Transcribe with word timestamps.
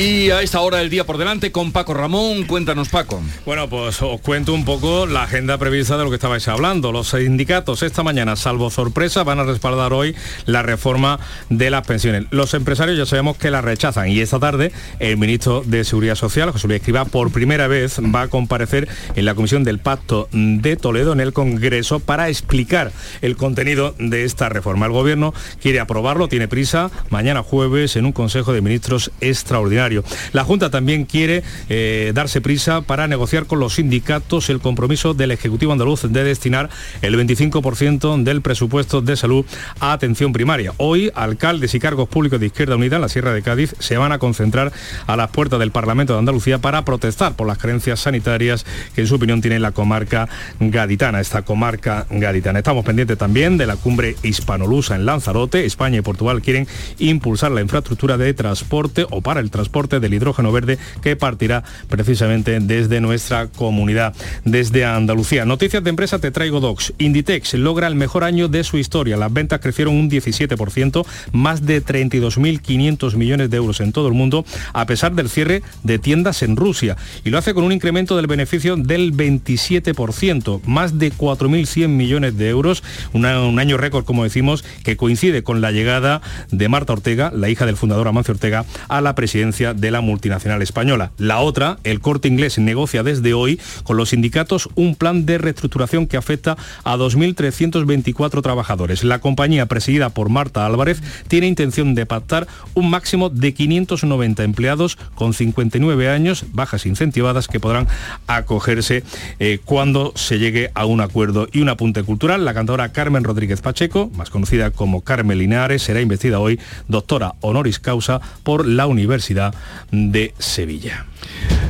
Y 0.00 0.30
a 0.30 0.40
esta 0.40 0.62
hora 0.62 0.78
del 0.78 0.88
día 0.88 1.04
por 1.04 1.18
delante 1.18 1.52
con 1.52 1.72
Paco 1.72 1.92
Ramón. 1.92 2.44
Cuéntanos, 2.44 2.88
Paco. 2.88 3.20
Bueno, 3.44 3.68
pues 3.68 4.00
os 4.00 4.18
cuento 4.22 4.54
un 4.54 4.64
poco 4.64 5.04
la 5.04 5.24
agenda 5.24 5.58
prevista 5.58 5.98
de 5.98 6.04
lo 6.04 6.08
que 6.08 6.14
estabais 6.14 6.48
hablando. 6.48 6.90
Los 6.90 7.10
sindicatos 7.10 7.82
esta 7.82 8.02
mañana, 8.02 8.34
salvo 8.36 8.70
sorpresa, 8.70 9.24
van 9.24 9.40
a 9.40 9.44
respaldar 9.44 9.92
hoy 9.92 10.16
la 10.46 10.62
reforma 10.62 11.20
de 11.50 11.68
las 11.68 11.86
pensiones. 11.86 12.24
Los 12.30 12.54
empresarios 12.54 12.96
ya 12.96 13.04
sabemos 13.04 13.36
que 13.36 13.50
la 13.50 13.60
rechazan 13.60 14.08
y 14.08 14.20
esta 14.20 14.38
tarde 14.38 14.72
el 15.00 15.18
ministro 15.18 15.62
de 15.66 15.84
Seguridad 15.84 16.14
Social, 16.14 16.50
José 16.50 16.66
Luis 16.66 16.80
Escriba, 16.80 17.04
por 17.04 17.30
primera 17.30 17.68
vez 17.68 18.00
va 18.00 18.22
a 18.22 18.28
comparecer 18.28 18.88
en 19.16 19.26
la 19.26 19.34
Comisión 19.34 19.64
del 19.64 19.80
Pacto 19.80 20.30
de 20.32 20.76
Toledo 20.76 21.12
en 21.12 21.20
el 21.20 21.34
Congreso 21.34 22.00
para 22.00 22.30
explicar 22.30 22.90
el 23.20 23.36
contenido 23.36 23.94
de 23.98 24.24
esta 24.24 24.48
reforma. 24.48 24.86
El 24.86 24.92
Gobierno 24.92 25.34
quiere 25.60 25.78
aprobarlo, 25.78 26.26
tiene 26.28 26.48
prisa, 26.48 26.90
mañana 27.10 27.42
jueves 27.42 27.96
en 27.96 28.06
un 28.06 28.12
Consejo 28.12 28.54
de 28.54 28.62
Ministros 28.62 29.10
extraordinario. 29.20 29.89
La 30.32 30.44
Junta 30.44 30.70
también 30.70 31.04
quiere 31.04 31.42
eh, 31.68 32.12
darse 32.14 32.40
prisa 32.40 32.82
para 32.82 33.08
negociar 33.08 33.46
con 33.46 33.60
los 33.60 33.74
sindicatos 33.74 34.50
el 34.50 34.60
compromiso 34.60 35.14
del 35.14 35.30
Ejecutivo 35.30 35.72
andaluz 35.72 36.02
de 36.02 36.24
destinar 36.24 36.70
el 37.02 37.16
25% 37.16 38.22
del 38.22 38.42
presupuesto 38.42 39.00
de 39.00 39.16
salud 39.16 39.44
a 39.80 39.92
atención 39.92 40.32
primaria. 40.32 40.72
Hoy, 40.76 41.10
alcaldes 41.14 41.74
y 41.74 41.80
cargos 41.80 42.08
públicos 42.08 42.40
de 42.40 42.46
Izquierda 42.46 42.76
Unida 42.76 42.96
en 42.96 43.02
la 43.02 43.08
Sierra 43.08 43.32
de 43.32 43.42
Cádiz 43.42 43.74
se 43.78 43.96
van 43.96 44.12
a 44.12 44.18
concentrar 44.18 44.72
a 45.06 45.16
las 45.16 45.30
puertas 45.30 45.58
del 45.58 45.70
Parlamento 45.70 46.12
de 46.12 46.18
Andalucía 46.18 46.58
para 46.58 46.84
protestar 46.84 47.34
por 47.34 47.46
las 47.46 47.58
creencias 47.58 48.00
sanitarias 48.00 48.64
que 48.94 49.02
en 49.02 49.06
su 49.06 49.16
opinión 49.16 49.40
tiene 49.40 49.58
la 49.58 49.72
comarca 49.72 50.28
gaditana, 50.58 51.20
esta 51.20 51.42
comarca 51.42 52.06
gaditana. 52.10 52.58
Estamos 52.58 52.84
pendientes 52.84 53.18
también 53.18 53.56
de 53.56 53.66
la 53.66 53.76
cumbre 53.76 54.16
hispanolusa 54.22 54.94
en 54.94 55.06
Lanzarote. 55.06 55.64
España 55.64 55.98
y 55.98 56.02
Portugal 56.02 56.42
quieren 56.42 56.66
impulsar 56.98 57.50
la 57.50 57.60
infraestructura 57.60 58.16
de 58.16 58.34
transporte 58.34 59.06
o 59.10 59.20
para 59.20 59.40
el 59.40 59.50
transporte 59.50 59.69
del 59.70 60.14
hidrógeno 60.14 60.52
verde 60.52 60.78
que 61.00 61.16
partirá 61.16 61.62
precisamente 61.88 62.58
desde 62.60 63.00
nuestra 63.00 63.46
comunidad, 63.46 64.14
desde 64.44 64.84
Andalucía. 64.84 65.44
Noticias 65.44 65.82
de 65.82 65.90
empresa 65.90 66.18
te 66.18 66.30
traigo 66.30 66.60
Docs. 66.60 66.94
Inditex 66.98 67.54
logra 67.54 67.86
el 67.86 67.94
mejor 67.94 68.24
año 68.24 68.48
de 68.48 68.64
su 68.64 68.78
historia. 68.78 69.16
Las 69.16 69.32
ventas 69.32 69.60
crecieron 69.60 69.94
un 69.94 70.10
17%, 70.10 71.06
más 71.32 71.64
de 71.64 71.84
32.500 71.84 73.14
millones 73.14 73.48
de 73.48 73.56
euros 73.56 73.80
en 73.80 73.92
todo 73.92 74.08
el 74.08 74.14
mundo, 74.14 74.44
a 74.72 74.86
pesar 74.86 75.14
del 75.14 75.28
cierre 75.28 75.62
de 75.84 75.98
tiendas 75.98 76.42
en 76.42 76.56
Rusia. 76.56 76.96
Y 77.24 77.30
lo 77.30 77.38
hace 77.38 77.54
con 77.54 77.64
un 77.64 77.72
incremento 77.72 78.16
del 78.16 78.26
beneficio 78.26 78.76
del 78.76 79.14
27%, 79.14 80.62
más 80.66 80.98
de 80.98 81.12
4.100 81.12 81.88
millones 81.88 82.36
de 82.36 82.48
euros, 82.48 82.82
un 83.12 83.24
año 83.24 83.76
récord, 83.76 84.04
como 84.04 84.24
decimos, 84.24 84.64
que 84.82 84.96
coincide 84.96 85.42
con 85.42 85.60
la 85.60 85.70
llegada 85.70 86.22
de 86.50 86.68
Marta 86.68 86.92
Ortega, 86.92 87.30
la 87.34 87.48
hija 87.48 87.66
del 87.66 87.76
fundador 87.76 88.08
Amancio 88.08 88.34
Ortega, 88.34 88.64
a 88.88 89.00
la 89.00 89.14
presidencia 89.14 89.59
de 89.60 89.90
la 89.90 90.00
multinacional 90.00 90.62
española. 90.62 91.12
La 91.18 91.40
otra, 91.40 91.78
el 91.84 92.00
corte 92.00 92.28
inglés 92.28 92.58
negocia 92.58 93.02
desde 93.02 93.34
hoy 93.34 93.60
con 93.84 93.96
los 93.96 94.10
sindicatos 94.10 94.68
un 94.74 94.94
plan 94.94 95.26
de 95.26 95.38
reestructuración 95.38 96.06
que 96.06 96.16
afecta 96.16 96.56
a 96.84 96.96
2.324 96.96 98.42
trabajadores. 98.42 99.04
La 99.04 99.18
compañía 99.18 99.66
presidida 99.66 100.10
por 100.10 100.30
Marta 100.30 100.64
Álvarez 100.64 101.02
tiene 101.28 101.46
intención 101.46 101.94
de 101.94 102.06
pactar 102.06 102.46
un 102.74 102.88
máximo 102.88 103.28
de 103.28 103.52
590 103.52 104.44
empleados 104.44 104.96
con 105.14 105.34
59 105.34 106.08
años, 106.08 106.46
bajas 106.52 106.86
incentivadas 106.86 107.48
que 107.48 107.60
podrán 107.60 107.86
acogerse 108.26 109.04
eh, 109.38 109.58
cuando 109.64 110.12
se 110.16 110.38
llegue 110.38 110.70
a 110.74 110.86
un 110.86 111.00
acuerdo. 111.00 111.48
Y 111.52 111.60
un 111.60 111.68
apunte 111.68 112.02
cultural, 112.02 112.44
la 112.44 112.54
cantadora 112.54 112.92
Carmen 112.92 113.24
Rodríguez 113.24 113.60
Pacheco, 113.60 114.10
más 114.16 114.30
conocida 114.30 114.70
como 114.70 115.02
Carmen 115.02 115.38
Linares, 115.38 115.82
será 115.82 116.00
investida 116.00 116.40
hoy 116.40 116.58
doctora 116.88 117.34
honoris 117.40 117.78
causa 117.78 118.20
por 118.42 118.66
la 118.66 118.86
Universidad 118.86 119.49
de 119.90 120.34
Sevilla. 120.38 121.06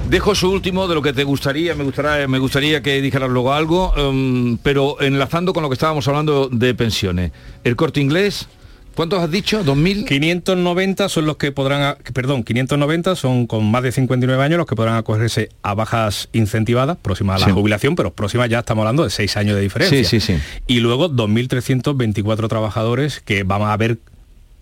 Dejo 0.08 0.34
su 0.34 0.50
último 0.50 0.88
de 0.88 0.94
lo 0.94 1.02
que 1.02 1.12
te 1.12 1.24
gustaría, 1.24 1.74
me 1.74 1.84
gustaría, 1.84 2.26
me 2.26 2.38
gustaría 2.38 2.82
que 2.82 3.00
dijeras 3.00 3.30
luego 3.30 3.52
algo, 3.52 3.94
em, 3.96 4.58
pero 4.58 5.00
enlazando 5.00 5.52
con 5.52 5.62
lo 5.62 5.68
que 5.68 5.74
estábamos 5.74 6.08
hablando 6.08 6.48
de 6.48 6.74
pensiones. 6.74 7.30
El 7.62 7.76
corte 7.76 8.00
inglés, 8.00 8.48
¿Cuántos 8.94 9.22
has 9.22 9.30
dicho? 9.30 9.64
¿2000? 9.64 10.04
590 10.04 11.08
son 11.08 11.26
los 11.26 11.36
que 11.36 11.52
podrán, 11.52 11.96
perdón, 12.12 12.42
590 12.42 13.16
son 13.16 13.46
con 13.46 13.70
más 13.70 13.82
de 13.82 13.92
59 13.92 14.42
años 14.42 14.58
los 14.58 14.66
que 14.66 14.76
podrán 14.76 14.97
acogerse 14.97 15.48
a 15.62 15.74
bajas 15.74 16.28
incentivadas, 16.32 16.98
próximas 16.98 17.42
a 17.42 17.48
la 17.48 17.54
jubilación, 17.54 17.94
pero 17.94 18.12
próximas 18.12 18.48
ya 18.50 18.58
estamos 18.58 18.82
hablando 18.82 19.04
de 19.04 19.10
6 19.10 19.36
años 19.36 19.56
de 19.56 19.62
diferencia. 19.62 19.97
Sí, 20.04 20.20
sí, 20.20 20.34
sí. 20.34 20.42
Y 20.66 20.80
luego 20.80 21.08
2.324 21.08 22.48
trabajadores 22.48 23.20
que 23.20 23.42
van 23.42 23.62
a 23.62 23.76
ver 23.76 23.98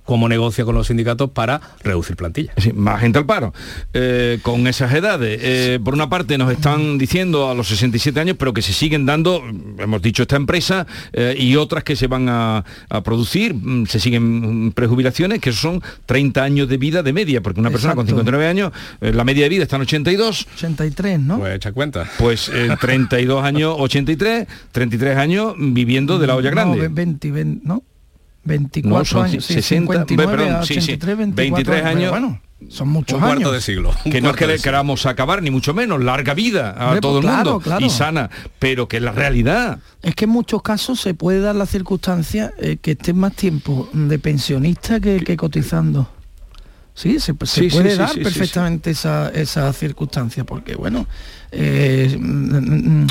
cómo 0.09 0.27
negocia 0.27 0.65
con 0.65 0.75
los 0.75 0.87
sindicatos 0.87 1.29
para 1.33 1.61
reducir 1.85 2.17
plantilla. 2.17 2.55
más 2.75 3.03
gente 3.03 3.19
al 3.19 3.27
paro. 3.27 3.53
Eh, 3.93 4.39
con 4.41 4.67
esas 4.67 4.95
edades, 4.95 5.39
eh, 5.43 5.79
por 5.85 5.93
una 5.93 6.09
parte 6.09 6.39
nos 6.39 6.51
están 6.51 6.97
diciendo 6.97 7.51
a 7.51 7.55
los 7.55 7.69
67 7.69 8.19
años, 8.19 8.37
pero 8.39 8.55
que 8.55 8.63
se 8.63 8.73
siguen 8.73 9.05
dando, 9.05 9.45
hemos 9.77 10.01
dicho 10.01 10.23
esta 10.23 10.37
empresa, 10.37 10.87
eh, 11.13 11.37
y 11.39 11.57
otras 11.57 11.85
que 11.85 11.95
se 11.95 12.07
van 12.07 12.27
a, 12.31 12.65
producir, 13.05 13.53
mm, 13.53 13.85
se 13.85 14.01
siguen 14.01 14.73
prejubilaciones, 14.73 15.41
que 15.41 15.53
son 15.53 15.83
30 16.07 16.43
años 16.43 16.71
de 16.71 16.79
vida 16.79 17.03
de 17.03 17.13
media, 17.13 17.43
porque 17.43 17.61
una 17.61 17.71
persona 17.71 17.95
con 17.95 18.07
59 18.07 18.47
años, 18.47 18.73
la 19.01 19.25
media 19.25 19.43
de 19.43 19.51
vida 19.51 19.65
está 19.65 19.77
en 19.77 19.83
82. 19.83 20.49
83, 20.55 21.21
¿no? 21.21 21.39
Pues 21.39 21.55
echa 21.55 21.73
cuenta. 21.73 22.11
Pues 22.17 22.51
32 22.81 23.45
años 23.45 23.75
83, 23.77 24.49
33 24.73 25.19
años 25.19 25.55
viviendo 25.59 26.19
de 26.19 26.27
la 26.27 26.35
olla 26.35 26.49
grande. 26.49 26.89
No, 26.89 26.95
20, 26.95 27.31
20 27.31 27.61
¿no? 27.69 27.83
24 28.49 29.23
años, 29.23 29.45
60, 29.45 30.05
23 30.07 31.85
años. 31.85 32.11
Bueno, 32.11 32.41
son 32.69 32.89
muchos 32.89 33.15
un 33.15 33.21
cuarto 33.21 33.41
años. 33.41 33.53
de 33.53 33.61
siglo. 33.61 33.93
Que 34.11 34.21
no 34.21 34.31
es 34.31 34.37
que 34.37 34.59
queramos 34.59 35.07
acabar, 35.07 35.43
ni 35.43 35.51
mucho 35.51 35.75
menos, 35.75 36.03
larga 36.03 36.35
vida 36.35 36.75
a 36.77 36.99
todo 37.01 37.19
el 37.19 37.25
pues 37.25 37.37
mundo 37.37 37.63
y 37.79 37.89
sana, 37.89 38.31
pero 38.59 38.89
que 38.89 39.01
la 39.01 39.13
realidad. 39.13 39.79
Es 40.03 40.15
que 40.17 40.25
en 40.25 40.31
muchos 40.31 40.63
casos 40.63 41.01
se 41.01 41.15
puede 41.15 41.41
dar 41.41 41.55
la 41.55 41.67
circunstancia 41.67 42.53
eh, 42.59 42.79
que 42.81 42.93
estén 42.93 43.19
más 43.19 43.35
tiempo 43.35 43.89
de 43.93 44.19
pensionista 44.19 44.99
que, 44.99 45.37
cotizando. 45.37 46.09
Sí, 46.99 47.21
se, 47.21 47.33
puede 47.33 47.97
dar 47.97 48.13
perfectamente 48.13 48.91
esa, 48.91 49.29
esa 49.29 49.73
circunstancia, 49.73 50.43
porque 50.43 50.75
bueno, 50.75 51.07
eh, 51.53 52.19
mm, 52.19 53.03
mm, 53.03 53.07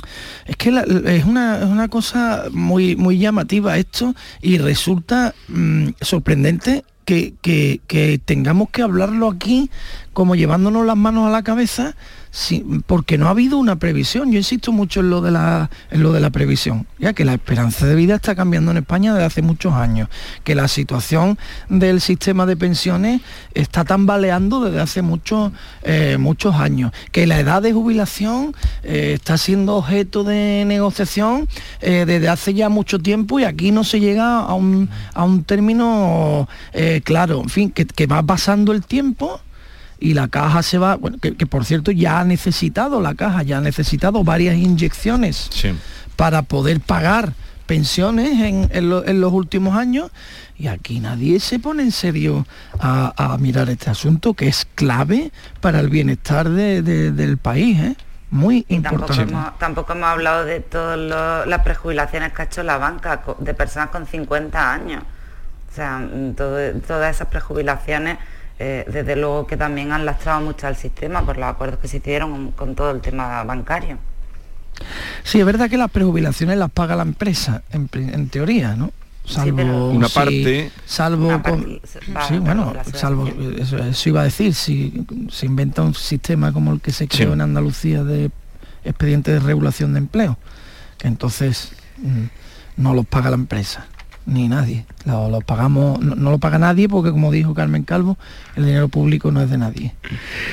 es 0.45 0.57
que 0.57 0.83
es, 1.05 1.23
una, 1.23 1.87
cosa 1.89 2.47
muy, 2.51 2.97
muy 2.97 3.17
llamativa 3.17 3.77
esto 3.77 4.13
y 4.41 4.57
resulta 4.57 5.33
mm, 5.47 5.91
sorprendente 6.01 6.83
que, 7.05 7.35
que, 7.41 8.19
tengamos 8.25 8.71
que 8.71 8.81
hablarlo 8.81 9.29
aquí 9.29 9.71
como 10.11 10.35
llevándonos 10.35 10.85
las 10.85 10.97
manos 10.97 11.25
a 11.25 11.31
la 11.31 11.43
cabeza 11.43 11.95
porque 12.85 13.17
no 13.17 13.27
ha 13.27 13.31
habido 13.31 13.57
una 13.57 13.77
previsión. 13.77 14.31
Yo 14.31 14.37
insisto 14.37 14.71
mucho 14.71 14.99
en 14.99 15.09
lo, 15.09 15.21
de 15.21 15.31
la, 15.31 15.69
en 15.89 16.03
lo 16.03 16.11
de 16.11 16.19
la 16.19 16.29
previsión, 16.29 16.87
ya 16.99 17.13
que 17.13 17.25
la 17.25 17.33
esperanza 17.33 17.85
de 17.85 17.95
vida 17.95 18.15
está 18.15 18.35
cambiando 18.35 18.71
en 18.71 18.77
España 18.77 19.13
desde 19.13 19.25
hace 19.25 19.41
muchos 19.41 19.73
años, 19.73 20.09
que 20.43 20.55
la 20.55 20.67
situación 20.67 21.37
del 21.69 22.01
sistema 22.01 22.45
de 22.45 22.55
pensiones 22.55 23.21
está 23.53 23.83
tambaleando 23.85 24.63
desde 24.63 24.79
hace 24.79 25.01
muchos, 25.01 25.51
eh, 25.83 26.17
muchos 26.19 26.55
años, 26.55 26.91
que 27.11 27.27
la 27.27 27.39
edad 27.39 27.61
de 27.61 27.73
jubilación 27.73 28.55
eh, 28.83 29.13
está 29.15 29.37
siendo 29.37 29.75
objeto 29.75 30.23
de 30.23 30.63
negociación 30.65 31.47
eh, 31.81 32.05
desde 32.05 32.29
hace 32.29 32.53
ya 32.53 32.69
mucho 32.69 32.99
tiempo 32.99 33.39
y 33.39 33.45
aquí 33.45 33.71
no 33.71 33.83
se 33.83 33.99
llega 33.99 34.39
a 34.39 34.53
un, 34.53 34.89
a 35.13 35.23
un 35.23 35.43
término 35.43 36.47
claro, 37.03 37.41
en 37.41 37.49
fin, 37.49 37.71
que 37.71 38.07
va 38.07 38.21
pasando 38.23 38.71
el 38.71 38.85
tiempo 38.85 39.41
y 39.99 40.13
la 40.13 40.27
caja 40.27 40.63
se 40.63 40.77
va, 40.77 40.95
bueno, 40.95 41.17
que, 41.19 41.33
por 41.45 41.65
cierto 41.65 41.91
ya 41.91 42.19
ha 42.19 42.25
necesitado 42.25 43.01
la 43.01 43.15
caja, 43.15 43.43
ya 43.43 43.57
ha 43.57 43.61
necesitado 43.61 44.23
varias 44.23 44.55
inyecciones 44.55 45.49
para 46.15 46.41
poder 46.41 46.79
pagar 46.79 47.33
pensiones 47.65 48.39
en, 48.39 48.89
los 48.89 49.33
últimos 49.33 49.75
años 49.75 50.09
y 50.57 50.67
aquí 50.67 50.99
nadie 50.99 51.39
se 51.39 51.59
pone 51.59 51.83
en 51.83 51.91
serio 51.91 52.47
a, 52.79 53.37
mirar 53.39 53.69
este 53.69 53.89
asunto 53.89 54.33
que 54.33 54.47
es 54.47 54.65
clave 54.73 55.31
para 55.61 55.79
el 55.79 55.89
bienestar 55.89 56.49
del 56.49 57.37
país. 57.37 57.79
¿eh? 57.79 57.95
Muy 58.31 58.65
importante. 58.69 59.33
Tampoco 59.59 59.93
hemos, 59.93 60.09
hablado 60.09 60.45
de 60.45 60.59
todas 60.61 61.47
las 61.47 61.61
prejubilaciones 61.61 62.33
que 62.33 62.41
ha 62.41 62.45
hecho 62.45 62.63
la 62.63 62.77
banca 62.77 63.21
de 63.39 63.53
personas 63.53 63.89
con 63.89 64.07
50 64.07 64.73
años. 64.73 65.03
O 65.71 65.75
sea, 65.75 65.99
mm, 65.99 66.33
todas 66.33 67.15
esas 67.15 67.27
prejubilaciones 67.27 68.17
eh, 68.59 68.85
desde 68.91 69.15
luego 69.15 69.45
que 69.45 69.55
también 69.55 69.91
han 69.91 70.05
lastrado 70.05 70.41
mucho 70.41 70.65
al 70.65 70.75
sistema 70.75 71.23
por 71.23 71.37
los 71.37 71.45
acuerdos 71.45 71.79
que 71.79 71.87
se 71.87 71.97
hicieron 71.97 72.51
con, 72.51 72.73
todo 72.73 72.91
el 72.91 73.01
tema 73.01 73.43
bancario. 73.43 73.99
Sí, 75.23 75.39
es 75.39 75.45
verdad 75.45 75.69
que 75.69 75.77
las 75.77 75.91
prejubilaciones 75.91 76.57
las 76.57 76.71
paga 76.71 76.95
la 76.95 77.03
empresa, 77.03 77.63
en, 77.71 78.29
teoría, 78.29 78.75
¿no? 78.75 78.91
Salvo 79.25 79.89
una 79.89 80.07
parte 80.07 80.71
salvo 80.85 81.41
sí, 82.29 82.39
bueno 82.39 82.73
salvo 82.93 83.27
eso, 83.57 84.07
iba 84.07 84.21
a 84.21 84.23
decir 84.23 84.53
si 84.53 85.05
se 85.29 85.45
inventa 85.45 85.81
un 85.81 85.93
sistema 85.93 86.53
como 86.53 86.71
el 86.71 86.79
que 86.79 86.93
se 86.93 87.09
creó 87.09 87.33
en 87.33 87.41
Andalucía 87.41 88.05
de 88.05 88.31
expediente 88.85 89.33
de 89.33 89.41
regulación 89.41 89.91
de 89.91 89.99
empleo 89.99 90.37
que 90.97 91.09
entonces 91.09 91.73
mm, 91.97 92.81
no 92.81 92.93
los 92.93 93.05
paga 93.05 93.29
la 93.29 93.35
empresa 93.35 93.87
ni 94.27 94.47
nadie. 94.47 94.85
Lo, 95.05 95.39
pagamos, 95.39 95.99
no, 96.01 96.31
lo 96.31 96.37
paga 96.37 96.59
nadie 96.59 96.89
porque 96.89 97.11
como 97.11 97.31
dijo 97.31 97.53
Carmen 97.53 97.83
Calvo, 97.83 98.17
el 98.57 98.65
dinero 98.65 98.89
público 98.89 99.31
no 99.31 99.41
es 99.41 99.49
de 99.49 99.57
nadie. 99.57 99.95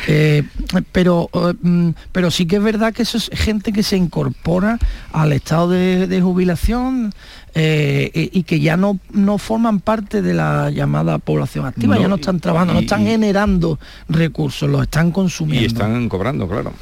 Eh, 0.06 0.44
pero, 0.92 1.28
eh, 1.34 1.54
mm, 1.60 1.90
pero 2.12 2.30
sí 2.30 2.46
que 2.46 2.56
es 2.56 2.62
verdad 2.62 2.94
que 2.94 3.02
eso 3.02 3.18
es 3.18 3.30
gente 3.32 3.72
que 3.72 3.82
se 3.82 3.96
incorpora 3.96 4.78
al 5.12 5.32
estado 5.32 5.70
de, 5.70 6.20
jubilación 6.22 7.12
eh, 7.56 8.30
y 8.32 8.44
que 8.44 8.60
ya 8.60 8.76
no, 8.76 8.98
no 9.12 9.38
forman 9.38 9.80
parte 9.80 10.22
de 10.22 10.32
la 10.34 10.70
llamada 10.70 11.18
población 11.18 11.66
activa, 11.66 11.98
ya 11.98 12.08
no 12.08 12.14
están 12.14 12.38
trabajando, 12.38 12.74
no 12.74 12.80
están 12.80 13.04
generando 13.04 13.80
recursos, 14.08 14.70
los 14.70 14.82
están 14.82 15.10
consumiendo. 15.10 15.62
Y 15.62 15.66
están 15.66 16.08
cobrando, 16.08 16.48
claro. 16.48 16.72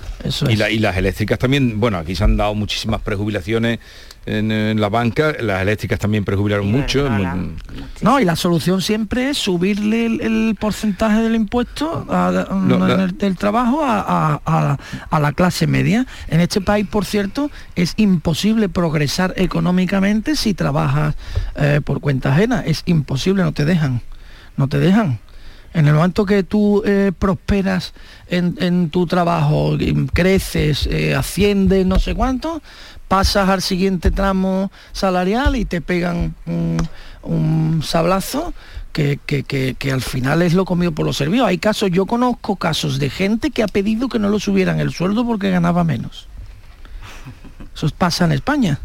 y, 0.49 0.53
y 0.53 0.79
las 0.79 0.97
eléctricas 0.97 1.39
también, 1.39 1.81
bueno, 1.81 1.97
aquí 1.97 2.15
se 2.15 2.25
han 2.25 2.37
dado 2.37 2.55
muchísimas 2.55 3.01
prejubilaciones 3.01 3.81
en, 4.27 4.81
la 4.81 4.89
banca, 4.89 5.35
las 5.41 5.63
eléctricas 5.63 5.99
también 5.99 6.25
prejubilaron 6.25 6.71
mucho. 6.71 7.09
no, 8.01 8.21
y 8.21 8.25
la 8.25 8.37
solución 8.37 8.81
siempre 8.81 9.31
es 9.31 9.39
subirle 9.39 10.07
el, 10.07 10.57
porcentaje 10.59 11.21
del 11.23 11.35
impuesto 11.35 12.07
del 13.19 13.37
trabajo 13.37 13.83
a, 13.85 14.79
la 15.11 15.33
clase 15.33 15.67
media. 15.67 16.07
En 16.29 16.41
este 16.41 16.61
país, 16.61 16.87
por 16.87 17.05
cierto, 17.05 17.51
es 17.75 17.95
imposible 17.97 18.69
progresar 18.69 19.35
económicamente 19.37 20.37
si 20.37 20.55
trabajas 20.55 21.15
eh, 21.57 21.81
por 21.85 22.01
cuenta 22.01 22.33
ajena. 22.33 22.63
Es 22.65 22.83
imposible, 22.87 23.43
no 23.43 23.53
te 23.53 23.65
dejan. 23.65 24.03
No 24.57 24.69
te 24.69 24.79
dejan. 24.79 25.19
En 25.75 25.87
el 25.89 25.95
momento 25.95 26.27
que 26.27 26.43
tú 26.43 26.83
eh, 26.85 27.13
prosperas 27.19 27.95
en, 28.29 28.91
tu 28.91 29.07
trabajo, 29.07 29.77
creces, 30.13 30.87
eh, 30.87 31.15
asciendes, 31.15 31.87
no 31.87 31.99
sé 31.99 32.15
cuánto, 32.15 32.63
pasas 33.13 33.51
al 33.51 33.61
siguiente 33.61 34.11
tramo 34.11 34.73
salarial 34.93 35.55
y 35.57 35.67
te 35.67 35.83
pegan 35.83 36.35
un, 36.47 37.83
sablazo 37.83 38.55
que, 38.91 39.19
al 39.93 40.01
final 40.01 40.41
es 40.41 40.55
lo 40.55 40.65
comido 40.65 40.93
por 40.93 41.05
los 41.05 41.19
servicios. 41.19 41.47
Hay 41.47 41.59
casos, 41.59 41.91
yo 41.91 42.07
conozco 42.07 42.57
casos 42.57 42.99
de 42.99 43.11
gente 43.11 43.51
que 43.51 43.63
ha 43.63 43.67
pedido 43.67 44.09
que 44.09 44.19
no 44.19 44.31
lo 44.31 44.41
subieran 44.41 44.81
el 44.81 44.95
sueldo 44.95 45.27
porque 45.27 45.51
ganaba 45.51 45.85
menos. 45.85 46.27
Eso 47.75 47.87
pasa 47.99 48.25
en 48.25 48.33
España 48.33 48.81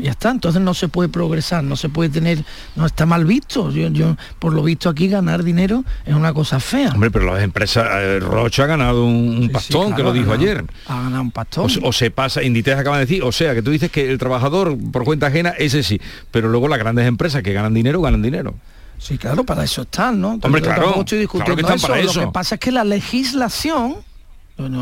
ya 0.00 0.10
está, 0.10 0.30
entonces 0.30 0.60
no 0.60 0.74
se 0.74 0.88
puede 0.88 1.08
progresar, 1.08 1.62
no 1.62 1.76
se 1.76 1.88
puede 1.88 2.10
tener, 2.10 2.44
no 2.76 2.86
está 2.86 3.06
mal 3.06 3.24
visto. 3.24 3.70
Yo, 3.70 3.88
yo 3.88 4.16
por 4.38 4.52
lo 4.52 4.62
visto 4.62 4.88
aquí 4.88 5.08
ganar 5.08 5.42
dinero 5.44 5.84
es 6.04 6.14
una 6.14 6.32
cosa 6.32 6.60
fea. 6.60 6.90
Hombre, 6.90 7.10
pero 7.10 7.32
las 7.32 7.42
empresas, 7.42 7.86
eh, 7.92 8.20
Rocha 8.20 8.64
ha 8.64 8.66
ganado 8.66 9.04
un, 9.04 9.50
pastón, 9.52 9.94
que 9.94 10.02
lo 10.02 10.12
dijo 10.12 10.32
ayer. 10.32 10.64
Ha 10.86 11.02
ganado 11.02 11.22
un 11.22 11.30
pastón. 11.30 11.70
O, 11.82 11.92
se 11.92 12.10
pasa, 12.10 12.42
Inditex 12.42 12.78
acaba 12.78 12.98
de 12.98 13.06
decir, 13.06 13.22
o 13.22 13.32
sea, 13.32 13.54
que 13.54 13.62
tú 13.62 13.70
dices 13.70 13.90
que 13.90 14.10
el 14.10 14.18
trabajador 14.18 14.76
por 14.90 15.04
cuenta 15.04 15.28
ajena, 15.28 15.50
ese 15.50 15.82
sí, 15.82 16.00
pero 16.30 16.48
luego 16.48 16.68
las 16.68 16.78
grandes 16.78 17.06
empresas 17.06 17.42
que 17.42 17.52
ganan 17.52 17.74
dinero, 17.74 18.00
ganan 18.00 18.22
dinero. 18.22 18.54
Sí, 18.98 19.18
claro, 19.18 19.44
para 19.44 19.64
eso 19.64 19.82
están, 19.82 20.20
¿no? 20.20 20.38
Hombre, 20.40 20.62
claro, 20.62 21.04
que 21.04 21.14
están 21.14 21.80
Para 21.80 21.98
eso. 21.98 22.20
Lo 22.20 22.26
que 22.26 22.32
pasa 22.32 22.54
es 22.54 22.60
que 22.60 22.70
la 22.70 22.84
legislación 22.84 23.96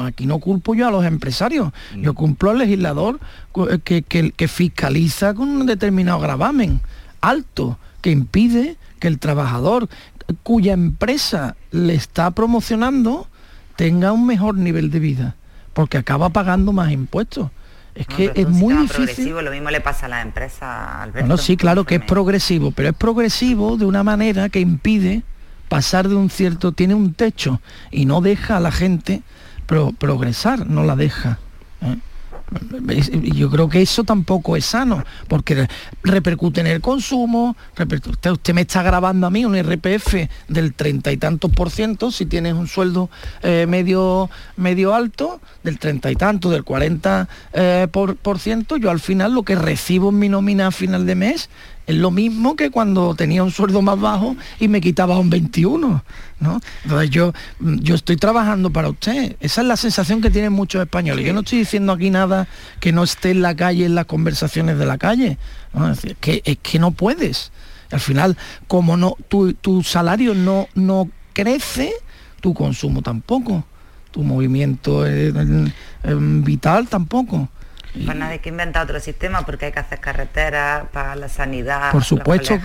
aquí 0.05 0.27
no 0.27 0.39
culpo 0.39 0.75
yo 0.75 0.89
a 0.89 0.91
los 0.91 1.05
empresarios, 1.05 1.73
yo 1.97 2.15
cumplo 2.15 2.51
al 2.51 2.59
legislador 2.59 3.21
eh, 3.71 4.03
que, 4.03 4.49
fiscaliza 4.49 5.35
con 5.35 5.49
un 5.49 5.67
determinado 5.67 6.21
gravamen 6.21 6.81
alto, 7.21 7.79
que 8.01 8.11
impide 8.11 8.77
que 8.99 9.09
el 9.09 9.19
trabajador 9.19 9.89
cuya 10.43 10.73
empresa 10.73 11.57
le 11.71 11.95
está 11.95 12.31
promocionando 12.31 13.29
tenga 13.77 14.13
un 14.13 14.27
mejor 14.27 14.57
nivel 14.57 14.91
de 14.91 15.01
vida, 15.01 15.37
porque 15.73 15.99
acaba 15.99 16.29
pagando 16.31 16.73
más 16.73 16.93
impuestos. 16.93 17.51
Es 17.95 18.07
que 18.07 18.31
es 18.35 18.49
muy 18.49 18.75
difícil. 18.75 19.31
Lo 19.31 19.51
mismo 19.51 19.71
le 19.71 19.81
pasa 19.81 20.07
a 20.07 20.09
la 20.09 20.23
empresa, 20.23 21.03
Alberto. 21.03 21.27
Bueno, 21.27 21.37
sí, 21.37 21.57
claro 21.57 21.85
que 21.85 21.97
es 21.97 22.05
progresivo, 22.05 22.71
pero 22.71 22.91
es 22.91 22.95
progresivo 22.95 23.77
de 23.77 23.85
una 23.85 24.05
manera 24.05 24.49
que 24.49 24.61
impide 24.61 25.23
pasar 25.69 26.09
de 26.09 26.15
un 26.15 26.31
cierto, 26.31 26.73
tiene 26.73 26.95
un 26.95 27.15
techo 27.15 27.61
y 27.91 28.05
no 28.05 28.21
deja 28.21 28.57
a 28.57 28.61
la 28.61 28.73
gente 28.73 29.23
progresar, 29.99 30.67
no 30.67 30.85
la 30.85 30.97
deja. 30.97 31.39
¿eh? 31.83 31.97
Yo 33.35 33.49
creo 33.49 33.69
que 33.69 33.81
eso 33.81 34.03
tampoco 34.03 34.57
es 34.57 34.65
sano, 34.67 35.05
porque 35.29 35.69
repercute 36.03 36.61
en 36.61 36.67
el 36.67 36.81
consumo, 36.81 37.57
usted, 37.79 38.55
me 38.55 38.63
está 38.63 38.83
grabando 38.83 39.29
a 39.29 39.31
mí 39.31 39.45
un 39.45 39.57
RPF 39.57 40.29
del 40.49 40.75
treinta 40.75 41.13
y 41.13 41.17
tantos 41.17 41.53
por 41.53 41.71
ciento, 41.71 42.11
si 42.11 42.27
tienes 42.27 42.55
un 42.55 42.67
sueldo 42.67 43.09
eh, 43.43 43.67
medio, 43.69 44.31
medio 44.57 44.95
alto, 44.95 45.41
del 45.63 45.79
treinta 45.79 46.11
y 46.11 46.17
tanto, 46.17 46.51
del 46.51 46.65
40 46.65 47.29
eh, 47.53 47.87
por, 47.93 48.17
por 48.17 48.41
ciento, 48.41 48.77
yo 48.77 48.91
al 48.91 49.01
final 49.01 49.33
lo 49.33 49.45
que 49.45 49.55
recibo 49.55 50.09
en 50.09 50.19
mi 50.19 50.29
nómina 50.29 50.69
a 50.69 50.71
final 50.73 51.07
de 51.07 51.15
mes 51.15 51.51
es 51.87 51.97
lo 51.97 52.11
mismo 52.11 52.57
que 52.57 52.71
cuando 52.71 53.15
tenía 53.15 53.43
un 53.43 53.51
sueldo 53.51 53.83
más 53.83 53.99
bajo 53.99 54.37
y 54.59 54.69
me 54.69 54.81
quitaba 54.81 55.19
un 55.19 55.29
21, 55.29 56.05
¿no? 56.41 56.61
Entonces 56.85 57.11
yo, 57.11 57.33
yo 57.59 57.95
estoy 57.95 58.17
trabajando 58.17 58.71
para 58.71 58.89
usted. 58.89 59.37
Esa 59.41 59.61
es 59.63 59.67
la 59.67 59.77
sensación 59.77 60.21
que 60.21 60.31
tienen 60.31 60.53
muchos 60.53 60.83
españoles. 60.83 61.27
Yo 61.27 61.33
no 61.33 61.41
estoy 61.41 61.59
diciendo 61.59 61.93
aquí 61.93 62.11
nada 62.11 62.47
que 62.79 62.93
no 62.93 63.03
esté 63.03 63.33
en 63.33 63.43
la 63.43 63.57
calle, 63.57 63.87
en 63.87 63.95
las 63.95 64.07
conversaciones 64.07 64.79
de 64.79 64.87
la 64.87 64.99
calle. 64.99 65.39
Es, 65.75 65.81
decir, 65.97 66.17
que, 66.21 66.43
es 66.45 66.59
que 66.63 66.79
no 66.79 66.93
puedes. 66.93 67.51
Al 67.91 68.01
final, 68.01 68.37
como 68.69 68.97
no, 68.97 69.17
tu, 69.29 69.53
tu 69.55 69.83
salario 69.83 70.35
no, 70.35 70.69
no 70.75 71.09
crece, 71.33 71.93
tu 72.41 72.55
consumo 72.55 73.03
tampoco. 73.03 73.65
Tu 74.13 74.23
movimiento 74.23 75.05
vital 76.05 76.89
tampoco. 76.89 77.49
Pues 77.93 78.17
nadie 78.17 78.39
que 78.39 78.51
inventa 78.51 78.83
otro 78.83 79.01
sistema 79.01 79.45
porque 79.45 79.67
hay 79.67 79.73
que 79.73 79.81
hacer 79.81 79.99
carreteras 80.01 80.85
para 80.93 81.17
la 81.17 81.29
sanidad. 81.29 81.91
Por 81.91 82.05
supuesto, 82.05 82.59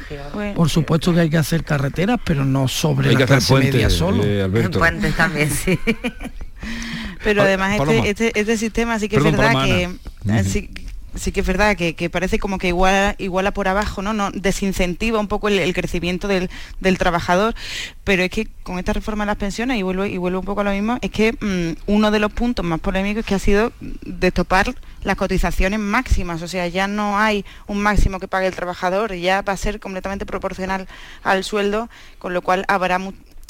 por 0.56 0.69
supuesto 0.69 1.13
que 1.13 1.22
hay 1.22 1.30
que 1.30 1.38
hacer 1.38 1.63
carreteras, 1.63 2.19
pero 2.24 2.45
no 2.45 2.68
sobre 2.68 3.13
la 3.13 3.25
clase 3.25 3.54
media 3.56 3.89
solo. 3.89 4.24
Eh, 4.24 4.69
puentes 4.69 5.16
también, 5.16 5.50
sí. 5.50 5.80
pero 7.24 7.42
además 7.42 7.80
este, 7.80 8.10
este, 8.10 8.39
este, 8.39 8.57
sistema 8.57 9.00
sí 9.00 9.10
que 9.10 9.18
es 9.18 9.24
verdad 9.24 9.63
que 9.63 10.44
sí 10.44 10.69
que 11.33 11.39
es 11.39 11.45
verdad 11.45 11.75
que, 11.75 12.09
parece 12.09 12.39
como 12.39 12.57
que 12.57 12.67
iguala, 12.67 13.15
iguala 13.17 13.51
por 13.51 13.67
abajo, 13.67 14.01
¿no? 14.01 14.13
no 14.13 14.31
desincentiva 14.31 15.19
un 15.19 15.27
poco 15.27 15.47
el, 15.47 15.73
crecimiento 15.73 16.27
del, 16.27 16.50
trabajador, 16.97 17.56
pero 18.03 18.23
es 18.23 18.29
que 18.29 18.47
con 18.63 18.79
esta 18.79 18.94
reforma 18.94 19.23
de 19.23 19.27
las 19.27 19.38
pensiones, 19.38 19.77
y 19.77 19.83
vuelvo, 19.83 20.06
y 20.06 20.17
vuelvo 20.17 20.39
un 20.39 20.45
poco 20.45 20.62
a 20.62 20.63
lo 20.65 20.71
mismo, 20.71 20.97
es 21.01 21.12
que 21.12 21.33
mm, 21.33 21.91
uno 21.91 22.12
de 22.12 22.19
los 22.19 22.31
puntos 22.31 22.65
más 22.65 22.79
polémicos 22.79 23.25
que 23.25 23.35
ha 23.35 23.39
sido 23.39 23.71
de 23.79 24.31
topar 24.31 24.75
las 25.03 25.15
cotizaciones 25.15 25.79
máximas, 25.79 26.41
o 26.41 26.47
sea, 26.47 26.67
ya 26.67 26.88
no 26.88 27.17
hay 27.17 27.45
un 27.67 27.81
máximo 27.81 28.19
que 28.19 28.27
pague 28.27 28.47
el 28.47 28.56
trabajador, 28.56 29.13
ya 29.13 29.41
va 29.41 29.53
a 29.53 29.57
ser 29.57 29.79
completamente 29.79 30.25
proporcional 30.25 30.88
al 31.24 31.43
sueldo, 31.43 31.89
con 32.19 32.34
lo 32.34 32.41
cual 32.41 32.65
habrá, 32.67 33.00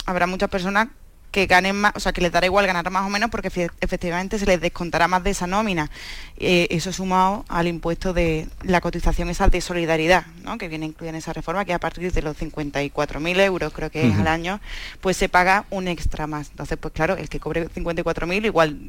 habrá 0.05 0.27
muchas 0.27 0.49
personas 0.49 0.89
que 1.35 1.47
ganen 1.47 1.75
más, 1.75 1.91
o 1.95 1.99
sea, 1.99 2.13
que 2.13 2.21
les 2.21 2.31
dará 2.31 2.45
igual 2.45 2.65
ganar 2.65 2.89
más 2.89 3.05
o 3.05 3.09
menos 3.09 3.29
porque 3.29 3.49
efectivamente 3.81 4.39
se 4.39 4.45
les 4.45 4.61
descontará 4.61 5.09
más 5.09 5.21
de 5.21 5.31
esa 5.31 5.47
nómina. 5.47 5.91
Eh, 6.37 6.67
eso 6.69 6.93
sumado 6.93 7.43
al 7.49 7.67
impuesto 7.67 8.13
de 8.13 8.47
la 8.63 8.79
cotización 8.79 9.27
esa 9.29 9.49
de 9.49 9.59
solidaridad, 9.59 10.25
¿no? 10.45 10.57
que 10.57 10.69
viene 10.69 10.85
incluida 10.85 11.09
en 11.09 11.17
esa 11.17 11.33
reforma, 11.33 11.65
que 11.65 11.73
a 11.73 11.79
partir 11.79 12.09
de 12.09 12.21
los 12.21 12.37
54.000 12.37 13.41
euros, 13.41 13.73
creo 13.73 13.91
que 13.91 14.07
es 14.07 14.17
al 14.17 14.27
año, 14.27 14.61
pues 15.01 15.17
se 15.17 15.27
paga 15.27 15.65
un 15.71 15.89
extra 15.89 16.25
más. 16.25 16.51
Entonces, 16.51 16.77
pues 16.79 16.93
claro, 16.93 17.17
el 17.17 17.27
que 17.27 17.41
cobre 17.41 17.67
54.000 17.67 18.45
igual 18.45 18.79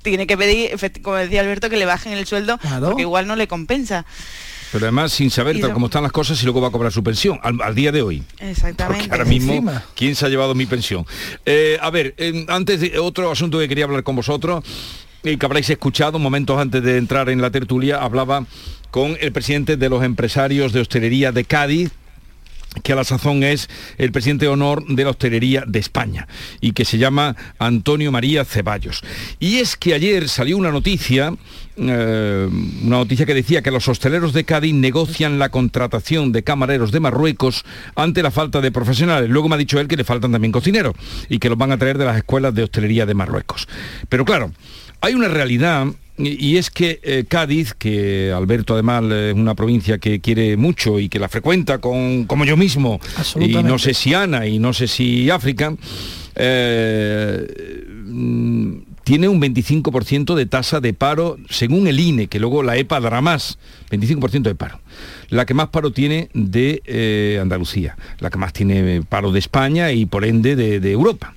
tiene 0.00 0.26
que 0.26 0.38
pedir, 0.38 0.70
como 1.02 1.16
decía 1.16 1.42
Alberto, 1.42 1.68
que 1.68 1.76
le 1.76 1.84
bajen 1.84 2.14
el 2.14 2.24
sueldo, 2.24 2.58
porque 2.80 3.02
igual 3.02 3.26
no 3.26 3.36
le 3.36 3.46
compensa. 3.46 4.06
Pero 4.74 4.86
además 4.86 5.12
sin 5.12 5.30
saber 5.30 5.60
cómo 5.60 5.86
están 5.86 6.02
las 6.02 6.10
cosas 6.10 6.42
y 6.42 6.44
luego 6.46 6.60
va 6.60 6.66
a 6.66 6.70
cobrar 6.72 6.90
su 6.90 7.04
pensión, 7.04 7.38
al, 7.44 7.76
día 7.76 7.92
de 7.92 8.02
hoy. 8.02 8.24
Exactamente. 8.40 9.08
ahora 9.08 9.24
mismo, 9.24 9.62
¿quién 9.94 10.16
se 10.16 10.26
ha 10.26 10.28
llevado 10.28 10.52
mi 10.56 10.66
pensión? 10.66 11.06
Eh, 11.46 11.78
a 11.80 11.90
ver, 11.90 12.16
antes 12.48 12.80
de 12.80 12.98
otro 12.98 13.30
asunto 13.30 13.60
que 13.60 13.68
quería 13.68 13.84
hablar 13.84 14.02
con 14.02 14.16
vosotros, 14.16 14.64
y 15.22 15.36
que 15.36 15.46
habréis 15.46 15.70
escuchado 15.70 16.18
momentos 16.18 16.58
antes 16.58 16.82
de 16.82 16.98
entrar 16.98 17.28
en 17.28 17.40
la 17.40 17.52
tertulia, 17.52 18.02
hablaba 18.02 18.46
con 18.90 19.16
el 19.20 19.30
presidente 19.30 19.76
de 19.76 19.88
los 19.88 20.02
empresarios 20.02 20.72
de 20.72 20.80
hostelería 20.80 21.30
de 21.30 21.44
Cádiz, 21.44 21.92
que 22.82 22.92
a 22.92 22.96
la 22.96 23.04
sazón 23.04 23.42
es 23.42 23.68
el 23.98 24.12
presidente 24.12 24.46
de 24.46 24.50
honor 24.50 24.84
de 24.86 25.04
la 25.04 25.10
hostelería 25.10 25.64
de 25.66 25.78
España 25.78 26.26
y 26.60 26.72
que 26.72 26.84
se 26.84 26.98
llama 26.98 27.36
Antonio 27.58 28.12
María 28.12 28.44
Ceballos. 28.44 29.02
Y 29.38 29.56
es 29.56 29.76
que 29.76 29.94
ayer 29.94 30.28
salió 30.28 30.56
una 30.56 30.70
noticia, 30.70 31.34
eh, 31.76 32.48
una 32.82 32.96
noticia 32.98 33.26
que 33.26 33.34
decía 33.34 33.62
que 33.62 33.70
los 33.70 33.88
hosteleros 33.88 34.32
de 34.32 34.44
Cádiz 34.44 34.74
negocian 34.74 35.38
la 35.38 35.50
contratación 35.50 36.32
de 36.32 36.42
camareros 36.42 36.92
de 36.92 37.00
Marruecos 37.00 37.64
ante 37.94 38.22
la 38.22 38.30
falta 38.30 38.60
de 38.60 38.72
profesionales. 38.72 39.30
Luego 39.30 39.48
me 39.48 39.54
ha 39.54 39.58
dicho 39.58 39.80
él 39.80 39.88
que 39.88 39.96
le 39.96 40.04
faltan 40.04 40.32
también 40.32 40.52
cocineros 40.52 40.94
y 41.28 41.38
que 41.38 41.48
los 41.48 41.58
van 41.58 41.72
a 41.72 41.78
traer 41.78 41.98
de 41.98 42.04
las 42.04 42.16
escuelas 42.16 42.54
de 42.54 42.64
hostelería 42.64 43.06
de 43.06 43.14
Marruecos. 43.14 43.68
Pero 44.08 44.24
claro, 44.24 44.52
hay 45.00 45.14
una 45.14 45.28
realidad 45.28 45.86
y 46.16 46.56
es 46.56 46.70
que 46.70 47.00
eh, 47.02 47.24
Cádiz, 47.26 47.74
que 47.74 48.32
Alberto 48.32 48.74
además 48.74 49.04
es 49.10 49.34
una 49.34 49.54
provincia 49.54 49.98
que 49.98 50.20
quiere 50.20 50.56
mucho 50.56 51.00
y 51.00 51.08
que 51.08 51.18
la 51.18 51.28
frecuenta 51.28 51.78
con, 51.78 52.24
como 52.26 52.44
yo 52.44 52.56
mismo, 52.56 53.00
y 53.40 53.54
no 53.62 53.78
sé 53.78 53.94
si 53.94 54.14
Ana 54.14 54.46
y 54.46 54.58
no 54.58 54.72
sé 54.72 54.86
si 54.86 55.28
África, 55.30 55.74
eh, 56.36 57.46
tiene 59.04 59.28
un 59.28 59.40
25% 59.40 60.34
de 60.34 60.46
tasa 60.46 60.80
de 60.80 60.94
paro, 60.94 61.36
según 61.50 61.86
el 61.86 62.00
INE, 62.00 62.26
que 62.26 62.40
luego 62.40 62.62
la 62.62 62.76
EPA 62.76 63.00
dará 63.00 63.20
más, 63.20 63.58
25% 63.90 64.42
de 64.42 64.54
paro. 64.54 64.80
La 65.28 65.44
que 65.46 65.54
más 65.54 65.68
paro 65.68 65.92
tiene 65.92 66.30
de 66.32 66.82
eh, 66.86 67.38
Andalucía, 67.40 67.96
la 68.18 68.30
que 68.30 68.38
más 68.38 68.52
tiene 68.52 69.02
paro 69.02 69.30
de 69.30 69.38
España 69.38 69.92
y 69.92 70.06
por 70.06 70.24
ende 70.24 70.56
de, 70.56 70.90
Europa. 70.90 71.34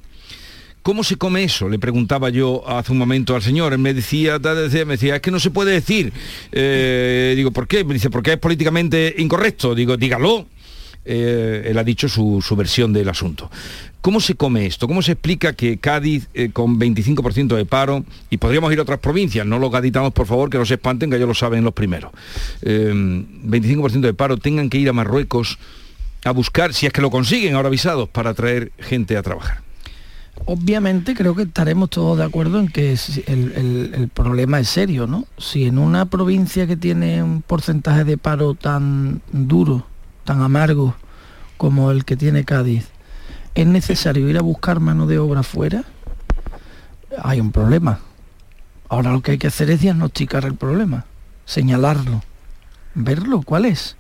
¿Cómo 0.88 1.04
se 1.04 1.18
come 1.18 1.44
eso? 1.44 1.68
Le 1.68 1.80
preguntaba 1.80 2.30
yo 2.30 2.64
hace 2.66 2.94
un 2.94 2.98
momento 2.98 3.36
al 3.36 3.42
señor. 3.42 3.74
Él 3.74 3.80
me 3.80 3.94
decía, 3.94 4.40
me 4.40 4.94
decía, 4.94 5.18
es 5.18 5.22
que 5.22 5.32
no 5.32 5.40
se 5.42 5.52
puede 5.52 5.74
decir. 5.74 6.14
Eh, 6.54 7.34
digo, 7.36 7.52
¿por 7.52 7.68
qué? 7.68 7.84
Me 7.84 7.94
dice, 7.94 8.10
porque 8.10 8.32
es 8.32 8.38
políticamente 8.38 9.14
incorrecto. 9.18 9.76
Digo, 9.76 9.98
dígalo. 9.98 10.48
Eh, 11.04 11.64
él 11.66 11.78
ha 11.78 11.84
dicho 11.84 12.08
su, 12.08 12.42
versión 12.56 12.94
del 12.94 13.10
asunto. 13.10 13.52
¿Cómo 14.00 14.22
se 14.22 14.36
come 14.36 14.66
esto? 14.66 14.88
¿Cómo 14.88 15.02
se 15.02 15.12
explica 15.12 15.52
que 15.52 15.78
Cádiz, 15.78 16.30
eh, 16.34 16.52
con 16.54 16.80
25% 16.80 17.58
de 17.58 17.66
paro, 17.66 18.06
y 18.30 18.38
podríamos 18.38 18.72
ir 18.72 18.80
a 18.80 18.84
otras 18.84 19.00
provincias, 19.00 19.46
no 19.46 19.60
los 19.60 19.70
gaditamos 19.70 20.14
por 20.14 20.26
favor, 20.26 20.50
que 20.50 20.58
no 20.58 20.66
se 20.66 20.76
espanten, 20.76 21.10
que 21.10 21.18
ellos 21.18 21.28
lo 21.28 21.36
saben 21.36 21.66
los 21.66 21.74
primeros, 21.74 22.14
25% 22.62 23.96
eh, 23.96 24.00
de 24.00 24.14
paro, 24.14 24.38
tengan 24.38 24.70
que 24.70 24.78
ir 24.78 24.88
a 24.88 24.94
Marruecos 24.94 25.60
a 26.24 26.32
buscar, 26.32 26.74
si 26.74 26.86
es 26.86 26.94
que 26.94 27.02
lo 27.02 27.12
consiguen 27.12 27.56
ahora 27.56 27.68
avisados, 27.68 28.08
para 28.08 28.34
traer 28.34 28.72
gente 28.80 29.18
a 29.18 29.22
trabajar? 29.22 29.67
Obviamente 30.46 31.14
creo 31.14 31.36
que 31.36 31.44
estaremos 31.44 31.90
todos 31.90 32.18
de 32.18 32.24
acuerdo 32.24 32.60
en 32.60 32.70
que 32.70 32.98
el, 33.26 33.92
el, 33.94 34.10
problema 34.10 34.60
es 34.60 34.70
serio, 34.70 35.08
¿no? 35.08 35.26
Si 35.38 35.66
en 35.66 35.78
una 35.78 36.06
provincia 36.06 36.68
que 36.68 36.78
tiene 36.78 37.22
un 37.22 37.42
porcentaje 37.42 38.04
de 38.04 38.18
paro 38.18 38.54
tan 38.54 39.22
duro, 39.32 39.86
tan 40.24 40.42
amargo 40.42 40.96
como 41.58 41.92
el 41.92 42.06
que 42.06 42.16
tiene 42.16 42.46
Cádiz, 42.46 42.88
es 43.56 43.68
necesario 43.68 44.30
ir 44.30 44.38
a 44.38 44.42
buscar 44.42 44.80
mano 44.80 45.08
de 45.08 45.20
obra 45.20 45.44
fuera, 45.44 45.84
hay 47.22 47.42
un 47.42 47.52
problema. 47.52 48.00
Ahora 48.90 49.12
lo 49.12 49.22
que 49.22 49.32
hay 49.32 49.38
que 49.38 49.48
hacer 49.48 49.70
es 49.70 49.82
diagnosticar 49.82 50.46
el 50.46 50.56
problema, 50.56 51.06
señalarlo, 51.46 52.22
verlo, 52.94 53.42
¿cuál 53.42 53.66
es? 53.66 53.98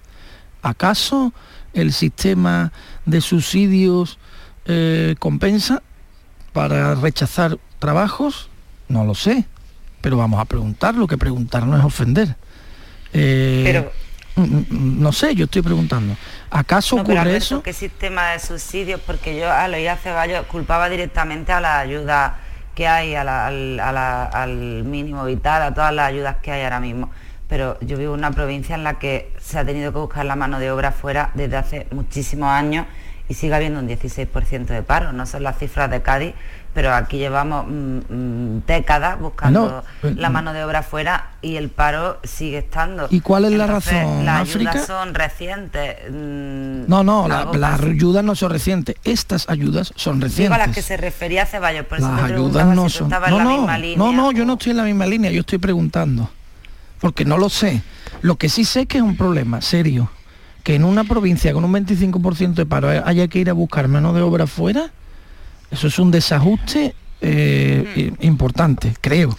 ¿Acaso 0.61 1.33
el 1.73 1.91
sistema 1.91 2.71
de 3.05 3.21
subsidios 3.21 4.17
eh, 4.65 5.15
compensa 5.19 5.83
para 6.57 6.95
rechazar 6.95 7.57
trabajos? 7.79 8.49
No 8.89 9.05
lo 9.05 9.15
sé, 9.15 9.45
pero 10.01 10.17
vamos 10.17 10.39
a 10.39 10.45
preguntar, 10.45 10.95
lo 10.95 11.07
que 11.07 11.17
preguntar 11.17 11.65
no 11.65 11.77
es 11.77 11.83
ofender. 11.83 12.35
Eh, 13.13 13.61
pero 13.65 13.91
Mm, 14.37 14.41
mm, 14.41 14.65
mm, 14.69 15.01
no 15.01 15.11
sé, 15.11 15.33
yo 15.33 15.45
estoy 15.45 15.63
preguntando. 15.63 16.15
¿Acaso 16.51 16.97
ocurre 16.97 17.35
eso? 17.35 17.63
¿Qué 17.63 17.73
sistema 17.73 18.31
de 18.31 18.39
subsidios? 18.39 19.01
Porque 19.01 19.35
yo 19.35 19.51
a 19.51 19.67
lo 19.67 19.77
a 19.77 19.95
Ceballos 19.95 20.45
culpaba 20.45 20.89
directamente 20.89 21.51
a 21.51 21.59
la 21.59 21.79
ayuda 21.79 22.39
que 22.75 22.87
hay, 22.87 23.15
al, 23.15 24.83
mínimo 24.85 25.25
vital, 25.25 25.63
a 25.63 25.73
todas 25.73 25.91
las 25.91 26.07
ayudas 26.09 26.37
que 26.43 26.51
hay 26.51 26.63
ahora 26.63 26.79
mismo. 26.79 27.09
Pero 27.47 27.79
yo 27.81 27.97
vivo 27.97 28.13
en 28.13 28.19
una 28.19 28.31
provincia 28.31 28.75
en 28.75 28.83
la 28.83 28.99
que 28.99 29.33
se 29.39 29.57
ha 29.57 29.65
tenido 29.65 29.91
que 29.91 29.97
buscar 29.97 30.25
la 30.25 30.35
mano 30.35 30.59
de 30.59 30.69
obra 30.69 30.91
fuera 30.91 31.31
desde 31.33 31.57
hace 31.57 31.87
muchísimos 31.91 32.49
años 32.49 32.85
y 33.29 33.33
sigue 33.33 33.53
habiendo 33.55 33.79
un 33.79 33.87
16% 33.87 34.65
de 34.65 34.83
paro. 34.83 35.11
No 35.13 35.25
son 35.25 35.43
las 35.43 35.57
cifras 35.57 35.89
de 35.91 36.01
Cádiz, 36.01 36.33
pero 36.73 36.93
aquí 36.93 37.17
llevamos 37.17 37.65
mm, 37.67 37.97
mm, 38.07 38.63
décadas 38.67 39.19
buscando 39.19 39.83
eh, 40.03 40.13
la 40.15 40.29
mano 40.29 40.53
de 40.53 40.63
obra 40.63 40.83
fuera 40.83 41.31
y 41.41 41.55
el 41.55 41.69
paro 41.69 42.19
sigue 42.23 42.59
estando. 42.59 43.07
¿Y 43.09 43.21
cuál 43.21 43.45
es 43.45 43.51
la 43.53 43.67
razón? 43.67 44.25
Las 44.25 44.41
ayudas 44.55 44.85
son 44.85 45.13
recientes. 45.13 45.97
Mm, 46.09 46.87
no, 46.87 47.03
no, 47.03 47.27
las 47.27 47.81
ayudas 47.81 48.23
no 48.23 48.35
son 48.35 48.51
recientes. 48.51 48.95
Estas 49.03 49.49
ayudas 49.49 49.91
son 49.95 50.21
recientes. 50.21 50.55
a 50.55 50.67
las 50.67 50.75
que 50.75 50.81
se 50.81 50.97
refería 50.97 51.45
Ceballos, 51.45 51.85
por 51.85 51.99
las 51.99 52.23
ayudas 52.23 52.67
no 52.67 52.89
son. 52.89 53.09
no, 53.09 53.19
no, 53.19 53.67
no, 53.97 54.11
no, 54.13 54.31
yo 54.31 54.45
no 54.45 54.53
estoy 54.53 54.71
en 54.71 54.77
la 54.77 54.83
misma 54.83 55.05
línea, 55.05 55.31
yo 55.31 55.41
estoy 55.41 55.57
preguntando. 55.57 56.29
Porque 56.99 57.25
no 57.25 57.37
lo 57.37 57.49
sé. 57.49 57.81
Lo 58.21 58.37
que 58.37 58.49
sí 58.49 58.65
sé 58.65 58.85
que 58.85 58.97
es 58.97 59.03
un 59.03 59.17
problema 59.17 59.61
serio. 59.61 60.09
Que 60.67 60.75
en 60.75 60.83
una 60.83 61.05
provincia 61.05 61.53
con 61.53 61.63
un 61.63 61.71
25% 61.71 62.55
de 62.55 62.65
paro 62.65 62.89
haya 62.89 63.29
que 63.29 63.39
ir 63.39 63.49
a 63.49 63.53
buscar 63.53 63.87
mano 63.87 64.11
de 64.11 64.21
obra 64.21 64.47
fuera, 64.47 64.91
eso 65.71 65.87
es 65.87 65.97
un 65.97 66.11
desajuste 66.11 66.93
eh, 67.21 68.11
importante, 68.19 68.93
creo. 68.99 69.37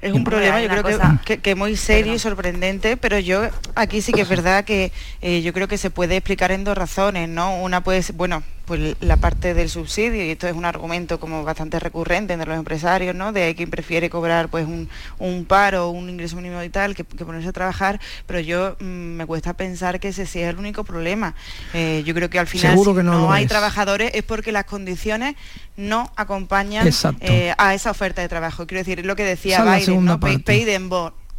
Es 0.00 0.14
un 0.14 0.24
problema, 0.24 0.62
yo 0.62 0.70
creo 0.70 1.18
que, 1.26 1.38
que, 1.40 1.54
muy 1.54 1.76
serio 1.76 2.14
y 2.14 2.18
sorprendente, 2.18 2.96
pero 2.96 3.18
yo 3.18 3.42
aquí 3.74 4.00
sí 4.00 4.10
que 4.14 4.22
es 4.22 4.28
verdad 4.30 4.64
que 4.64 4.90
eh, 5.20 5.42
yo 5.42 5.52
creo 5.52 5.68
que 5.68 5.76
se 5.76 5.90
puede 5.90 6.16
explicar 6.16 6.50
en 6.50 6.64
dos 6.64 6.78
razones, 6.78 7.28
¿no? 7.28 7.60
Una 7.60 7.82
puede 7.82 8.02
ser, 8.02 8.16
bueno, 8.16 8.42
pues 8.68 8.96
la 9.00 9.16
parte 9.16 9.54
del 9.54 9.70
subsidio, 9.70 10.24
y 10.24 10.30
esto 10.30 10.46
es 10.46 10.54
un 10.54 10.66
argumento 10.66 11.18
como 11.18 11.42
bastante 11.42 11.80
recurrente 11.80 12.34
entre 12.34 12.48
los 12.48 12.58
empresarios, 12.58 13.16
¿no? 13.16 13.32
De 13.32 13.54
quien 13.54 13.70
prefiere 13.70 14.10
cobrar 14.10 14.50
pues 14.50 14.66
un, 14.66 14.90
un 15.18 15.46
paro, 15.46 15.88
un 15.88 16.10
ingreso 16.10 16.36
mínimo 16.36 16.62
y 16.62 16.68
tal, 16.68 16.94
que, 16.94 17.02
ponerse 17.02 17.48
a 17.48 17.52
trabajar, 17.52 17.98
pero 18.26 18.40
yo 18.40 18.76
mm, 18.78 18.84
me 18.84 19.26
cuesta 19.26 19.54
pensar 19.54 19.98
que 20.00 20.08
ese 20.08 20.26
sea 20.26 20.50
el 20.50 20.58
único 20.58 20.84
problema. 20.84 21.34
Eh, 21.72 22.02
yo 22.04 22.14
creo 22.14 22.28
que 22.28 22.38
al 22.38 22.46
final 22.46 22.78
si 22.78 22.92
no, 23.02 23.32
hay 23.32 23.46
trabajadores 23.46 24.10
es 24.12 24.22
porque 24.22 24.52
las 24.52 24.66
condiciones 24.66 25.34
no 25.78 26.12
acompañan 26.16 26.86
eh, 27.20 27.54
a 27.56 27.74
esa 27.74 27.90
oferta 27.90 28.20
de 28.20 28.28
trabajo. 28.28 28.66
Quiero 28.66 28.84
decir, 28.84 29.06
lo 29.06 29.16
que 29.16 29.24
decía 29.24 29.64
Biden, 29.64 30.04
¿no? 30.04 30.20
Pay, 30.20 30.38
pay 30.38 30.64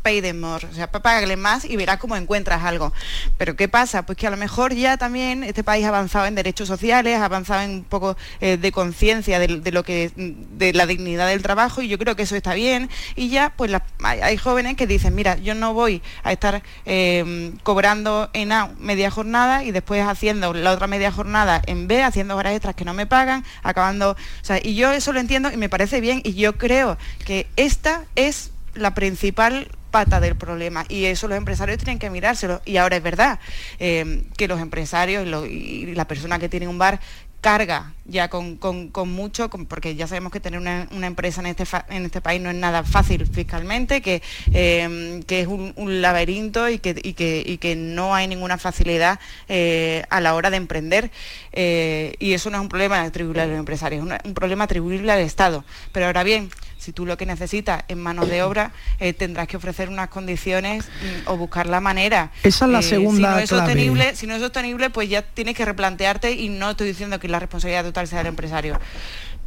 pay 0.01 0.33
more, 0.33 0.65
o 0.65 0.73
sea, 0.73 0.91
págale 0.91 1.35
más 1.35 1.65
y 1.65 1.75
verás 1.75 1.97
cómo 1.97 2.15
encuentras 2.15 2.63
algo. 2.63 2.93
Pero 3.37 3.55
¿qué 3.55 3.67
pasa? 3.67 4.05
Pues 4.05 4.17
que 4.17 4.27
a 4.27 4.29
lo 4.29 4.37
mejor 4.37 4.73
ya 4.73 4.97
también 4.97 5.43
este 5.43 5.63
país 5.63 5.85
ha 5.85 5.89
avanzado 5.89 6.25
en 6.25 6.35
derechos 6.35 6.67
sociales, 6.67 7.17
ha 7.17 7.25
avanzado 7.25 7.61
en 7.61 7.71
un 7.71 7.83
poco 7.83 8.17
eh, 8.41 8.57
de 8.57 8.71
conciencia 8.71 9.39
de, 9.39 9.71
lo 9.71 9.83
que 9.83 10.11
de 10.15 10.73
la 10.73 10.85
dignidad 10.85 11.27
del 11.27 11.41
trabajo 11.41 11.81
y 11.81 11.87
yo 11.87 11.97
creo 11.97 12.15
que 12.15 12.23
eso 12.23 12.35
está 12.35 12.53
bien 12.53 12.89
y 13.15 13.29
ya 13.29 13.53
pues 13.55 13.71
hay, 13.99 14.37
jóvenes 14.37 14.75
que 14.75 14.87
dicen, 14.87 15.15
mira, 15.15 15.37
yo 15.37 15.53
no 15.53 15.73
voy 15.73 16.01
a 16.23 16.31
estar 16.31 16.63
eh, 16.85 17.53
cobrando 17.63 18.29
en 18.33 18.51
A 18.51 18.71
media 18.79 19.11
jornada 19.11 19.63
y 19.63 19.71
después 19.71 20.03
haciendo 20.03 20.53
la 20.53 20.71
otra 20.71 20.87
media 20.87 21.11
jornada 21.11 21.61
en 21.65 21.87
B, 21.87 22.03
haciendo 22.03 22.35
horas 22.35 22.53
extras 22.53 22.75
que 22.75 22.85
no 22.85 22.93
me 22.93 23.05
pagan, 23.05 23.43
acabando, 23.63 24.11
o 24.11 24.45
sea, 24.45 24.59
y 24.61 24.75
yo 24.75 24.91
eso 24.91 25.13
lo 25.13 25.19
entiendo 25.19 25.51
y 25.51 25.57
me 25.57 25.69
parece 25.69 26.01
bien 26.01 26.21
y 26.23 26.33
yo 26.33 26.57
creo 26.57 26.97
que 27.25 27.47
esta 27.57 28.03
es 28.15 28.51
la 28.75 28.93
principal 28.93 29.67
pata 29.89 30.19
del 30.19 30.35
problema 30.35 30.85
y 30.87 31.05
eso 31.05 31.27
los 31.27 31.37
empresarios 31.37 31.77
tienen 31.77 31.99
que 31.99 32.09
mirárselo 32.09 32.61
y 32.65 32.77
ahora 32.77 32.97
es 32.97 33.03
verdad 33.03 33.39
eh, 33.79 34.23
que 34.37 34.47
los 34.47 34.59
empresarios 34.59 35.27
y 35.49 35.93
la 35.93 36.05
persona 36.05 36.39
que 36.39 36.49
tiene 36.49 36.67
un 36.67 36.77
bar 36.77 36.99
carga 37.41 37.93
ya 38.05 38.27
con, 38.27 38.59
mucho, 39.05 39.49
porque 39.49 39.95
ya 39.95 40.07
sabemos 40.07 40.31
que 40.31 40.39
tener 40.39 40.59
una, 40.59 40.87
empresa 41.07 41.41
en 41.41 41.47
este, 41.47 41.63
en 41.89 42.05
este 42.05 42.21
país 42.21 42.41
no 42.41 42.49
es 42.49 42.55
nada 42.55 42.83
fácil 42.83 43.25
fiscalmente, 43.27 44.01
que, 44.01 44.21
eh, 44.51 45.21
que 45.25 45.41
es 45.41 45.47
un, 45.47 46.01
laberinto 46.01 46.67
y 46.69 46.79
que, 46.79 46.99
y 47.01 47.57
que, 47.57 47.75
no 47.77 48.15
hay 48.15 48.27
ninguna 48.27 48.57
facilidad 48.57 49.19
eh, 49.47 50.03
a 50.09 50.19
la 50.21 50.35
hora 50.35 50.49
de 50.49 50.57
emprender. 50.57 51.11
y 51.53 52.33
eso 52.33 52.49
no 52.49 52.57
es 52.57 52.61
un 52.61 52.69
problema 52.69 53.01
atribuible 53.01 53.41
a 53.43 53.45
los 53.45 53.57
empresarios, 53.57 54.05
es 54.05 54.25
un 54.25 54.33
problema 54.33 54.65
atribuible 54.65 55.11
al 55.11 55.19
Estado. 55.19 55.63
Pero 55.93 56.07
ahora 56.07 56.23
bien, 56.23 56.49
si 56.79 56.93
tú 56.93 57.05
lo 57.05 57.17
que 57.17 57.25
necesitas 57.25 57.83
es 57.87 57.97
mano 57.97 58.25
de 58.25 58.41
obra, 58.41 58.71
eh, 58.99 59.13
tendrás 59.13 59.47
que 59.47 59.57
ofrecer 59.57 59.89
unas 59.89 60.09
condiciones 60.09 60.85
mm, 60.85 61.29
o 61.29 61.37
buscar 61.37 61.67
la 61.67 61.81
manera. 61.81 62.31
Esa 62.43 62.65
es 62.65 62.71
la 62.71 62.81
segunda 62.81 63.29
si 63.29 63.35
no 63.35 63.39
es 63.39 63.49
clave. 63.49 63.65
Sostenible, 63.65 64.15
si 64.15 64.27
no 64.27 64.35
es 64.35 64.41
sostenible, 64.41 64.89
pues 64.89 65.09
ya 65.09 65.21
tienes 65.21 65.55
que 65.55 65.65
replantearte 65.65 66.31
y 66.31 66.49
no 66.49 66.71
estoy 66.71 66.87
diciendo 66.87 67.19
que 67.19 67.27
la 67.27 67.39
responsabilidad 67.39 67.83
total 67.83 68.07
sea 68.07 68.19
del 68.19 68.27
empresario 68.27 68.79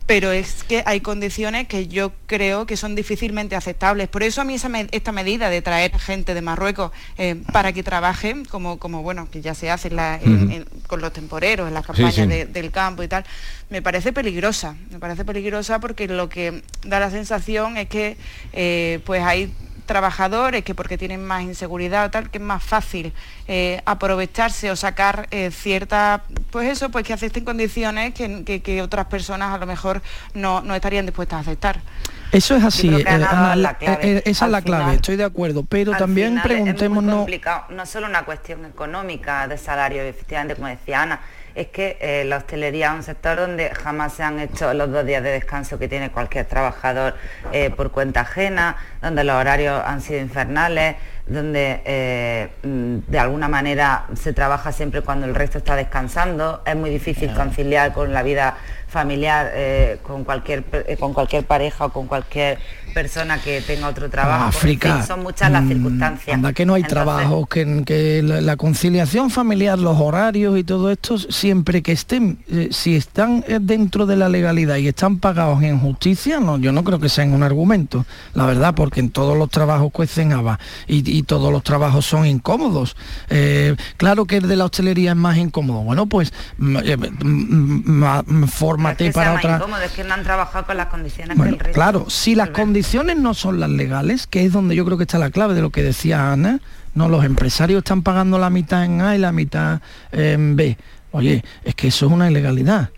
pero 0.07 0.33
es 0.33 0.65
que 0.65 0.83
hay 0.87 1.01
condiciones 1.01 1.69
que 1.69 1.89
yo 1.89 2.13
creo 2.27 2.67
que 2.67 2.77
son 2.77 2.95
difícilmente 2.95 3.57
aceptables. 3.57 4.09
Por 4.09 4.23
eso 4.23 4.41
a 4.41 4.45
mí 4.45 4.57
esta 4.91 5.13
medida 5.13 5.49
de 5.49 5.63
traer 5.63 5.99
gente 5.99 6.35
de 6.35 6.43
Marruecos 6.43 6.93
eh, 7.19 7.43
para 7.53 7.73
que 7.73 7.83
trabajen, 7.83 8.45
como, 8.45 8.79
como 8.79 9.03
bueno, 9.03 9.29
que 9.31 9.41
ya 9.41 9.55
se 9.55 9.71
hace 9.71 9.91
con 10.87 11.01
los 11.01 11.13
temporeros, 11.13 11.69
en 11.69 11.75
las 11.75 11.87
campañas 11.87 12.29
del 12.29 12.71
campo 12.71 13.03
y 13.03 13.09
tal, 13.09 13.25
me 13.71 13.83
parece 13.83 14.13
peligrosa. 14.13 14.77
Me 14.91 14.99
parece 14.99 15.25
peligrosa 15.25 15.79
porque 15.79 16.09
lo 16.09 16.29
que 16.29 16.63
da 16.85 17.01
la 17.01 17.11
sensación 17.11 17.77
es 17.77 17.89
que 17.89 18.17
eh, 18.53 19.01
pues 19.05 19.23
hay 19.23 19.53
trabajadores 19.87 20.65
que 20.65 20.75
porque 20.75 20.99
tienen 20.99 21.25
más 21.25 21.43
inseguridad 21.43 22.07
o 22.07 22.11
tal, 22.11 22.31
que 22.31 22.39
es 22.39 22.45
más 22.45 22.63
fácil 22.63 23.13
eh, 23.49 23.81
aprovecharse 23.85 24.71
o 24.71 24.77
sacar 24.77 25.27
eh, 25.31 25.51
cierta, 25.51 26.23
pues 26.51 26.69
eso, 26.69 26.91
pues 26.91 27.07
que 27.07 27.13
acepten 27.13 27.45
condiciones 27.45 28.15
que, 28.15 28.83
otras 28.83 29.07
personas 29.07 29.55
a 29.55 29.59
lo 29.59 29.67
mejor 29.67 30.03
no, 30.35 30.75
estarían 30.75 31.07
dispuestas 31.07 31.39
a 31.39 31.41
aceptar. 31.41 31.81
Eso 32.31 32.57
es 32.57 32.65
así, 32.65 32.89
eh, 32.89 34.23
esa 34.25 34.47
es 34.47 34.51
la 34.51 34.63
clave, 34.63 34.95
estoy 34.95 35.17
de 35.17 35.25
acuerdo, 35.25 35.65
pero 35.65 35.93
también 35.93 36.41
preguntémonos... 36.43 37.27
no 37.69 37.87
solo 37.87 38.07
una 38.07 38.25
cuestión 38.25 38.65
económica 38.65 39.47
de 39.47 39.59
salario, 39.59 40.03
efectivamente, 40.03 40.55
como 40.55 40.69
decía 40.69 41.03
Ana, 41.03 41.21
es 41.55 41.69
que 41.69 41.97
eh, 42.01 42.25
la 42.25 42.39
hostelería 42.39 42.89
es 42.89 42.95
un 42.95 43.03
sector 43.03 43.37
donde 43.39 43.71
jamás 43.71 44.15
se 44.15 44.23
han 44.23 44.41
hecho 44.41 44.73
los 44.75 44.91
dos 44.91 45.05
días 45.05 45.23
de 45.23 45.31
descanso 45.31 45.79
que 45.79 45.89
tiene 45.89 46.11
cualquier 46.11 46.47
trabajador 46.47 47.15
eh, 47.53 47.71
por 47.71 47.91
cuenta 47.91 48.21
ajena, 48.21 48.77
donde 49.01 49.25
los 49.25 49.37
horarios 49.37 49.83
han 49.85 50.01
sido 50.01 50.21
infernales, 50.21 50.97
donde 51.27 51.83
eh, 51.85 52.49
mm, 52.63 53.11
de 53.11 53.19
alguna 53.19 53.49
manera 53.49 54.07
se 54.15 54.33
trabaja 54.33 54.73
siempre 54.73 55.03
cuando 55.03 55.27
el 55.27 55.35
resto 55.35 55.59
está 55.59 55.77
descansando, 55.77 56.63
es 56.65 56.77
muy 56.77 56.91
difícil 56.91 57.33
conciliar 57.35 57.93
con 57.93 58.13
la 58.13 58.23
vida 58.23 58.57
familiar 58.89 59.51
con 60.03 60.23
cualquier 60.25 60.65
con 61.01 61.15
cualquier 61.15 61.45
pareja 61.45 61.87
o 61.87 61.93
con 61.93 62.07
cualquier 62.07 62.59
persona 62.93 63.41
que 63.41 63.61
tenga 63.61 63.89
otro 63.89 64.09
trabajo. 64.11 64.45
África. 64.45 65.03
son 65.03 65.23
muchas 65.23 65.51
las 65.51 65.65
mm, 65.65 65.69
circunstancias. 65.69 66.35
Anda 66.35 66.53
que 66.53 66.67
no 66.67 66.75
hay 66.75 66.83
trabajo, 66.83 67.47
que, 67.47 67.83
que 67.85 68.23
la, 68.23 68.57
conciliación 68.57 69.31
familiar, 69.31 69.79
los 69.79 69.99
horarios 69.99 70.59
y 70.59 70.65
todo 70.65 70.91
esto, 70.91 71.19
siempre 71.19 71.83
que 71.83 71.93
estén, 71.93 72.39
eh, 72.49 72.69
si 72.71 72.97
están 72.97 73.45
dentro 73.61 74.07
de 74.07 74.17
la 74.17 74.29
legalidad 74.29 74.77
y 74.77 74.89
están 74.89 75.19
pagados 75.19 75.63
en 75.63 75.79
justicia, 75.79 76.41
no, 76.41 76.59
yo 76.59 76.73
no 76.73 76.85
creo 76.85 77.01
que 77.01 77.09
sean 77.09 77.33
un 77.33 77.43
argumento, 77.43 78.05
la 78.35 78.47
verdad, 78.47 78.75
porque 78.75 79.01
en 79.01 79.11
todos 79.11 79.37
los 79.37 79.51
trabajos 79.51 79.91
cuecen 79.93 80.33
habas 80.33 80.59
y, 80.87 81.19
y 81.19 81.23
todos 81.23 81.53
los 81.53 81.63
trabajos 81.63 82.05
son 82.07 82.27
incómodos. 82.27 82.97
claro 83.97 84.27
que 84.27 84.37
el 84.37 84.49
de 84.49 84.57
la 84.57 84.67
hostelería 84.67 85.11
es 85.11 85.17
más 85.17 85.37
incómodo. 85.37 85.81
Bueno, 85.81 86.07
pues 86.07 86.33
mm, 86.59 86.77
mm, 87.23 88.47
forma 88.49 88.95
para 89.13 89.35
otra. 89.35 89.85
es 89.85 89.93
que 89.93 90.05
no 90.05 90.15
han 90.15 90.23
trabajado 90.23 90.67
con 90.67 90.77
las 90.77 90.87
condiciones 90.87 91.39
Claro, 91.73 92.07
si 92.09 92.35
las 92.35 92.51
condiciones 92.51 92.82
no 93.17 93.35
son 93.35 93.61
las 93.61 93.71
legales, 93.71 94.27
que 94.27 94.45
es 94.45 94.53
donde 94.53 94.77
yo 94.77 94.85
creo 94.85 94.97
que 94.97 95.05
está 95.05 95.19
la 95.19 95.31
clave 95.31 95.55
de 95.55 95.63
lo 95.63 95.71
que 95.71 95.83
decía 95.83 96.33
Ana, 96.33 96.61
no, 96.95 97.09
los 97.09 97.25
empresarios 97.25 97.79
están 97.79 98.03
pagando 98.03 98.39
la 98.39 98.51
mitad 98.51 98.85
en 98.85 99.01
A 99.01 99.17
y 99.17 99.19
la 99.19 99.33
mitad 99.33 99.81
en 100.11 100.57
B. 100.57 100.77
Oye, 101.13 101.45
es 101.65 101.75
que 101.75 101.89
eso 101.89 102.07
es 102.07 102.13
una 102.13 102.31
ilegalidad. 102.31 102.91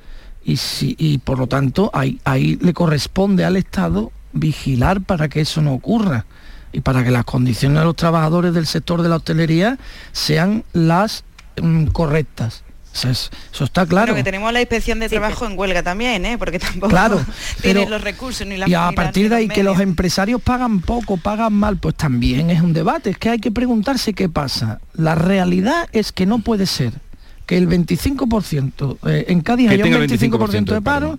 Y, 0.44 0.56
si, 0.56 0.96
y 0.98 1.18
por 1.18 1.38
lo 1.38 1.46
tanto 1.46 1.90
ahí, 1.94 2.20
ahí 2.24 2.56
le 2.60 2.74
corresponde 2.74 3.44
al 3.44 3.56
Estado 3.56 4.12
vigilar 4.32 5.00
para 5.00 5.28
que 5.28 5.40
eso 5.40 5.62
no 5.62 5.72
ocurra 5.72 6.26
y 6.72 6.80
para 6.80 7.04
que 7.04 7.12
las 7.12 7.24
condiciones 7.24 7.78
de 7.78 7.84
los 7.84 7.96
trabajadores 7.96 8.52
del 8.52 8.66
sector 8.66 9.00
de 9.00 9.08
la 9.08 9.16
hostelería 9.16 9.78
sean 10.12 10.64
las 10.72 11.24
mm, 11.62 11.86
correctas. 11.86 12.63
Eso, 12.94 13.30
está 13.64 13.86
claro. 13.86 14.06
Pero 14.06 14.16
que 14.16 14.22
tenemos 14.22 14.52
la 14.52 14.60
inspección 14.60 15.00
de 15.00 15.08
trabajo 15.08 15.46
en 15.46 15.58
huelga 15.58 15.82
también, 15.82 16.24
¿eh? 16.24 16.38
porque 16.38 16.58
tampoco 16.58 16.88
claro, 16.88 17.24
tienen 17.62 17.90
los 17.90 18.00
recursos 18.00 18.46
ni 18.46 18.56
la 18.56 18.68
Y 18.68 18.74
a 18.74 18.92
partir 18.92 19.28
de 19.28 19.36
ahí 19.36 19.48
que 19.48 19.62
los 19.64 19.80
empresarios 19.80 20.40
pagan 20.40 20.80
poco, 20.80 21.16
pagan 21.16 21.52
mal, 21.52 21.76
pues 21.78 21.96
también 21.96 22.50
es 22.50 22.62
un 22.62 22.72
debate. 22.72 23.10
Es 23.10 23.18
que 23.18 23.30
hay 23.30 23.38
que 23.38 23.50
preguntarse 23.50 24.14
qué 24.14 24.28
pasa. 24.28 24.80
La 24.94 25.14
realidad 25.14 25.88
es 25.92 26.12
que 26.12 26.24
no 26.24 26.38
puede 26.38 26.66
ser 26.66 26.92
que 27.46 27.58
el 27.58 27.68
25%, 27.68 28.98
eh, 29.08 29.26
en 29.28 29.40
Cádiz 29.40 29.70
haya 29.70 29.84
un 29.84 29.92
25%, 29.92 30.72
de 30.72 30.80
paro 30.80 31.18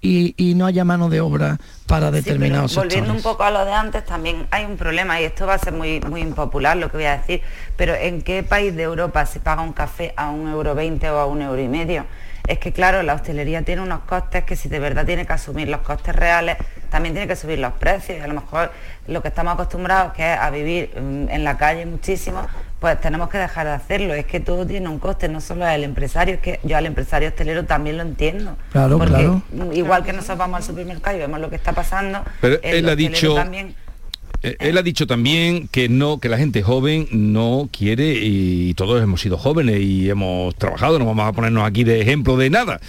y, 0.00 0.54
no 0.54 0.66
haya 0.66 0.84
mano 0.84 1.08
de 1.08 1.20
obra 1.20 1.58
para 1.86 2.10
determinados 2.10 2.72
sí, 2.72 2.76
Volviendo 2.78 3.12
un 3.12 3.22
poco 3.22 3.42
a 3.42 3.50
lo 3.50 3.64
de 3.64 3.72
antes, 3.72 4.04
también 4.04 4.46
hay 4.50 4.64
un 4.64 4.76
problema, 4.76 5.20
y 5.20 5.24
esto 5.24 5.46
va 5.46 5.54
a 5.54 5.58
ser 5.58 5.72
muy, 5.72 6.00
muy 6.00 6.20
impopular 6.20 6.76
lo 6.76 6.90
que 6.90 6.98
voy 6.98 7.06
a 7.06 7.18
decir, 7.18 7.42
pero 7.76 7.94
¿en 7.94 8.22
qué 8.22 8.42
país 8.42 8.74
de 8.76 8.84
Europa 8.84 9.26
se 9.26 9.40
paga 9.40 9.62
un 9.62 9.72
café 9.72 10.14
a 10.16 10.30
un 10.30 10.48
euro 10.48 10.74
veinte 10.74 11.10
o 11.10 11.18
a 11.18 11.26
un 11.26 11.42
euro 11.42 11.60
y 11.60 11.68
medio? 11.68 12.04
Es 12.48 12.58
que 12.58 12.72
claro, 12.72 13.02
la 13.02 13.12
hostelería 13.12 13.60
tiene 13.60 13.82
unos 13.82 14.00
costes 14.00 14.44
que 14.44 14.56
si 14.56 14.70
de 14.70 14.78
verdad 14.78 15.04
tiene 15.04 15.26
que 15.26 15.32
asumir 15.34 15.68
los 15.68 15.82
costes 15.82 16.16
reales, 16.16 16.56
también 16.88 17.14
tiene 17.14 17.28
que 17.28 17.36
subir 17.36 17.58
los 17.58 17.74
precios. 17.74 18.18
Y 18.18 18.20
a 18.22 18.26
lo 18.26 18.32
mejor 18.32 18.72
lo 19.06 19.20
que 19.20 19.28
estamos 19.28 19.52
acostumbrados, 19.52 20.14
que 20.14 20.32
es 20.32 20.38
a 20.38 20.48
vivir 20.48 20.98
mm, 20.98 21.28
en 21.28 21.44
la 21.44 21.58
calle 21.58 21.84
muchísimo, 21.84 22.46
pues 22.80 22.98
tenemos 23.02 23.28
que 23.28 23.36
dejar 23.36 23.66
de 23.66 23.72
hacerlo. 23.72 24.14
Es 24.14 24.24
que 24.24 24.40
todo 24.40 24.66
tiene 24.66 24.88
un 24.88 24.98
coste, 24.98 25.28
no 25.28 25.42
solo 25.42 25.68
el 25.68 25.84
empresario, 25.84 26.36
es 26.36 26.40
que 26.40 26.58
yo 26.62 26.78
al 26.78 26.86
empresario 26.86 27.28
hostelero 27.28 27.66
también 27.66 27.98
lo 27.98 28.02
entiendo. 28.02 28.56
Claro, 28.72 28.98
claro. 28.98 29.42
Igual 29.74 30.02
que 30.02 30.14
nosotros 30.14 30.38
vamos 30.38 30.56
al 30.56 30.62
supermercado 30.62 31.18
y 31.18 31.20
vemos 31.20 31.40
lo 31.40 31.50
que 31.50 31.56
está 31.56 31.74
pasando. 31.74 32.22
Pero 32.40 32.58
él 32.62 32.88
ha 32.88 32.96
dicho... 32.96 33.34
También, 33.34 33.74
él 34.42 34.78
ha 34.78 34.82
dicho 34.82 35.06
también 35.06 35.68
que 35.68 35.88
no, 35.88 36.18
que 36.18 36.28
la 36.28 36.38
gente 36.38 36.62
joven 36.62 37.08
no 37.10 37.68
quiere, 37.72 38.14
y 38.22 38.74
todos 38.74 39.02
hemos 39.02 39.20
sido 39.20 39.36
jóvenes 39.36 39.80
y 39.80 40.08
hemos 40.08 40.54
trabajado, 40.56 40.98
no 40.98 41.06
vamos 41.06 41.26
a 41.26 41.32
ponernos 41.32 41.64
aquí 41.64 41.84
de 41.84 42.00
ejemplo 42.00 42.36
de 42.36 42.50
nada, 42.50 42.80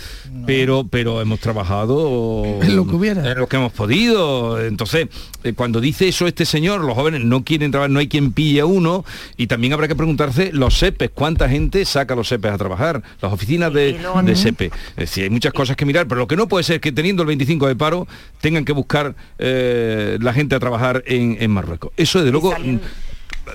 pero, 0.45 0.87
pero 0.89 1.21
hemos 1.21 1.39
trabajado 1.39 2.43
en 2.61 2.75
lo 2.75 2.87
que 2.87 2.95
hubiera. 2.95 3.31
En 3.31 3.39
lo 3.39 3.47
que 3.47 3.57
hemos 3.57 3.73
podido. 3.73 4.63
Entonces, 4.63 5.07
eh, 5.43 5.53
cuando 5.53 5.81
dice 5.81 6.07
eso 6.07 6.27
este 6.27 6.45
señor, 6.45 6.81
los 6.81 6.95
jóvenes 6.95 7.23
no 7.23 7.43
quieren 7.43 7.71
trabajar, 7.71 7.89
no 7.89 7.99
hay 7.99 8.07
quien 8.07 8.31
pille 8.31 8.61
a 8.61 8.65
uno, 8.65 9.05
y 9.37 9.47
también 9.47 9.73
habrá 9.73 9.87
que 9.87 9.95
preguntarse 9.95 10.51
los 10.53 10.77
SEPES, 10.77 11.11
cuánta 11.13 11.49
gente 11.49 11.85
saca 11.85 12.15
los 12.15 12.27
SEPES 12.27 12.51
a 12.51 12.57
trabajar, 12.57 13.01
las 13.21 13.33
oficinas 13.33 13.73
de, 13.73 13.99
de 14.23 14.35
SEPE. 14.35 14.65
Es 14.65 14.95
decir, 14.95 15.23
hay 15.23 15.29
muchas 15.29 15.53
cosas 15.53 15.75
que 15.75 15.85
mirar, 15.85 16.07
pero 16.07 16.19
lo 16.19 16.27
que 16.27 16.35
no 16.35 16.47
puede 16.47 16.63
ser 16.63 16.79
que 16.79 16.91
teniendo 16.91 17.23
el 17.23 17.27
25 17.27 17.67
de 17.67 17.75
paro 17.75 18.07
tengan 18.41 18.65
que 18.65 18.73
buscar 18.73 19.15
eh, 19.37 20.17
la 20.21 20.33
gente 20.33 20.55
a 20.55 20.59
trabajar 20.59 21.03
en, 21.07 21.37
en 21.39 21.51
Marruecos. 21.51 21.91
Eso, 21.97 22.23
de 22.23 22.31
luego, 22.31 22.53
mm, 22.57 22.79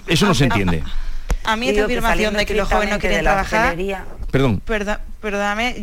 eso 0.08 0.26
no 0.26 0.34
se 0.34 0.44
entiende. 0.44 0.82
A 1.44 1.56
mí 1.56 1.68
esta 1.68 1.84
afirmación 1.84 2.34
de 2.34 2.46
que 2.46 2.54
los 2.54 2.68
jóvenes 2.68 2.94
no 2.94 3.00
quieren 3.00 3.22
trabajar... 3.22 3.76
Perdón. 4.34 4.60
perdóname, 5.20 5.76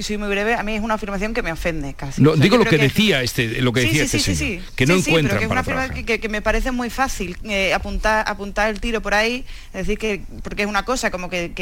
soy 0.00 0.18
muy 0.18 0.28
breve, 0.28 0.54
a 0.54 0.64
mí 0.64 0.74
es 0.74 0.82
una 0.82 0.94
afirmación 0.94 1.34
que 1.34 1.42
me 1.42 1.52
ofende 1.52 1.94
casi. 1.94 2.20
No, 2.20 2.34
digo 2.34 2.56
lo 2.56 2.64
que, 2.64 2.76
decía 2.76 3.22
este, 3.22 3.62
lo 3.62 3.72
que 3.72 3.82
decía 3.82 4.02
este 4.02 4.18
señor, 4.18 4.64
que 4.74 4.86
no 4.86 4.94
encuentra 4.94 5.38
que 5.38 5.44
es 5.44 5.50
una 5.50 5.60
afirmación 5.60 6.04
que, 6.04 6.28
me 6.28 6.42
parece 6.42 6.72
muy 6.72 6.90
fácil 6.90 7.36
eh, 7.44 7.72
apuntar, 7.72 8.28
apuntar 8.28 8.70
el 8.70 8.80
tiro 8.80 9.00
por 9.02 9.14
ahí, 9.14 9.44
es 9.66 9.86
decir, 9.86 9.98
que 9.98 10.22
porque 10.42 10.62
es 10.62 10.68
una 10.68 10.84
cosa 10.84 11.12
como 11.12 11.30
que, 11.30 11.52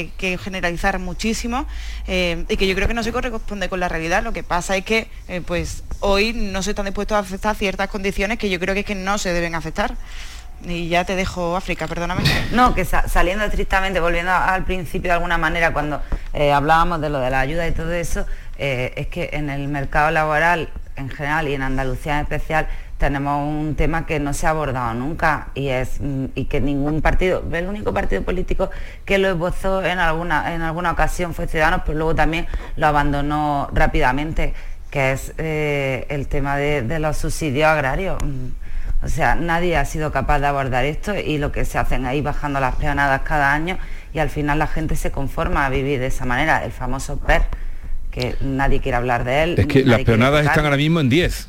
generalizar 0.43 0.99
muchísimo 0.99 1.67
eh, 2.07 2.47
y 2.49 2.57
que 2.57 2.67
yo 2.67 2.75
creo 2.75 2.89
que 2.89 2.95
no 2.95 3.03
se 3.03 3.13
corresponde 3.13 3.69
con 3.69 3.79
la 3.79 3.91
realidad. 3.91 4.23
Lo 4.23 4.33
que 4.33 4.43
pasa 4.43 4.79
es 4.79 4.85
que 4.87 5.09
eh, 5.29 5.43
pues 5.45 5.83
hoy 6.01 6.33
no 6.33 6.63
se 6.63 6.71
están 6.71 6.87
dispuestos 6.87 7.17
a 7.17 7.19
aceptar 7.19 7.55
ciertas 7.55 7.91
condiciones 7.91 8.39
que 8.39 8.49
yo 8.49 8.59
creo 8.59 8.73
que, 8.73 8.81
es 8.81 8.87
que 8.87 8.95
no 8.95 9.19
se 9.19 9.35
deben 9.35 9.55
aceptar. 9.55 9.95
Y 10.65 10.89
ya 10.89 11.05
te 11.05 11.17
dejo 11.17 11.57
África, 11.57 11.87
perdóname. 11.87 12.23
No, 12.53 12.75
que 12.75 12.85
saliendo 12.85 13.45
estrictamente, 13.45 14.01
volviendo 14.01 14.33
al 14.33 14.65
principio 14.65 15.11
de 15.11 15.15
alguna 15.15 15.39
manera, 15.39 15.73
cuando 15.73 16.03
eh, 16.33 16.53
hablábamos 16.53 17.01
de 17.01 17.09
lo 17.09 17.19
de 17.19 17.31
la 17.31 17.41
ayuda 17.41 17.67
y 17.67 17.73
todo 17.73 17.93
eso, 17.93 18.27
eh, 18.59 18.93
es 18.97 19.07
que 19.07 19.31
en 19.33 19.49
el 19.49 19.69
mercado 19.69 20.11
laboral 20.11 20.69
en 20.97 21.09
general 21.09 21.49
y 21.49 21.55
en 21.55 21.63
Andalucía 21.63 22.17
en 22.19 22.25
especial 22.25 22.69
tenemos 22.99 23.49
un 23.49 23.75
tema 23.75 24.05
que 24.05 24.21
no 24.21 24.35
se 24.35 24.47
ha 24.47 24.51
abordado 24.51 24.93
nunca 24.93 25.49
y 25.55 25.69
es 25.69 26.01
mm, 26.01 26.27
y 26.35 26.45
que 26.45 26.61
ningún 26.61 27.01
partido, 27.01 27.43
el 27.51 27.67
único 27.67 27.95
partido 27.95 28.23
político 28.23 28.71
que 29.07 29.17
lo 29.17 29.29
esbozó 29.29 29.83
en 29.83 29.99
alguna, 29.99 30.55
en 30.55 30.61
alguna 30.61 30.93
ocasión 30.93 31.33
fue 31.33 31.49
Ciudadanos, 31.49 31.83
pero 31.87 31.97
luego 31.97 32.15
también 32.15 32.47
lo 32.77 32.87
abandonó 32.87 33.71
rápidamente, 33.73 34.53
que 34.91 35.13
es 35.13 35.33
eh, 35.39 36.07
el 36.11 36.29
tema 36.29 36.57
de, 36.59 36.99
los 36.99 37.17
subsidios 37.17 37.69
agrarios 37.69 38.19
o 39.03 39.09
sea, 39.09 39.35
nadie 39.35 39.77
ha 39.77 39.85
sido 39.85 40.13
capaz 40.13 40.41
de 40.41 40.47
abordar 40.47 40.85
esto 40.85 41.15
y 41.19 41.39
lo 41.39 41.53
que 41.53 41.65
se 41.65 41.79
hacen 41.79 42.05
ahí 42.05 42.21
bajando 42.21 42.61
las 42.61 42.75
peonadas 42.77 43.23
cada 43.23 43.53
año 43.53 43.79
y 44.13 44.19
al 44.19 44.29
final 44.29 44.59
la 44.59 44.67
gente 44.67 44.95
se 44.97 45.11
conforma 45.11 45.65
a 45.65 45.71
vivir 45.71 46.01
de 46.01 46.07
esa 46.07 46.27
manera. 46.27 46.65
El 46.65 46.73
famoso 46.73 47.19
PER, 47.19 47.43
que 48.11 48.37
nadie 48.43 48.81
quiere 48.81 48.97
hablar 48.97 49.25
de 49.25 49.43
él. 49.43 49.55
Es 49.59 49.67
que 49.67 49.85
las 49.85 50.01
peonadas 50.03 50.45
están 50.45 50.65
ahora 50.65 50.77
mismo 50.77 51.01
en 51.01 51.09
10. 51.09 51.49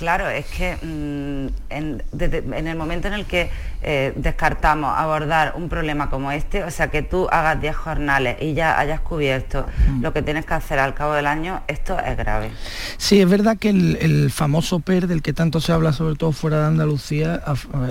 Claro, 0.00 0.30
es 0.30 0.46
que 0.46 0.76
mm, 0.76 1.48
en, 1.68 2.66
el 2.66 2.76
momento 2.76 3.08
en 3.08 3.12
el 3.12 3.26
que 3.26 3.50
eh, 3.82 4.14
descartamos 4.16 4.94
abordar 4.96 5.52
un 5.56 5.68
problema 5.68 6.08
como 6.08 6.32
este, 6.32 6.64
o 6.64 6.70
sea, 6.70 6.90
que 6.90 7.02
tú 7.02 7.28
hagas 7.30 7.60
10 7.60 7.76
jornales 7.76 8.38
y 8.40 8.54
ya 8.54 8.78
hayas 8.78 9.00
cubierto 9.00 9.66
mm. 9.88 10.00
lo 10.00 10.14
que 10.14 10.22
tienes 10.22 10.46
que 10.46 10.54
hacer 10.54 10.78
al 10.78 10.94
cabo 10.94 11.12
del 11.12 11.26
año, 11.26 11.60
esto 11.68 11.98
es 11.98 12.16
grave. 12.16 12.50
Sí, 12.96 13.20
es 13.20 13.28
verdad 13.28 13.58
que 13.58 13.68
el, 13.68 14.30
famoso 14.30 14.80
PER 14.80 15.06
del 15.06 15.20
que 15.20 15.34
tanto 15.34 15.60
se 15.60 15.72
habla, 15.72 15.92
sobre 15.92 16.14
todo 16.14 16.32
fuera 16.32 16.60
de 16.60 16.66
Andalucía, 16.68 17.42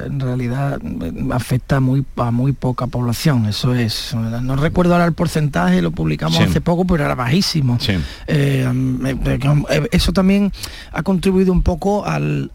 en 0.04 0.20
realidad 0.20 0.80
eh, 0.84 1.12
afecta 1.32 1.80
muy, 1.80 2.04
a 2.18 2.32
muy 2.32 2.54
poca 2.54 2.88
población, 2.88 3.46
eso 3.46 3.76
es. 3.76 4.16
No 4.16 4.56
recuerdo 4.56 4.94
ahora 4.94 5.06
el 5.06 5.14
porcentaje, 5.14 5.84
lo 5.84 5.92
publicamos 5.92 6.40
hace 6.40 6.60
poco, 6.60 6.86
pero 6.86 7.06
era 7.06 7.14
bajísimo. 7.14 7.78
Eh, 8.26 8.68
eso 9.92 10.12
también 10.12 10.52
ha 10.92 11.04
contribuido 11.04 11.54
un 11.54 11.62
poco 11.62 11.99
al, 12.06 12.52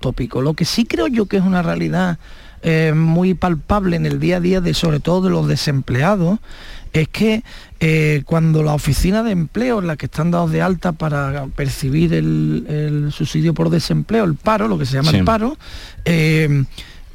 tópico. 0.00 0.42
Lo 0.42 0.54
que 0.54 0.64
sí 0.64 0.84
creo 0.84 1.06
yo 1.06 1.26
que 1.26 1.36
es 1.36 1.42
una 1.42 1.62
realidad 1.62 2.18
eh, 2.62 2.92
muy 2.94 3.34
palpable 3.34 3.96
en 3.96 4.06
el 4.06 4.20
día 4.20 4.36
a 4.36 4.40
día 4.40 4.60
de 4.60 4.74
sobre 4.74 5.00
todo 5.00 5.22
de 5.22 5.30
los 5.30 5.48
desempleados 5.48 6.38
es 6.92 7.08
que 7.08 7.42
eh, 7.78 8.22
cuando 8.26 8.62
la 8.62 8.74
oficina 8.74 9.22
de 9.22 9.30
empleo 9.30 9.78
en 9.78 9.86
la 9.86 9.96
que 9.96 10.06
están 10.06 10.30
dados 10.30 10.50
de 10.50 10.60
alta 10.60 10.92
para 10.92 11.46
percibir 11.46 12.12
el, 12.12 13.10
subsidio 13.12 13.54
por 13.54 13.70
desempleo, 13.70 14.24
el 14.24 14.34
paro, 14.34 14.68
lo 14.68 14.78
que 14.78 14.86
se 14.86 14.94
llama 14.94 15.10
el 15.12 15.24
paro, 15.24 15.56
eh, 16.04 16.64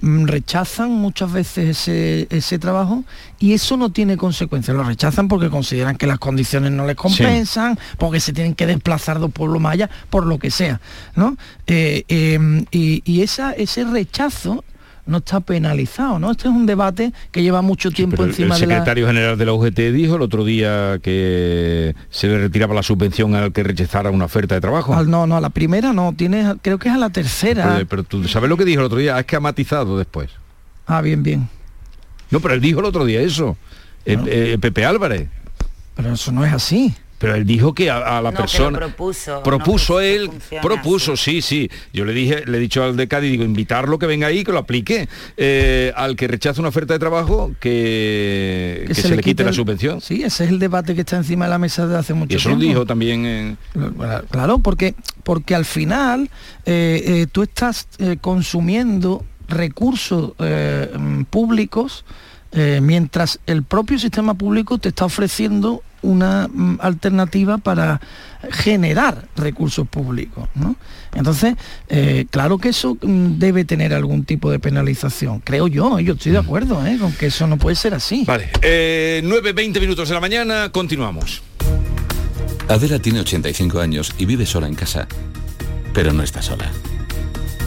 rechazan 0.01 0.91
muchas 0.91 1.31
veces 1.31 1.87
ese, 1.87 2.59
trabajo 2.59 3.03
y 3.39 3.53
eso 3.53 3.77
no 3.77 3.89
tiene 3.89 4.17
consecuencias. 4.17 4.75
Lo 4.75 4.83
rechazan 4.83 5.27
porque 5.27 5.49
consideran 5.49 5.97
que 5.97 6.07
las 6.07 6.19
condiciones 6.19 6.71
no 6.71 6.85
les 6.85 6.95
compensan, 6.95 7.77
porque 7.97 8.19
se 8.19 8.33
tienen 8.33 8.55
que 8.55 8.65
desplazar 8.65 9.19
dos 9.19 9.31
pueblos 9.31 9.61
más 9.61 9.73
allá, 9.73 9.89
por 10.09 10.25
lo 10.25 10.37
que 10.39 10.51
sea. 10.51 10.79
¿no? 11.15 11.37
Eh, 11.67 12.03
em, 12.07 12.65
y, 12.71 13.01
y 13.05 13.21
esa, 13.21 13.53
ese 13.53 13.83
rechazo 13.83 14.63
no 15.05 15.17
está 15.17 15.39
penalizado, 15.39 16.19
¿no? 16.19 16.31
Este 16.31 16.47
es 16.47 16.53
un 16.53 16.65
debate 16.65 17.13
que 17.31 17.43
lleva 17.43 17.61
mucho 17.61 17.91
tiempo 17.91 18.23
encima 18.23 18.55
de 18.55 18.63
El 18.63 18.69
secretario 18.69 19.07
general 19.07 19.37
de 19.37 19.45
la 19.45 19.53
UGT 19.53 19.79
dijo 19.93 20.15
el 20.15 20.21
otro 20.21 20.43
día 20.43 20.99
que 21.01 21.95
se 22.09 22.27
le 22.27 22.39
retiraba 22.39 22.73
la 22.73 22.83
subvención 22.83 23.35
al 23.35 23.51
que 23.51 23.63
rechazara 23.63 24.09
una 24.11 24.25
oferta 24.25 24.55
de 24.55 24.61
trabajo. 24.61 25.03
no, 25.03 25.27
no, 25.27 25.37
a 25.37 25.41
la 25.41 25.49
primera 25.49 25.93
no, 25.93 26.13
tiene, 26.15 26.55
creo 26.61 26.79
que 26.79 26.89
es 26.89 26.95
a 26.95 26.97
la 26.97 27.09
tercera. 27.09 27.81
Pero, 27.87 28.03
tú 28.03 28.27
sabes 28.27 28.49
lo 28.49 28.57
que 28.57 28.65
dijo 28.65 28.81
el 28.81 28.87
otro 28.87 28.97
día, 28.97 29.19
es 29.19 29.25
que 29.25 29.35
ha 29.35 29.39
matizado 29.39 29.97
después. 29.97 30.29
Ah, 30.87 31.01
bien, 31.01 31.23
bien. 31.23 31.49
No, 32.31 32.39
pero 32.39 32.53
él 32.53 32.61
dijo 32.61 32.79
el 32.79 32.85
otro 32.85 33.05
día 33.05 33.21
eso, 33.21 33.57
eh, 34.05 34.57
Pepe 34.59 34.85
Álvarez. 34.85 35.27
Pero 35.95 36.13
eso 36.13 36.31
no 36.31 36.43
es 36.43 36.51
así 36.51 36.93
pero 37.25 37.37
él 37.37 37.45
dijo 37.47 37.73
que 37.73 37.89
a, 37.89 38.21
la 38.21 38.31
persona 38.31 38.77
propuso, 38.77 39.41
propuso 39.41 39.99
él, 39.99 40.29
propuso, 40.61 41.17
sí, 41.17 41.41
sí. 41.41 41.71
Yo 41.91 42.05
le 42.05 42.13
dije, 42.13 42.43
le 42.45 42.57
he 42.57 42.59
dicho 42.59 42.83
al 42.83 42.95
de 42.95 43.07
Cádiz, 43.07 43.31
digo, 43.31 43.43
invitarlo 43.43 43.97
que 43.97 44.05
venga 44.05 44.27
ahí, 44.27 44.43
que 44.43 44.51
lo 44.51 44.59
aplique. 44.59 45.09
Eh, 45.37 45.91
al 45.95 46.15
que 46.15 46.27
rechaza 46.27 46.61
una 46.61 46.69
oferta 46.69 46.93
de 46.93 46.99
trabajo, 46.99 47.51
que, 47.59 48.87
se, 48.93 49.15
le 49.15 49.23
quite, 49.23 49.43
la 49.43 49.53
subvención. 49.53 50.01
Sí, 50.01 50.21
ese 50.21 50.43
es 50.43 50.51
el 50.51 50.59
debate 50.59 50.93
que 50.93 51.01
está 51.01 51.17
encima 51.17 51.45
de 51.45 51.49
la 51.49 51.57
mesa 51.57 51.87
de 51.87 51.97
hace 51.97 52.13
mucho 52.13 52.27
tiempo. 52.27 52.47
eso 52.47 52.49
lo 52.51 52.57
dijo 52.57 52.85
también. 52.85 53.57
Claro, 54.29 54.59
porque, 54.59 54.93
porque 55.23 55.55
al 55.55 55.65
final 55.65 56.29
eh, 56.67 57.01
eh, 57.07 57.27
tú 57.31 57.41
estás 57.41 57.87
consumiendo 58.21 59.25
recursos 59.47 60.33
públicos 61.31 62.05
mientras 62.53 63.39
el 63.47 63.63
propio 63.63 63.97
sistema 63.97 64.35
público 64.35 64.77
te 64.77 64.89
está 64.89 65.05
ofreciendo 65.05 65.81
una 66.05 66.47
mm, 66.47 66.79
alternativa 66.81 67.57
para 67.57 67.99
generar 68.51 69.27
recursos 69.35 69.87
públicos. 69.87 70.47
Entonces, 71.13 71.55
eh, 71.89 72.25
claro 72.29 72.57
que 72.57 72.69
eso 72.69 72.97
mm, 73.01 73.37
debe 73.37 73.65
tener 73.65 73.93
algún 73.93 74.23
tipo 74.23 74.51
de 74.51 74.59
penalización, 74.59 75.39
creo 75.39 75.67
yo, 75.67 75.99
yo 75.99 76.13
estoy 76.13 76.31
de 76.31 76.37
acuerdo 76.37 76.85
¿eh? 76.85 76.97
con 76.99 77.11
que 77.13 77.27
eso 77.27 77.47
no 77.47 77.57
puede 77.57 77.75
ser 77.75 77.93
así. 77.93 78.23
Vale, 78.25 78.49
eh, 78.61 79.21
9, 79.23 79.53
20 79.53 79.79
minutos 79.79 80.07
de 80.09 80.15
la 80.15 80.21
mañana, 80.21 80.69
continuamos. 80.71 81.41
Adela 82.67 82.99
tiene 82.99 83.19
85 83.19 83.79
años 83.79 84.13
y 84.17 84.25
vive 84.25 84.45
sola 84.45 84.67
en 84.67 84.75
casa, 84.75 85.07
pero 85.93 86.13
no 86.13 86.23
está 86.23 86.41
sola. 86.41 86.71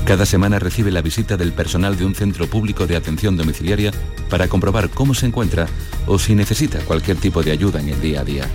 Cada 0.08 0.24
semana 0.24 0.58
recibe 0.58 0.90
la 0.90 1.02
visita 1.02 1.36
del 1.36 1.52
personal 1.52 1.98
de 1.98 2.06
un 2.06 2.14
centro 2.14 2.46
público 2.46 2.86
de 2.86 2.96
atención 2.96 3.36
domiciliaria 3.36 3.92
para 4.30 4.48
comprobar 4.48 4.88
cómo 4.88 5.12
se 5.12 5.26
encuentra 5.26 5.66
o 6.06 6.18
si 6.18 6.34
necesita 6.34 6.78
cualquier 6.78 7.18
tipo 7.18 7.42
de 7.42 7.50
ayuda 7.50 7.78
en 7.78 7.90
el 7.90 8.00
día 8.00 8.22
a 8.22 8.24
día. 8.24 8.46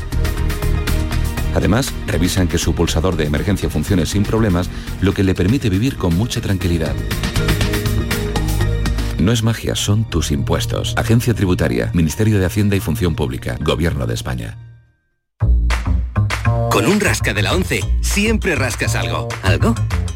Además, 1.54 1.94
revisan 2.08 2.48
que 2.48 2.58
su 2.58 2.74
pulsador 2.74 3.18
de 3.18 3.26
emergencia 3.26 3.70
funcione 3.70 4.08
sin 4.08 4.24
problemas, 4.24 4.68
lo 5.00 5.14
que 5.14 5.24
le 5.24 5.36
permite 5.36 5.70
vivir 5.70 5.96
con 5.96 6.18
mucha 6.18 6.42
tranquilidad. 6.42 6.96
No 9.20 9.32
es 9.32 9.44
magia, 9.44 9.76
son 9.76 10.06
tus 10.06 10.32
impuestos. 10.32 10.96
Agencia 10.98 11.36
Tributaria, 11.36 11.92
Ministerio 11.94 12.40
de 12.40 12.48
Hacienda 12.48 12.76
y 12.76 12.80
Función 12.80 13.14
Pública, 13.14 13.60
Gobierno 13.62 14.08
de 14.08 14.16
España. 14.16 14.58
Con 16.72 16.88
un 16.88 17.00
rasca 17.00 17.36
de 17.36 17.44
la 17.44 17.54
11, 17.54 17.82
siempre 18.02 18.56
rascas 18.56 18.96
algo. 18.96 19.28
¿Algo? 19.44 19.76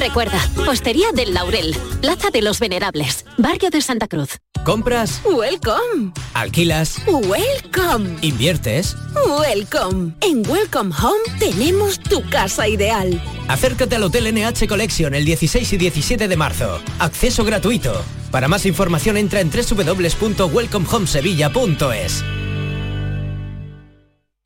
Recuerda, 0.00 0.40
Postería 0.64 1.12
del 1.12 1.34
Laurel, 1.34 1.76
Plaza 2.00 2.30
de 2.30 2.40
los 2.40 2.58
Venerables, 2.58 3.26
Barrio 3.36 3.68
de 3.68 3.82
Santa 3.82 4.08
Cruz. 4.08 4.38
¿Compras? 4.64 5.20
Welcome. 5.24 6.12
¿Alquilas? 6.32 7.02
Welcome. 7.06 8.16
¿Inviertes? 8.22 8.96
Welcome. 9.26 10.14
En 10.22 10.48
Welcome 10.48 10.94
Home 11.02 11.20
tenemos 11.38 12.00
tu 12.00 12.26
casa 12.30 12.66
ideal. 12.66 13.22
Acércate 13.48 13.96
al 13.96 14.04
Hotel 14.04 14.34
NH 14.34 14.66
Collection 14.66 15.14
el 15.14 15.26
16 15.26 15.70
y 15.70 15.76
17 15.76 16.28
de 16.28 16.36
marzo. 16.36 16.80
Acceso 16.98 17.44
gratuito. 17.44 18.02
Para 18.30 18.48
más 18.48 18.64
información 18.64 19.18
entra 19.18 19.40
en 19.40 19.50
www.welcomehomesevilla.es. 19.50 22.24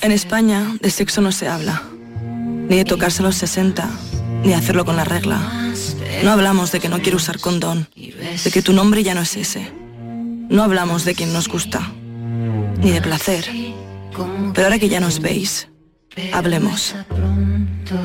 En 0.00 0.12
España 0.12 0.76
de 0.80 0.90
sexo 0.90 1.20
no 1.20 1.32
se 1.32 1.48
habla, 1.48 1.82
ni 2.68 2.76
de 2.76 2.84
tocarse 2.84 3.22
los 3.22 3.36
60, 3.36 3.88
ni 4.44 4.52
hacerlo 4.52 4.84
con 4.84 4.96
la 4.96 5.04
regla. 5.04 5.40
No 6.22 6.30
hablamos 6.30 6.72
de 6.72 6.80
que 6.80 6.88
no 6.88 7.00
quiero 7.00 7.16
usar 7.16 7.40
condón, 7.40 7.88
de 7.96 8.50
que 8.52 8.62
tu 8.62 8.72
nombre 8.72 9.02
ya 9.02 9.14
no 9.14 9.22
es 9.22 9.36
ese. 9.36 9.72
No 10.48 10.62
hablamos 10.62 11.04
de 11.04 11.14
quien 11.14 11.32
nos 11.32 11.48
gusta, 11.48 11.90
ni 12.80 12.90
de 12.90 13.00
placer. 13.00 13.46
Pero 14.54 14.66
ahora 14.66 14.78
que 14.78 14.88
ya 14.88 15.00
nos 15.00 15.20
veis, 15.20 15.68
hablemos. 16.32 16.94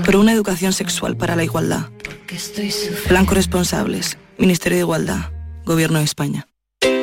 Por 0.05 0.15
una 0.15 0.33
educación 0.33 0.73
sexual 0.73 1.15
para 1.17 1.35
la 1.35 1.43
igualdad. 1.43 1.89
Plan 3.07 3.27
responsables, 3.27 4.17
Ministerio 4.37 4.77
de 4.77 4.83
Igualdad, 4.83 5.31
Gobierno 5.65 5.99
de 5.99 6.05
España. 6.05 6.47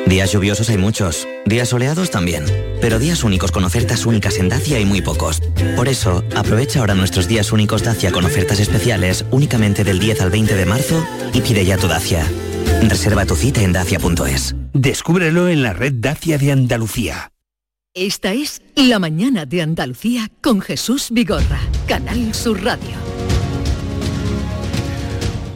Días 0.05 0.31
lluviosos 0.31 0.69
hay 0.69 0.77
muchos, 0.77 1.27
días 1.45 1.69
soleados 1.69 2.11
también, 2.11 2.45
pero 2.79 2.99
días 2.99 3.23
únicos 3.23 3.51
con 3.51 3.63
ofertas 3.63 4.05
únicas 4.05 4.37
en 4.37 4.49
Dacia 4.49 4.77
hay 4.77 4.85
muy 4.85 5.01
pocos. 5.01 5.41
Por 5.75 5.87
eso, 5.87 6.23
aprovecha 6.35 6.79
ahora 6.79 6.93
nuestros 6.93 7.27
días 7.27 7.51
únicos 7.51 7.83
Dacia 7.83 8.11
con 8.11 8.23
ofertas 8.23 8.59
especiales 8.59 9.25
únicamente 9.31 9.83
del 9.83 9.99
10 9.99 10.21
al 10.21 10.29
20 10.29 10.55
de 10.55 10.65
marzo 10.65 11.03
y 11.33 11.41
pide 11.41 11.65
ya 11.65 11.77
tu 11.77 11.87
Dacia. 11.87 12.23
Reserva 12.83 13.25
tu 13.25 13.35
cita 13.35 13.61
en 13.61 13.73
dacia.es. 13.73 14.55
Descúbrelo 14.73 15.49
en 15.49 15.63
la 15.63 15.73
red 15.73 15.93
Dacia 15.95 16.37
de 16.37 16.51
Andalucía. 16.51 17.31
Esta 17.95 18.33
es 18.33 18.61
La 18.75 18.99
mañana 18.99 19.45
de 19.45 19.61
Andalucía 19.61 20.29
con 20.41 20.61
Jesús 20.61 21.07
Vigorra, 21.11 21.59
Canal 21.87 22.33
Sur 22.33 22.63
Radio. 22.63 23.04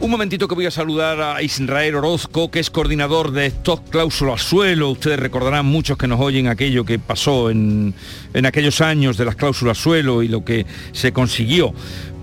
Un 0.00 0.10
momentito 0.10 0.48
que 0.48 0.54
voy 0.54 0.64
a 0.64 0.70
saludar 0.70 1.20
a 1.20 1.42
Israel 1.42 1.96
Orozco, 1.96 2.50
que 2.50 2.58
es 2.58 2.70
coordinador 2.70 3.32
de 3.32 3.44
Stock 3.46 3.86
Cláusula 3.90 4.38
Suelo. 4.38 4.88
Ustedes 4.88 5.20
recordarán 5.20 5.66
muchos 5.66 5.98
que 5.98 6.08
nos 6.08 6.18
oyen 6.20 6.48
aquello 6.48 6.86
que 6.86 6.98
pasó 6.98 7.50
en, 7.50 7.94
aquellos 8.42 8.80
años 8.80 9.18
de 9.18 9.26
las 9.26 9.36
cláusulas 9.36 9.76
suelo 9.76 10.22
y 10.22 10.28
lo 10.28 10.42
que 10.42 10.64
se 10.92 11.12
consiguió 11.12 11.74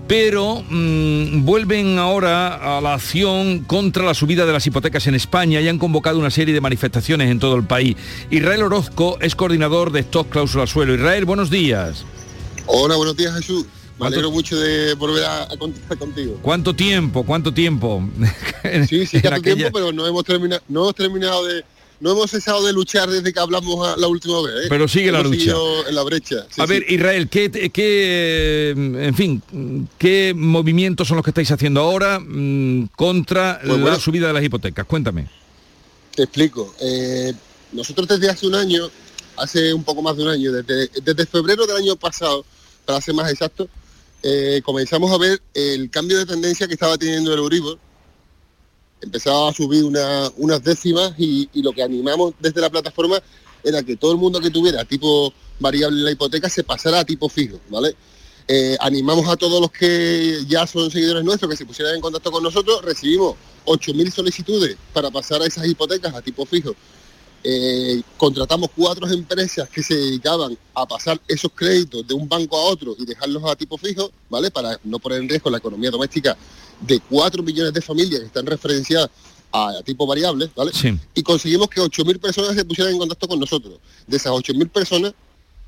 pero 0.08 0.64
mm, 0.70 1.44
vuelven 1.44 1.98
ahora 1.98 2.78
a 2.78 2.80
la 2.80 2.94
acción 2.94 3.60
contra 3.64 4.04
la 4.04 4.14
subida 4.14 4.46
de 4.46 4.54
las 4.54 4.66
hipotecas 4.66 5.06
en 5.06 5.14
España 5.14 5.60
y 5.60 5.68
han 5.68 5.78
convocado 5.78 6.18
una 6.18 6.30
serie 6.30 6.54
de 6.54 6.62
manifestaciones 6.62 7.30
en 7.30 7.38
todo 7.38 7.56
el 7.56 7.64
país. 7.64 7.94
Israel 8.30 8.62
Orozco 8.62 9.18
es 9.20 9.36
coordinador 9.36 9.92
de 9.92 10.00
Stock 10.00 10.30
Cláusula 10.30 10.66
Suelo. 10.66 10.94
Israel, 10.94 11.26
buenos 11.26 11.50
días. 11.50 12.06
Hola, 12.64 12.96
buenos 12.96 13.18
días 13.18 13.34
Jesús. 13.34 13.66
Me 13.98 14.06
alegro 14.06 14.30
mucho 14.30 14.58
de 14.58 14.94
volver 14.94 15.24
a, 15.24 15.48
contactar 15.58 15.98
contigo. 15.98 16.38
¿Cuánto 16.42 16.74
tiempo? 16.74 17.24
¿Cuánto 17.24 17.52
tiempo? 17.52 18.08
sí, 18.88 19.06
sí, 19.06 19.20
tanto 19.22 19.42
tiempo, 19.42 19.70
pero 19.72 19.92
no 19.92 20.06
hemos 20.06 20.24
terminado, 20.24 20.62
no 20.68 20.82
hemos 20.82 20.94
terminado 20.94 21.44
de, 21.44 21.64
no 22.00 22.12
hemos 22.12 22.30
cesado 22.30 22.64
de 22.64 22.72
luchar 22.72 23.10
desde 23.10 23.32
que 23.32 23.40
hablamos 23.40 23.98
la 23.98 24.06
última 24.06 24.40
vez. 24.42 24.66
¿eh? 24.66 24.66
Pero 24.68 24.86
sigue 24.86 25.10
la 25.10 25.20
lucha. 25.20 25.52
En 25.88 25.94
la 25.94 26.02
brecha. 26.02 26.46
a 26.56 26.66
ver, 26.66 26.84
Israel, 26.88 27.28
¿qué, 27.28 27.50
¿qué, 27.72 28.70
en 28.70 29.14
fin, 29.14 29.42
qué 29.98 30.32
movimientos 30.34 31.08
son 31.08 31.16
los 31.16 31.24
que 31.24 31.30
estáis 31.30 31.50
haciendo 31.50 31.80
ahora 31.80 32.20
mm, 32.20 32.90
contra 32.94 33.60
pues 33.64 33.80
la 33.80 33.98
subida 33.98 34.28
de 34.28 34.32
las 34.32 34.44
hipotecas? 34.44 34.86
Cuéntame. 34.86 35.28
Te 36.14 36.22
explico. 36.22 36.74
Eh, 36.80 37.32
nosotros 37.72 38.06
desde 38.06 38.30
hace 38.30 38.46
un 38.46 38.54
año, 38.54 38.88
hace 39.36 39.74
un 39.74 39.82
poco 39.82 40.00
más 40.02 40.16
de 40.16 40.22
un 40.22 40.28
año, 40.28 40.52
desde, 40.52 40.88
desde 41.02 41.26
febrero 41.26 41.66
del 41.66 41.76
año 41.76 41.96
pasado, 41.96 42.44
para 42.84 43.00
ser 43.00 43.14
más 43.14 43.30
exacto, 43.30 43.68
eh, 44.22 44.60
comenzamos 44.64 45.12
a 45.12 45.18
ver 45.18 45.40
el 45.54 45.90
cambio 45.90 46.18
de 46.18 46.26
tendencia 46.26 46.66
que 46.66 46.74
estaba 46.74 46.98
teniendo 46.98 47.32
el 47.32 47.38
Euribor. 47.38 47.78
Empezaba 49.00 49.50
a 49.50 49.54
subir 49.54 49.84
unas 49.84 50.64
décimas 50.64 51.14
y, 51.18 51.48
lo 51.62 51.72
que 51.72 51.82
animamos 51.82 52.34
desde 52.40 52.60
la 52.60 52.68
plataforma 52.68 53.22
era 53.62 53.82
que 53.82 53.96
todo 53.96 54.12
el 54.12 54.18
mundo 54.18 54.40
que 54.40 54.50
tuviera 54.50 54.84
tipo 54.84 55.32
variable 55.60 55.98
en 55.98 56.04
la 56.04 56.10
hipoteca 56.12 56.48
se 56.48 56.64
pasara 56.64 57.00
a 57.00 57.04
tipo 57.04 57.28
fijo, 57.28 57.60
¿vale? 57.68 57.94
Eh, 58.48 58.76
animamos 58.80 59.28
a 59.28 59.36
todos 59.36 59.60
los 59.60 59.70
que 59.70 60.44
ya 60.48 60.66
son 60.66 60.90
seguidores 60.90 61.22
nuestros 61.22 61.50
que 61.50 61.56
se 61.56 61.66
pusieran 61.66 61.94
en 61.94 62.00
contacto 62.00 62.32
con 62.32 62.42
nosotros. 62.42 62.82
Recibimos 62.82 63.36
8.000 63.66 64.10
solicitudes 64.10 64.76
para 64.92 65.10
pasar 65.10 65.42
a 65.42 65.46
esas 65.46 65.66
hipotecas 65.66 66.14
a 66.14 66.22
tipo 66.22 66.44
fijo 66.44 66.74
eh, 67.44 68.02
contratamos 68.16 68.70
cuatro 68.74 69.08
empresas 69.08 69.68
que 69.68 69.82
se 69.82 69.94
dedicaban 69.94 70.58
a 70.74 70.86
pasar 70.86 71.20
esos 71.28 71.52
créditos 71.54 72.06
de 72.06 72.14
un 72.14 72.28
banco 72.28 72.56
a 72.56 72.64
otro 72.64 72.96
y 72.98 73.04
dejarlos 73.06 73.44
a 73.44 73.54
tipo 73.54 73.78
fijo, 73.78 74.10
¿vale? 74.28 74.50
Para 74.50 74.78
no 74.84 74.98
poner 74.98 75.20
en 75.20 75.28
riesgo 75.28 75.50
la 75.50 75.58
economía 75.58 75.90
doméstica 75.90 76.36
de 76.80 77.00
cuatro 77.00 77.42
millones 77.42 77.72
de 77.72 77.80
familias 77.80 78.20
que 78.20 78.26
están 78.26 78.46
referenciadas 78.46 79.10
a, 79.52 79.82
tipo 79.84 80.06
variable, 80.06 80.50
¿vale? 80.54 80.72
Y 81.14 81.22
conseguimos 81.22 81.68
que 81.68 81.80
8.000 81.80 82.20
personas 82.20 82.54
se 82.54 82.64
pusieran 82.64 82.92
en 82.92 82.98
contacto 82.98 83.28
con 83.28 83.40
nosotros. 83.40 83.78
De 84.06 84.16
esas 84.16 84.32
8.000 84.32 84.68
personas, 84.68 85.14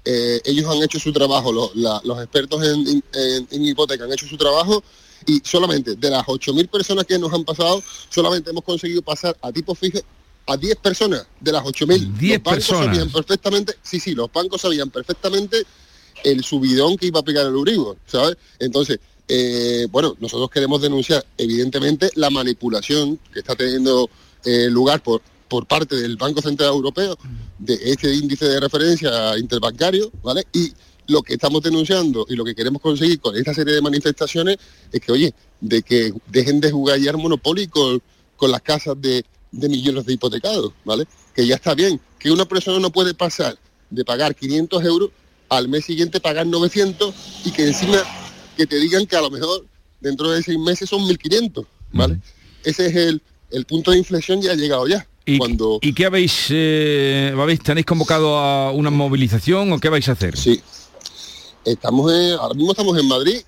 eh, 0.04 0.40
ellos 0.44 0.66
han 0.68 0.82
hecho 0.82 0.98
su 0.98 1.12
trabajo, 1.12 1.52
los, 1.52 2.18
expertos 2.20 2.62
en, 2.66 3.02
en, 3.12 3.64
hipoteca 3.64 4.04
han 4.04 4.12
hecho 4.12 4.26
su 4.26 4.36
trabajo 4.36 4.82
y 5.26 5.40
solamente 5.44 5.94
de 5.94 6.10
las 6.10 6.24
8.000 6.26 6.68
personas 6.68 7.04
que 7.04 7.18
nos 7.18 7.32
han 7.32 7.44
pasado, 7.44 7.82
solamente 8.08 8.50
hemos 8.50 8.64
conseguido 8.64 9.02
pasar 9.02 9.36
a 9.40 9.52
tipo 9.52 9.74
fijo 9.74 10.00
a 10.46 10.56
10 10.56 10.76
personas 10.76 11.26
de 11.38 11.52
las 11.52 11.62
8.000. 11.62 12.12
10 12.14 12.40
personas. 12.40 12.86
Sabían 12.86 13.10
perfectamente, 13.10 13.74
sí, 13.82 14.00
sí, 14.00 14.14
los 14.14 14.32
bancos 14.32 14.60
sabían 14.60 14.90
perfectamente 14.90 15.64
el 16.24 16.44
subidón 16.44 16.96
que 16.96 17.06
iba 17.06 17.20
a 17.20 17.22
pegar 17.22 17.46
el 17.46 17.54
Uribor, 17.54 17.96
¿sabes? 18.06 18.36
Entonces, 18.58 18.98
eh, 19.28 19.86
bueno, 19.90 20.16
nosotros 20.18 20.50
queremos 20.50 20.82
denunciar, 20.82 21.24
evidentemente, 21.38 22.10
la 22.16 22.30
manipulación 22.30 23.18
que 23.32 23.40
está 23.40 23.54
teniendo 23.54 24.10
eh, 24.44 24.68
lugar 24.70 25.02
por, 25.02 25.22
por 25.48 25.66
parte 25.66 25.96
del 25.96 26.16
Banco 26.16 26.42
Central 26.42 26.70
Europeo 26.70 27.16
de 27.58 27.78
este 27.84 28.12
índice 28.14 28.46
de 28.46 28.60
referencia 28.60 29.38
interbancario, 29.38 30.10
¿vale? 30.22 30.46
Y 30.52 30.72
lo 31.06 31.22
que 31.22 31.34
estamos 31.34 31.62
denunciando 31.62 32.26
y 32.28 32.36
lo 32.36 32.44
que 32.44 32.54
queremos 32.54 32.80
conseguir 32.82 33.20
con 33.20 33.36
esta 33.36 33.54
serie 33.54 33.74
de 33.74 33.82
manifestaciones 33.82 34.58
es 34.92 35.00
que, 35.00 35.12
oye, 35.12 35.34
de 35.60 35.82
que 35.82 36.12
dejen 36.28 36.60
de 36.60 36.70
jugar 36.70 36.98
ya 36.98 37.12
monopolio 37.12 37.68
con 38.36 38.50
las 38.50 38.62
casas 38.62 39.00
de, 39.00 39.24
de 39.52 39.68
millones 39.68 40.06
de 40.06 40.12
hipotecados, 40.14 40.72
¿vale? 40.84 41.06
Que 41.34 41.46
ya 41.46 41.56
está 41.56 41.74
bien, 41.74 42.00
que 42.18 42.30
una 42.30 42.44
persona 42.44 42.78
no 42.78 42.90
puede 42.90 43.14
pasar 43.14 43.58
de 43.90 44.04
pagar 44.04 44.34
500 44.34 44.84
euros 44.84 45.10
al 45.48 45.68
mes 45.68 45.84
siguiente 45.84 46.20
pagar 46.20 46.46
900 46.46 47.14
y 47.44 47.50
que 47.50 47.66
encima 47.66 47.98
que 48.56 48.66
te 48.66 48.76
digan 48.78 49.06
que 49.06 49.16
a 49.16 49.20
lo 49.20 49.30
mejor 49.30 49.66
dentro 50.00 50.30
de 50.30 50.42
seis 50.42 50.58
meses 50.58 50.88
son 50.88 51.02
1.500, 51.02 51.66
¿vale? 51.92 52.20
Ese 52.64 52.86
es 52.86 52.96
el, 52.96 53.22
el 53.50 53.64
punto 53.64 53.90
de 53.90 53.98
inflexión 53.98 54.40
ya 54.40 54.52
ha 54.52 54.54
llegado 54.54 54.86
ya. 54.86 55.06
¿Y, 55.26 55.38
cuando... 55.38 55.78
¿y 55.82 55.92
qué 55.92 56.06
habéis, 56.06 56.46
eh, 56.50 57.34
habéis, 57.36 57.60
tenéis 57.60 57.86
convocado 57.86 58.38
a 58.38 58.70
una 58.72 58.90
movilización 58.90 59.72
o 59.72 59.78
qué 59.78 59.88
vais 59.88 60.08
a 60.08 60.12
hacer? 60.12 60.36
Sí, 60.36 60.60
estamos 61.64 62.10
ahora 62.38 62.54
mismo 62.54 62.70
estamos 62.70 62.98
en 62.98 63.08
Madrid, 63.08 63.40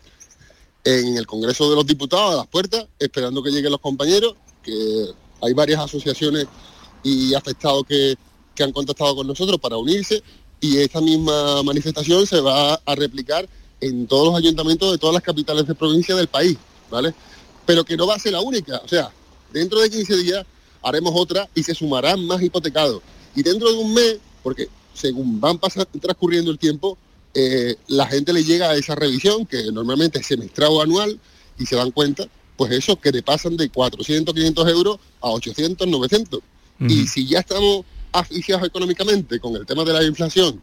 en 0.85 1.17
el 1.17 1.27
Congreso 1.27 1.71
de 1.71 1.77
los 1.77 1.87
Diputados, 1.87 2.35
a 2.35 2.37
las 2.39 2.47
puertas, 2.47 2.87
esperando 2.99 3.43
que 3.43 3.51
lleguen 3.51 3.71
los 3.71 3.81
compañeros, 3.81 4.35
que 4.63 5.07
hay 5.43 5.53
varias 5.53 5.81
asociaciones 5.81 6.47
y 7.03 7.35
afectados 7.35 7.85
que, 7.87 8.17
han 8.63 8.71
contactado 8.71 9.17
con 9.17 9.27
nosotros 9.27 9.59
para 9.59 9.77
unirse 9.77 10.23
y 10.61 10.79
esta 10.79 11.01
misma 11.01 11.65
manifestación 11.65 12.25
se 12.29 12.41
va 12.41 12.75
a 12.75 12.95
replicar 12.95 13.49
en 13.81 14.07
todos 14.07 14.29
los 14.29 14.37
ayuntamientos 14.37 14.93
de 14.93 14.99
todas 14.99 15.15
las 15.15 15.23
capitales 15.25 15.67
de 15.67 15.75
provincia 15.75 16.15
del 16.15 16.29
país, 16.29 16.57
¿vale? 16.89 17.13
Pero 17.67 17.83
que 17.83 17.97
no 17.97 18.07
va 18.07 18.15
a 18.15 18.21
ser 18.21 18.35
la 18.35 18.41
única, 18.41 18.81
o 18.85 18.87
sea, 18.87 19.11
dentro 19.53 19.81
de 19.81 19.91
15 19.91 20.17
días 20.19 20.47
haremos 20.81 21.13
otra 21.17 21.49
y 21.57 21.65
se 21.65 21.75
sumarán 21.75 22.25
más 22.25 22.41
hipotecados. 22.41 23.03
Y 23.35 23.43
dentro 23.43 23.73
de 23.73 23.79
un 23.79 23.93
mes, 23.95 24.19
porque 24.45 24.69
según 24.95 25.41
van 25.41 25.59
transcurriendo 25.59 26.53
el 26.53 26.59
tiempo, 26.59 26.97
eh, 27.35 27.75
la 27.89 28.07
gente 28.07 28.33
le 28.33 28.45
llega 28.45 28.71
a 28.71 28.77
esa 28.77 28.95
revisión, 28.95 29.45
que 29.45 29.73
normalmente 29.73 30.21
es 30.21 30.27
semestral 30.27 30.69
o 30.71 30.83
anual, 30.83 31.19
y 31.59 31.67
se 31.67 31.75
dan 31.75 31.91
cuenta 31.91 32.29
pues 32.57 32.73
eso, 32.73 32.97
que 32.97 33.13
te 33.13 33.23
pasan 33.23 33.57
de 33.57 33.69
400, 33.69 34.35
500 34.35 34.69
euros 34.69 34.99
a 35.21 35.31
800, 35.31 35.87
900. 35.89 36.41
Y 36.89 37.07
si 37.07 37.27
ya 37.29 37.39
estamos 37.39 37.85
asfixiados 38.11 38.67
económicamente 38.67 39.39
con 39.39 39.55
el 39.55 39.65
tema 39.65 39.85
de 39.85 39.93
la 39.93 40.03
inflación, 40.03 40.61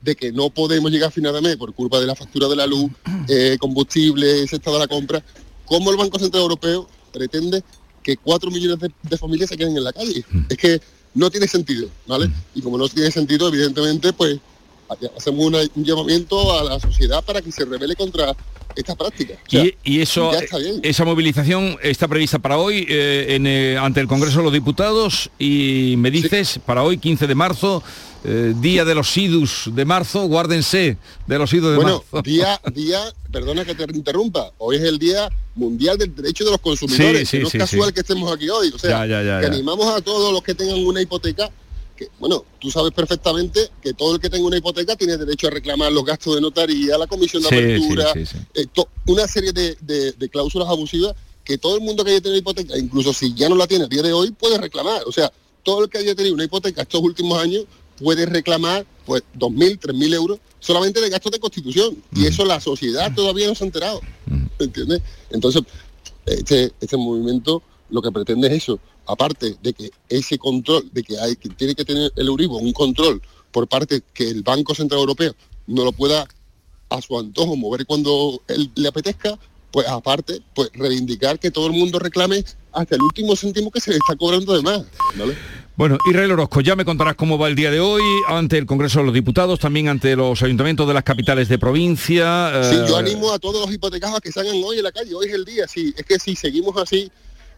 de 0.00 0.16
que 0.16 0.32
no 0.32 0.50
podemos 0.50 0.90
llegar 0.90 1.08
a 1.08 1.12
final 1.12 1.32
de 1.32 1.40
mes 1.40 1.56
por 1.56 1.72
culpa 1.72 2.00
de 2.00 2.06
la 2.06 2.16
factura 2.16 2.48
de 2.48 2.56
la 2.56 2.66
luz, 2.66 2.90
eh, 3.28 3.56
combustible, 3.60 4.42
ese 4.42 4.56
estado 4.56 4.76
de 4.76 4.80
la 4.80 4.88
compra, 4.88 5.24
¿cómo 5.64 5.90
el 5.90 5.96
Banco 5.96 6.18
Central 6.18 6.42
Europeo 6.42 6.88
pretende 7.12 7.62
que 8.02 8.16
4 8.16 8.50
millones 8.50 8.90
de, 9.02 9.18
familias 9.18 9.50
se 9.50 9.56
queden 9.56 9.76
en 9.76 9.84
la 9.84 9.92
calle? 9.92 10.24
Es 10.48 10.56
que 10.56 10.80
no 11.14 11.30
tiene 11.30 11.46
sentido, 11.46 11.88
¿vale? 12.06 12.30
Y 12.54 12.62
como 12.62 12.76
no 12.76 12.88
tiene 12.88 13.10
sentido, 13.10 13.48
evidentemente, 13.48 14.12
pues 14.12 14.40
hacemos 15.16 15.46
un 15.74 15.84
llamamiento 15.84 16.58
a 16.58 16.64
la 16.64 16.80
sociedad 16.80 17.22
para 17.24 17.42
que 17.42 17.52
se 17.52 17.64
revele 17.64 17.94
contra 17.96 18.34
esta 18.76 18.94
práctica. 18.96 19.34
y, 19.50 20.00
eso, 20.00 20.30
esa 20.82 21.04
movilización 21.04 21.76
está 21.82 22.08
prevista 22.08 22.38
para 22.38 22.58
hoy 22.58 22.86
eh, 22.88 23.26
en, 23.30 23.46
eh, 23.46 23.76
ante 23.78 24.00
el 24.00 24.08
Congreso 24.08 24.38
de 24.38 24.44
los 24.44 24.52
Diputados 24.52 25.30
y 25.38 25.94
me 25.98 26.10
dices 26.10 26.60
para 26.64 26.82
hoy 26.82 26.98
15 26.98 27.26
de 27.26 27.34
marzo. 27.34 27.82
Eh, 28.24 28.54
día 28.60 28.84
de 28.84 28.94
los 28.94 29.16
idus 29.16 29.68
de 29.74 29.84
marzo, 29.84 30.28
guárdense 30.28 30.96
de 31.26 31.38
los 31.38 31.52
idus 31.52 31.76
de 31.76 31.82
marzo. 31.82 32.04
Bueno, 32.12 32.22
día, 32.24 32.60
día, 32.72 33.12
perdona 33.32 33.64
que 33.64 33.74
te 33.74 33.82
interrumpa, 33.96 34.52
hoy 34.58 34.76
es 34.76 34.82
el 34.82 34.96
Día 34.96 35.28
Mundial 35.56 35.98
del 35.98 36.14
Derecho 36.14 36.44
de 36.44 36.52
los 36.52 36.60
Consumidores, 36.60 37.34
no 37.34 37.48
es 37.48 37.52
casual 37.52 37.92
que 37.92 37.98
estemos 37.98 38.32
aquí 38.32 38.48
hoy, 38.48 38.70
o 38.72 38.78
sea, 38.78 39.04
que 39.08 39.46
animamos 39.46 39.88
a 39.88 40.00
todos 40.00 40.32
los 40.32 40.40
que 40.40 40.54
tengan 40.54 40.86
una 40.86 41.02
hipoteca 41.02 41.50
bueno, 42.18 42.44
tú 42.58 42.70
sabes 42.70 42.92
perfectamente 42.92 43.70
que 43.82 43.94
todo 43.94 44.14
el 44.14 44.20
que 44.20 44.30
tenga 44.30 44.46
una 44.46 44.56
hipoteca 44.56 44.96
tiene 44.96 45.16
derecho 45.16 45.48
a 45.48 45.50
reclamar 45.50 45.92
los 45.92 46.04
gastos 46.04 46.34
de 46.34 46.40
notaría, 46.40 46.98
la 46.98 47.06
comisión 47.06 47.42
de 47.42 47.48
apertura, 47.48 48.12
eh, 48.54 48.66
una 49.06 49.26
serie 49.26 49.52
de, 49.52 50.28
cláusulas 50.30 50.68
abusivas 50.68 51.14
que 51.44 51.58
todo 51.58 51.76
el 51.76 51.82
mundo 51.82 52.04
que 52.04 52.12
haya 52.12 52.20
tenido 52.20 52.38
hipoteca, 52.38 52.78
incluso 52.78 53.12
si 53.12 53.34
ya 53.34 53.48
no 53.48 53.56
la 53.56 53.66
tiene 53.66 53.84
a 53.84 53.88
día 53.88 54.02
de 54.02 54.12
hoy, 54.12 54.30
puede 54.30 54.58
reclamar. 54.58 55.02
O 55.06 55.12
sea, 55.12 55.32
todo 55.62 55.84
el 55.84 55.90
que 55.90 55.98
haya 55.98 56.14
tenido 56.14 56.34
una 56.34 56.44
hipoteca 56.44 56.82
estos 56.82 57.00
últimos 57.00 57.38
años 57.38 57.64
puede 57.98 58.26
reclamar 58.26 58.86
pues 59.04 59.22
2.000, 59.36 59.80
3.000 59.80 60.14
euros 60.14 60.38
solamente 60.60 61.00
de 61.00 61.10
gastos 61.10 61.32
de 61.32 61.40
constitución. 61.40 62.02
Y 62.14 62.26
eso 62.26 62.44
la 62.44 62.60
sociedad 62.60 63.12
todavía 63.14 63.48
no 63.48 63.54
se 63.54 63.64
ha 63.64 63.66
enterado. 63.66 64.00
¿Entiendes? 64.58 65.02
Entonces, 65.30 65.62
este, 66.26 66.72
este 66.80 66.96
movimiento 66.96 67.62
lo 67.92 68.02
que 68.02 68.10
pretende 68.10 68.48
es 68.48 68.54
eso, 68.54 68.80
aparte 69.06 69.56
de 69.62 69.72
que 69.72 69.90
ese 70.08 70.38
control, 70.38 70.88
de 70.92 71.02
que, 71.02 71.18
hay, 71.18 71.36
que 71.36 71.48
tiene 71.50 71.74
que 71.74 71.84
tener 71.84 72.12
el 72.16 72.26
Euribor 72.26 72.62
un 72.62 72.72
control 72.72 73.20
por 73.50 73.68
parte 73.68 74.02
que 74.14 74.28
el 74.28 74.42
Banco 74.42 74.74
Central 74.74 75.00
Europeo 75.00 75.34
no 75.66 75.84
lo 75.84 75.92
pueda 75.92 76.26
a 76.88 77.00
su 77.00 77.18
antojo 77.18 77.56
mover 77.56 77.86
cuando 77.86 78.42
él 78.48 78.70
le 78.74 78.88
apetezca, 78.88 79.38
pues 79.70 79.88
aparte, 79.88 80.40
pues 80.54 80.70
reivindicar 80.74 81.38
que 81.38 81.50
todo 81.50 81.66
el 81.66 81.72
mundo 81.72 81.98
reclame 81.98 82.44
hasta 82.72 82.94
el 82.94 83.02
último 83.02 83.34
céntimo 83.36 83.70
que 83.70 83.80
se 83.80 83.90
le 83.90 83.96
está 83.96 84.16
cobrando 84.16 84.54
de 84.54 84.62
más. 84.62 84.82
Bueno, 85.74 85.96
Israel 86.08 86.32
Orozco, 86.32 86.60
ya 86.60 86.76
me 86.76 86.84
contarás 86.84 87.14
cómo 87.14 87.38
va 87.38 87.48
el 87.48 87.54
día 87.54 87.70
de 87.70 87.80
hoy 87.80 88.02
ante 88.28 88.58
el 88.58 88.66
Congreso 88.66 88.98
de 88.98 89.06
los 89.06 89.14
Diputados, 89.14 89.58
también 89.58 89.88
ante 89.88 90.14
los 90.14 90.42
ayuntamientos 90.42 90.86
de 90.86 90.92
las 90.92 91.02
capitales 91.02 91.48
de 91.48 91.58
provincia. 91.58 92.52
Sí, 92.64 92.76
yo 92.86 92.96
eh, 92.96 93.00
animo 93.00 93.32
a 93.32 93.38
todos 93.38 93.62
los 93.62 93.74
hipotecados 93.74 94.18
a 94.18 94.20
que 94.20 94.30
salgan 94.30 94.56
hoy 94.62 94.78
en 94.78 94.84
la 94.84 94.92
calle, 94.92 95.14
hoy 95.14 95.26
es 95.28 95.34
el 95.34 95.46
día, 95.46 95.66
sí, 95.66 95.94
es 95.96 96.04
que 96.04 96.18
si 96.18 96.36
seguimos 96.36 96.76
así, 96.76 97.10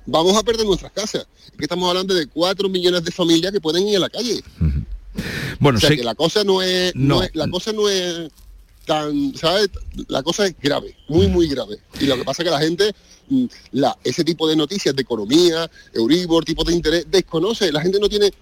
vamos 0.06 0.36
a 0.36 0.42
perder 0.42 0.66
nuestras 0.66 0.92
casas. 0.92 1.26
Es 1.46 1.56
que 1.56 1.64
estamos 1.64 1.88
hablando 1.88 2.14
de 2.14 2.26
cuatro 2.26 2.68
millones 2.68 3.04
de 3.04 3.10
familias 3.10 3.52
que 3.52 3.60
pueden 3.60 3.86
ir 3.86 3.96
a 3.96 4.00
la 4.00 4.10
calle. 4.10 4.42
Bueno, 5.58 5.78
o 5.78 5.80
sea, 5.80 5.90
que 5.90 6.04
la 6.04 6.14
cosa 6.14 6.44
no 6.44 6.62
es, 6.62 6.94
no 6.94 7.22
es, 7.22 7.30
la 7.34 7.48
cosa 7.48 7.72
no 7.72 7.88
es 7.88 8.30
tan, 8.84 9.34
¿sabes? 9.36 9.70
La 10.08 10.22
cosa 10.22 10.46
es 10.46 10.54
grave, 10.60 10.96
muy, 11.08 11.28
muy 11.28 11.48
grave. 11.48 11.78
Y 12.00 12.06
lo 12.06 12.16
que 12.16 12.24
pasa 12.24 12.42
es 12.42 12.48
que 12.48 12.50
la 12.50 12.60
gente, 12.60 12.92
mm, 13.28 13.44
la, 13.72 13.96
ese 14.04 14.24
tipo 14.24 14.48
de 14.48 14.56
noticias 14.56 14.94
de 14.94 15.02
economía, 15.02 15.70
Euribor, 15.92 16.44
tipo 16.44 16.64
de 16.64 16.74
interés, 16.74 17.06
desconoce, 17.10 17.72
la 17.72 17.80
gente 17.80 17.98
no 17.98 18.08
tiene 18.08 18.32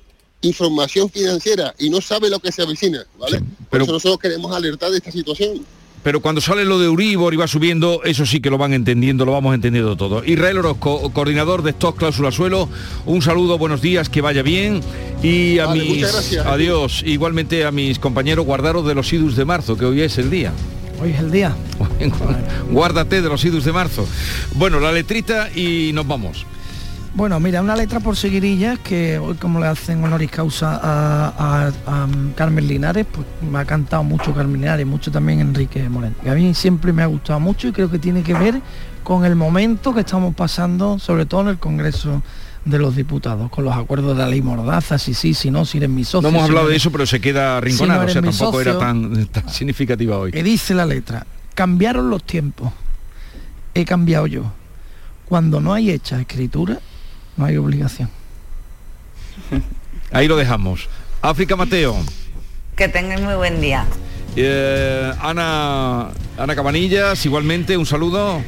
información 0.42 1.08
financiera 1.08 1.74
y 1.78 1.88
no 1.88 2.00
sabe 2.00 2.28
lo 2.28 2.40
que 2.40 2.50
se 2.50 2.62
avecina, 2.62 3.06
¿vale? 3.18 3.40
pero, 3.70 3.70
Por 3.70 3.82
eso 3.82 3.92
nosotros 3.92 4.18
queremos 4.18 4.54
alertar 4.54 4.90
de 4.90 4.98
esta 4.98 5.12
situación 5.12 5.64
pero 6.02 6.20
cuando 6.20 6.40
sale 6.40 6.64
lo 6.64 6.78
de 6.78 6.86
Euribor 6.86 7.32
y 7.32 7.36
va 7.36 7.46
subiendo, 7.46 8.00
eso 8.04 8.26
sí 8.26 8.40
que 8.40 8.50
lo 8.50 8.58
van 8.58 8.72
entendiendo, 8.72 9.24
lo 9.24 9.32
vamos 9.32 9.54
entendiendo 9.54 9.96
todo. 9.96 10.24
Israel 10.24 10.58
Orozco, 10.58 11.12
coordinador 11.12 11.62
de 11.62 11.70
Stock 11.70 11.96
Cláusula 11.96 12.32
Suelo, 12.32 12.68
un 13.06 13.22
saludo, 13.22 13.58
buenos 13.58 13.80
días, 13.80 14.08
que 14.08 14.20
vaya 14.20 14.42
bien. 14.42 14.80
Y 15.22 15.58
a 15.60 15.68
mis... 15.68 16.36
Adiós. 16.44 17.02
Igualmente 17.06 17.64
a 17.64 17.70
mis 17.70 17.98
compañeros 17.98 18.44
guardaros 18.44 18.86
de 18.86 18.94
los 18.94 19.12
idus 19.12 19.36
de 19.36 19.44
marzo, 19.44 19.76
que 19.76 19.84
hoy 19.84 20.00
es 20.00 20.18
el 20.18 20.30
día. 20.30 20.52
Hoy 21.00 21.10
es 21.10 21.20
el 21.20 21.30
día. 21.30 21.54
Guárdate 22.70 23.22
de 23.22 23.28
los 23.28 23.44
idus 23.44 23.64
de 23.64 23.72
marzo. 23.72 24.06
Bueno, 24.54 24.80
la 24.80 24.92
letrita 24.92 25.50
y 25.54 25.92
nos 25.94 26.06
vamos. 26.06 26.46
Bueno, 27.14 27.38
mira, 27.40 27.60
una 27.60 27.76
letra 27.76 28.00
por 28.00 28.16
seguirillas 28.16 28.78
que 28.78 29.18
hoy 29.18 29.34
como 29.34 29.60
le 29.60 29.66
hacen 29.66 30.02
honoris 30.02 30.30
causa 30.30 30.80
a, 30.82 31.70
Carmen 32.34 32.66
Linares, 32.66 33.06
pues 33.10 33.26
me 33.42 33.58
ha 33.58 33.66
cantado 33.66 34.02
mucho 34.02 34.34
Carmen 34.34 34.62
Linares, 34.62 34.86
mucho 34.86 35.10
también 35.10 35.40
Enrique 35.40 35.86
Moreno. 35.90 36.14
a 36.26 36.32
mí 36.32 36.54
siempre 36.54 36.90
me 36.92 37.02
ha 37.02 37.06
gustado 37.06 37.38
mucho 37.38 37.68
y 37.68 37.72
creo 37.72 37.90
que 37.90 37.98
tiene 37.98 38.22
que 38.22 38.32
ver 38.32 38.62
con 39.02 39.26
el 39.26 39.36
momento 39.36 39.92
que 39.92 40.00
estamos 40.00 40.34
pasando, 40.34 40.98
sobre 40.98 41.26
todo 41.26 41.42
en 41.42 41.48
el 41.48 41.58
Congreso 41.58 42.22
de 42.64 42.78
los 42.78 42.96
diputados, 42.96 43.50
con 43.50 43.64
los 43.64 43.76
acuerdos 43.76 44.16
de 44.16 44.22
la 44.22 44.28
ley 44.30 44.40
Mordaza, 44.40 44.96
si 44.96 45.12
sí, 45.12 45.34
si 45.34 45.50
no, 45.50 45.66
si 45.66 45.78
eres 45.78 45.90
mi 45.90 46.04
socio. 46.04 46.22
No 46.22 46.28
hemos 46.28 46.48
hablado 46.48 46.68
de 46.68 46.76
eso, 46.76 46.90
pero 46.90 47.04
se 47.04 47.20
queda 47.20 47.60
rinconado, 47.60 48.06
o 48.06 48.08
sea, 48.08 48.22
tampoco 48.22 48.58
era 48.58 48.78
tan, 48.78 49.26
tan 49.26 49.50
significativa 49.50 50.16
hoy. 50.16 50.32
Que 50.32 50.42
dice 50.42 50.72
la 50.72 50.86
letra, 50.86 51.26
cambiaron 51.54 52.08
los 52.08 52.24
tiempos, 52.24 52.72
he 53.74 53.84
cambiado 53.84 54.26
yo. 54.26 54.44
Cuando 55.26 55.60
no 55.60 55.74
hay 55.74 55.90
hecha 55.90 56.20
escritura, 56.20 56.78
no 57.36 57.44
hay 57.44 57.56
obligación. 57.56 58.10
Ahí 60.10 60.28
lo 60.28 60.36
dejamos. 60.36 60.88
África 61.20 61.56
Mateo. 61.56 61.96
Que 62.76 62.88
tengan 62.88 63.22
muy 63.24 63.34
buen 63.34 63.60
día. 63.60 63.86
Eh, 64.36 65.12
Ana, 65.20 66.10
Ana 66.38 66.54
Cabanillas, 66.54 67.24
igualmente, 67.26 67.76
un 67.76 67.86
saludo. 67.86 68.42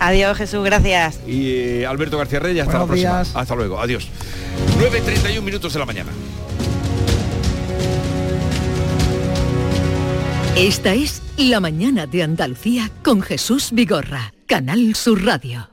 Adiós 0.00 0.38
Jesús, 0.38 0.64
gracias. 0.64 1.20
Y 1.26 1.50
eh, 1.50 1.86
Alberto 1.86 2.18
García 2.18 2.40
Reyes, 2.40 2.66
hasta 2.66 2.78
la 2.78 2.86
próxima. 2.86 3.20
Hasta 3.20 3.54
luego, 3.54 3.80
adiós. 3.80 4.08
9.31 4.78 5.42
minutos 5.42 5.72
de 5.72 5.78
la 5.78 5.86
mañana. 5.86 6.10
Esta 10.56 10.92
es 10.92 11.22
La 11.38 11.60
Mañana 11.60 12.06
de 12.06 12.22
Andalucía 12.22 12.90
con 13.02 13.22
Jesús 13.22 13.70
Vigorra, 13.72 14.34
Canal 14.46 14.94
Sur 14.94 15.24
Radio. 15.24 15.71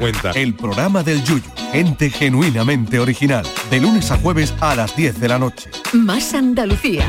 cuenta. 0.00 0.30
El 0.32 0.54
programa 0.54 1.02
del 1.04 1.22
Yuyu, 1.22 1.44
ente 1.72 2.10
genuinamente 2.10 2.98
original, 2.98 3.46
de 3.70 3.80
lunes 3.80 4.10
a 4.10 4.16
jueves 4.16 4.52
a 4.60 4.74
las 4.74 4.96
10 4.96 5.20
de 5.20 5.28
la 5.28 5.38
noche. 5.38 5.70
Más 5.92 6.34
Andalucía, 6.34 7.06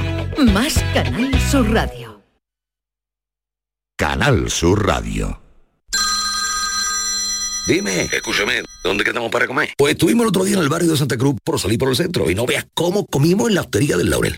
más 0.53 0.83
Canal 0.93 1.31
Sur 1.49 1.71
Radio. 1.71 2.21
Canal 3.97 4.49
Sur 4.49 4.85
Radio. 4.85 5.41
Dime, 7.67 8.09
escúchame, 8.11 8.63
¿dónde 8.83 9.03
quedamos 9.03 9.31
para 9.31 9.47
comer? 9.47 9.69
Pues 9.77 9.93
estuvimos 9.93 10.23
el 10.23 10.29
otro 10.29 10.43
día 10.43 10.57
en 10.57 10.63
el 10.63 10.69
barrio 10.69 10.91
de 10.91 10.97
Santa 10.97 11.17
Cruz 11.17 11.35
por 11.43 11.59
salir 11.59 11.79
por 11.79 11.89
el 11.89 11.95
centro 11.95 12.29
y 12.29 12.35
no 12.35 12.45
veas 12.45 12.65
cómo 12.73 13.05
comimos 13.05 13.49
en 13.49 13.55
la 13.55 13.61
hostería 13.61 13.97
del 13.97 14.09
Laurel. 14.09 14.37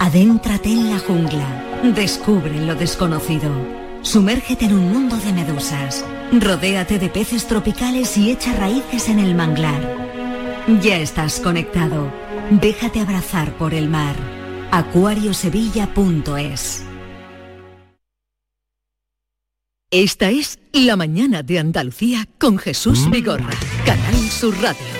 Adéntrate 0.00 0.68
en 0.70 0.88
la 0.88 0.98
jungla. 0.98 1.82
Descubre 1.94 2.58
lo 2.64 2.74
desconocido. 2.74 3.50
Sumérgete 4.00 4.64
en 4.64 4.72
un 4.72 4.90
mundo 4.90 5.18
de 5.18 5.34
medusas. 5.34 6.06
Rodéate 6.32 6.98
de 6.98 7.10
peces 7.10 7.46
tropicales 7.46 8.16
y 8.16 8.30
echa 8.30 8.54
raíces 8.54 9.10
en 9.10 9.18
el 9.18 9.34
manglar. 9.34 10.08
Ya 10.80 10.96
estás 10.96 11.38
conectado. 11.38 12.10
Déjate 12.50 13.00
abrazar 13.00 13.52
por 13.58 13.74
el 13.74 13.90
mar. 13.90 14.16
Acuariosevilla.es 14.70 16.82
Esta 19.90 20.30
es 20.30 20.60
La 20.72 20.96
Mañana 20.96 21.42
de 21.42 21.58
Andalucía 21.58 22.26
con 22.38 22.56
Jesús 22.56 23.10
Vigorra, 23.10 23.50
Canal 23.84 24.16
Sur 24.30 24.54
Radio. 24.62 24.99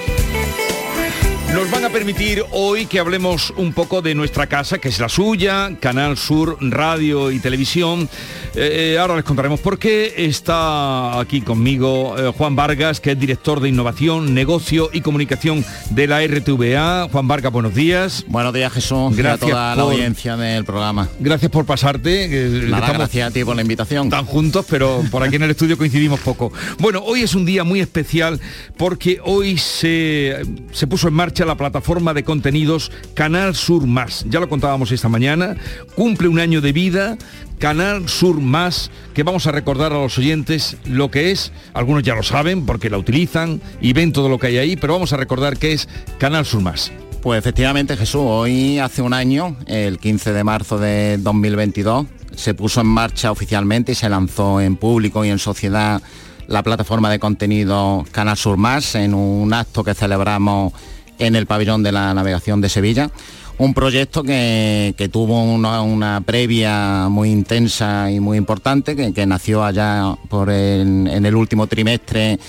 Nos 1.53 1.69
van 1.69 1.85
a 1.85 1.91
permitir 1.91 2.45
hoy 2.53 2.87
que 2.87 3.01
hablemos 3.01 3.53
un 3.57 3.73
poco 3.73 4.03
de 4.03 4.15
nuestra 4.15 4.47
casa, 4.47 4.79
que 4.79 4.89
es 4.89 5.01
la 5.01 5.09
suya, 5.09 5.73
Canal 5.81 6.17
Sur, 6.17 6.57
Radio 6.61 7.33
y 7.33 7.41
Televisión. 7.41 8.09
Eh, 8.55 8.93
eh, 8.95 8.99
ahora 8.99 9.17
les 9.17 9.25
contaremos 9.25 9.59
por 9.59 9.77
qué. 9.77 10.15
Está 10.17 11.19
aquí 11.19 11.41
conmigo 11.41 12.17
eh, 12.17 12.33
Juan 12.37 12.55
Vargas, 12.55 13.01
que 13.01 13.13
es 13.13 13.19
director 13.19 13.59
de 13.59 13.69
Innovación, 13.69 14.33
Negocio 14.33 14.91
y 14.93 15.01
Comunicación 15.01 15.65
de 15.91 16.07
la 16.07 16.25
RTVA. 16.25 17.09
Juan 17.11 17.27
Vargas, 17.27 17.53
buenos 17.53 17.75
días. 17.75 18.25
Buenos 18.29 18.55
días, 18.55 18.73
Jesús. 18.73 19.17
Gracias 19.17 19.51
a 19.51 19.51
toda 19.51 19.77
la 19.77 19.83
audiencia 19.83 20.37
del 20.37 20.65
programa. 20.65 21.09
Gracias 21.19 21.51
por 21.51 21.67
pasarte. 21.67 22.29
Nada, 22.69 22.93
gracias 22.93 23.29
a 23.29 23.33
ti 23.33 23.45
por 23.45 23.57
la 23.57 23.63
invitación. 23.63 24.07
Están 24.07 24.25
juntos, 24.25 24.67
pero 24.71 25.03
por 25.11 25.25
aquí 25.25 25.35
en 25.35 25.43
el 25.43 25.51
estudio 25.51 25.77
coincidimos 25.77 26.21
poco. 26.21 26.53
Bueno, 26.79 27.03
hoy 27.05 27.23
es 27.23 27.35
un 27.35 27.45
día 27.45 27.65
muy 27.65 27.81
especial 27.81 28.41
porque 28.77 29.21
hoy 29.25 29.59
se, 29.59 30.43
se 30.71 30.87
puso 30.87 31.09
en 31.09 31.15
marcha 31.15 31.40
la 31.45 31.57
plataforma 31.57 32.15
de 32.15 32.25
contenidos 32.25 32.93
Canal 33.15 33.55
Sur 33.55 33.87
Más. 33.87 34.25
Ya 34.29 34.41
lo 34.41 34.49
contábamos 34.49 34.93
esta 34.93 35.09
mañana, 35.09 35.57
cumple 35.95 36.29
un 36.29 36.39
año 36.39 36.61
de 36.61 36.73
vida, 36.73 37.17
Canal 37.59 38.09
Sur 38.09 38.41
Más, 38.41 38.91
que 39.15 39.23
vamos 39.23 39.47
a 39.47 39.53
recordar 39.53 39.93
a 39.93 39.97
los 39.99 40.19
oyentes 40.19 40.77
lo 40.85 41.11
que 41.11 41.31
es, 41.31 41.53
algunos 41.75 42.03
ya 42.03 42.15
lo 42.15 42.23
saben 42.23 42.67
porque 42.67 42.91
la 42.91 42.99
utilizan 42.99 43.61
y 43.81 43.93
ven 43.93 44.13
todo 44.13 44.29
lo 44.29 44.39
que 44.39 44.49
hay 44.49 44.59
ahí, 44.59 44.77
pero 44.77 44.95
vamos 44.95 45.13
a 45.13 45.17
recordar 45.17 45.59
qué 45.59 45.73
es 45.73 45.89
Canal 46.19 46.47
Sur 46.47 46.63
Más. 46.63 46.93
Pues 47.23 47.39
efectivamente 47.39 47.97
Jesús, 47.97 48.23
hoy 48.25 48.79
hace 48.79 49.03
un 49.03 49.13
año, 49.13 49.57
el 49.67 49.99
15 49.99 50.33
de 50.33 50.43
marzo 50.43 50.79
de 50.79 51.19
2022, 51.19 52.07
se 52.35 52.55
puso 52.55 52.81
en 52.81 52.87
marcha 52.87 53.31
oficialmente 53.31 53.93
y 53.93 53.95
se 53.95 54.09
lanzó 54.09 54.61
en 54.61 54.77
público 54.77 55.25
y 55.25 55.29
en 55.29 55.39
sociedad 55.39 56.01
la 56.47 56.63
plataforma 56.63 57.11
de 57.11 57.19
contenido 57.19 58.05
Canal 58.11 58.37
Sur 58.37 58.57
Más 58.57 58.95
en 58.95 59.15
un 59.15 59.53
acto 59.53 59.85
que 59.85 59.95
celebramos 59.95 60.73
en 61.21 61.37
el 61.37 61.47
pabellón 61.47 61.85
de 61.85 61.93
la 61.93 62.13
navegación 62.13 62.61
de 62.61 62.69
Sevilla. 62.69 63.11
Un 63.59 63.75
proyecto 63.75 64.25
que, 64.25 65.09
tuvo 65.13 65.45
una, 65.45 66.21
previa 66.23 67.09
muy 67.09 67.31
intensa 67.31 68.11
y 68.11 68.19
muy 68.19 68.39
importante, 68.39 68.97
que, 69.13 69.27
nació 69.27 69.63
allá 69.63 70.17
por 70.29 70.51
en 70.51 71.07
el 71.07 71.35
último 71.37 71.69
trimestre 71.69 72.41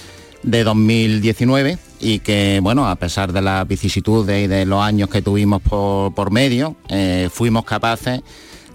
de 0.44 0.64
2019 0.64 1.78
y 2.00 2.20
que, 2.20 2.60
bueno, 2.62 2.88
a 2.88 2.96
pesar 2.96 3.32
de 3.32 3.42
las 3.42 3.68
vicisitudes 3.68 4.46
y 4.46 4.48
de 4.48 4.66
los 4.66 4.82
años 4.82 5.10
que 5.10 5.22
tuvimos 5.22 5.62
por, 5.62 6.32
medio, 6.32 6.76
eh, 6.90 7.30
fuimos 7.32 7.64
capaces 7.64 8.22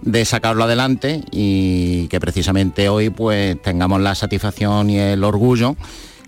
de 0.02 0.24
sacarlo 0.24 0.64
adelante 0.64 1.22
y 1.32 2.06
que 2.08 2.20
precisamente 2.20 2.88
hoy 2.88 3.10
pues 3.10 3.60
tengamos 3.62 4.00
la 4.00 4.14
satisfacción 4.14 4.90
y 4.90 4.98
el 4.98 5.24
orgullo 5.24 5.74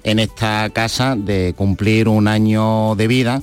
en 0.02 0.18
esta 0.18 0.70
casa 0.70 1.14
de 1.16 1.54
cumplir 1.56 2.08
un 2.08 2.26
año 2.26 2.94
de 2.96 3.06
vida 3.06 3.42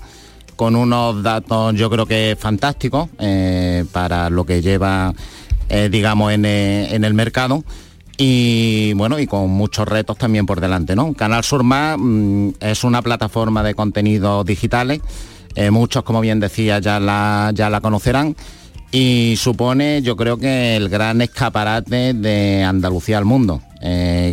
con 0.56 0.76
unos 0.76 1.22
datos 1.22 1.76
yo 1.76 1.90
creo 1.90 2.06
que 2.06 2.38
fantásticos 2.40 3.10
eh, 3.20 3.86
para 3.92 4.30
lo 4.30 4.46
que 4.46 4.62
lleva 4.62 5.14
eh, 5.70 5.90
digamos 5.92 6.32
eh, 6.32 6.88
en, 6.92 7.04
el 7.04 7.14
mercado. 7.14 7.64
Y 8.18 8.94
bueno 8.94 9.20
y 9.20 9.28
con 9.28 9.50
muchos 9.50 9.88
retos 9.88 10.18
también 10.18 10.46
por 10.46 10.62
delante 10.62 10.96
no 10.96 11.14
Canal 11.14 11.44
Sur 11.44 11.64
Más 11.64 11.98
mm, 12.00 12.52
es 12.62 12.86
una 12.86 13.02
plataforma 13.02 13.64
de 13.64 13.76
contenidos 13.76 14.46
digitales. 14.46 15.02
Muchos 15.72 16.04
como 16.04 16.20
bien 16.20 16.42
decía 16.42 16.80
ya 16.80 17.00
la 17.00 17.52
ya 17.54 17.70
la 17.70 17.80
conocerán. 17.80 18.36
Y 18.92 19.36
supone 19.38 20.02
yo 20.02 20.18
creo 20.18 20.38
que 20.38 20.76
el 20.76 20.90
gran 20.90 21.22
escaparate 21.22 22.14
de 22.14 22.64
Andalucía 22.64 23.18
al 23.18 23.26
mundo. 23.26 23.62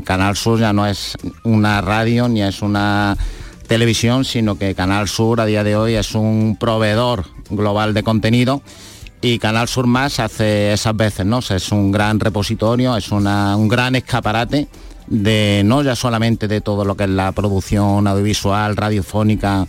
Canal 0.05 0.37
Sur 0.37 0.59
ya 0.59 0.73
no 0.73 0.85
es 0.87 1.17
una 1.45 1.81
radio 1.81 2.29
ni 2.29 2.43
es 2.43 2.61
una 2.61 3.17
televisión, 3.67 4.25
sino 4.25 4.57
que 4.57 4.75
Canal 4.75 5.09
Sur 5.09 5.41
a 5.41 5.47
día 5.47 5.65
de 5.65 5.77
hoy 5.77 5.95
es 5.95 6.15
un 6.15 6.57
proveedor 6.59 7.25
global 7.51 7.95
de 7.95 8.03
contenido 8.03 8.63
y 9.21 9.39
Canal 9.39 9.69
Sur 9.69 9.87
Más 9.87 10.19
hace 10.19 10.73
esas 10.73 10.97
veces, 10.97 11.25
¿no? 11.25 11.39
es 11.39 11.71
un 11.71 11.93
gran 11.93 12.19
repositorio, 12.19 12.97
es 12.97 13.11
un 13.13 13.69
gran 13.69 13.95
escaparate 13.95 14.69
de 15.07 15.63
no 15.65 15.83
ya 15.83 15.95
solamente 15.95 16.49
de 16.49 16.61
todo 16.61 16.85
lo 16.85 16.97
que 16.97 17.05
es 17.05 17.11
la 17.11 17.33
producción 17.33 18.07
audiovisual, 18.07 18.77
radiofónica 18.77 19.67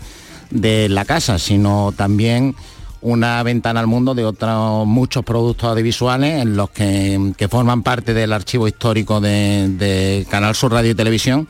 de 0.49 0.89
la 0.89 1.05
casa, 1.05 1.37
sino 1.37 1.93
también 1.95 2.55
una 3.01 3.43
ventana 3.43 3.81
al 3.81 3.87
mundo 3.87 4.15
de 4.15 4.23
otros 4.23 4.87
muchos 4.87 5.23
productos 5.25 5.69
audiovisuales 5.69 6.41
en 6.41 6.55
los 6.55 6.69
que, 6.69 7.35
forman 7.49 7.83
parte 7.83 8.13
del 8.13 8.31
archivo 8.31 8.67
histórico 8.67 9.19
de, 9.19 10.25
Canal 10.29 10.55
Sur 10.55 10.71
Radio 10.71 10.91
y 10.91 10.95
Televisión 10.95 11.47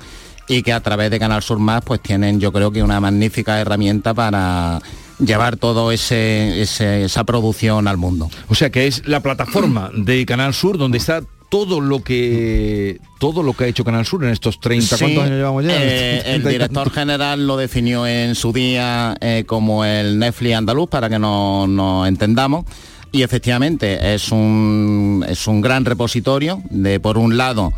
y 0.47 0.63
que 0.63 0.73
a 0.73 0.79
través 0.79 1.11
de 1.11 1.19
Canal 1.19 1.41
Sur 1.41 1.59
Más 1.59 1.81
pues 1.83 2.01
tienen 2.01 2.39
yo 2.39 2.51
creo 2.51 2.71
que 2.71 2.83
una 2.83 2.99
magnífica 2.99 3.59
herramienta 3.59 4.13
para 4.13 4.81
llevar 5.19 5.57
todo 5.57 5.91
ese, 5.91 6.61
esa 6.61 7.23
producción 7.23 7.87
al 7.87 7.97
mundo. 7.97 8.29
O 8.47 8.55
sea 8.55 8.69
que 8.69 8.87
es 8.87 9.07
la 9.07 9.21
plataforma 9.21 9.89
de 9.95 10.25
Canal 10.25 10.53
Sur 10.53 10.77
donde 10.77 10.97
está 10.97 11.21
todo 11.49 11.81
lo 11.81 12.03
que 12.03 12.99
todo 13.19 13.43
lo 13.43 13.53
que 13.53 13.65
ha 13.65 13.67
hecho 13.67 13.83
Canal 13.83 14.07
Sur 14.07 14.23
en 14.23 14.31
estos 14.31 14.59
30 14.59 14.97
¿cuántos 14.97 15.23
años 15.23 15.37
llevamos 15.37 15.63
ya? 15.63 15.71
Eh, 15.75 16.33
el 16.33 16.43
director 16.43 16.89
general 16.89 17.45
lo 17.45 17.57
definió 17.57 18.07
en 18.07 18.33
su 18.33 18.51
día 18.51 19.15
eh, 19.21 19.43
como 19.45 19.85
el 19.85 20.17
Netflix 20.17 20.55
andaluz 20.55 20.89
para 20.89 21.09
que 21.09 21.19
nos 21.19 22.07
entendamos 22.07 22.65
y 23.11 23.21
efectivamente 23.21 24.15
es 24.15 24.31
un 24.31 25.23
es 25.29 25.45
un 25.45 25.61
gran 25.61 25.85
repositorio 25.85 26.63
de 26.71 26.99
por 26.99 27.19
un 27.19 27.37
lado 27.37 27.71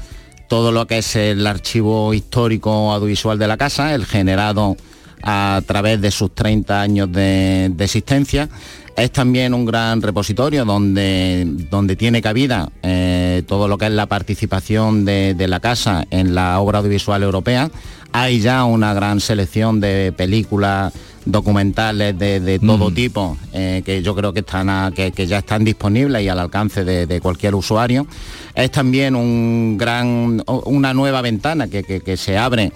todo 0.48 0.72
lo 0.72 0.88
que 0.88 1.00
es 1.00 1.16
el 1.16 1.46
archivo 1.48 2.14
histórico 2.14 2.92
audiovisual 2.92 3.38
de 3.38 3.48
la 3.48 3.58
casa, 3.58 3.94
el 3.96 4.06
generado 4.06 4.78
a 5.24 5.62
través 5.66 6.00
de 6.02 6.12
sus 6.12 6.34
30 6.34 6.82
años 6.82 7.12
de, 7.12 7.74
existencia 7.80 8.48
es 8.96 9.12
también 9.12 9.54
un 9.54 9.66
gran 9.66 10.02
repositorio 10.02 10.64
donde, 10.64 11.44
donde 11.70 11.96
tiene 11.96 12.22
cabida 12.22 12.70
eh, 12.82 13.44
todo 13.48 13.68
lo 13.68 13.78
que 13.78 13.88
es 13.88 13.92
la 13.92 14.06
participación 14.06 15.04
de, 15.04 15.36
la 15.48 15.60
casa 15.60 16.06
en 16.12 16.34
la 16.34 16.60
obra 16.60 16.80
audiovisual 16.80 17.24
europea. 17.24 17.70
Hay 18.14 18.40
ya 18.40 18.64
una 18.64 18.94
gran 18.94 19.20
selección 19.20 19.82
de 19.82 20.14
películas 20.16 20.94
documentales 21.26 22.18
de, 22.18 22.60
todo 22.60 22.92
mm. 22.92 22.94
tipo 22.94 23.38
eh, 23.54 23.82
que 23.86 24.02
yo 24.04 24.16
creo 24.16 24.32
que 24.32 24.42
están 24.42 24.94
que, 24.94 25.12
ya 25.28 25.40
están 25.40 25.64
disponibles 25.64 26.22
y 26.22 26.30
al 26.30 26.40
alcance 26.40 26.84
de, 26.84 27.20
cualquier 27.22 27.56
usuario 27.56 28.06
es 28.54 28.72
también 28.72 29.16
un 29.16 29.78
gran 29.78 30.44
una 30.66 30.94
nueva 30.94 31.22
ventana 31.22 31.68
que 31.68 32.18
se 32.18 32.38
abre 32.38 32.72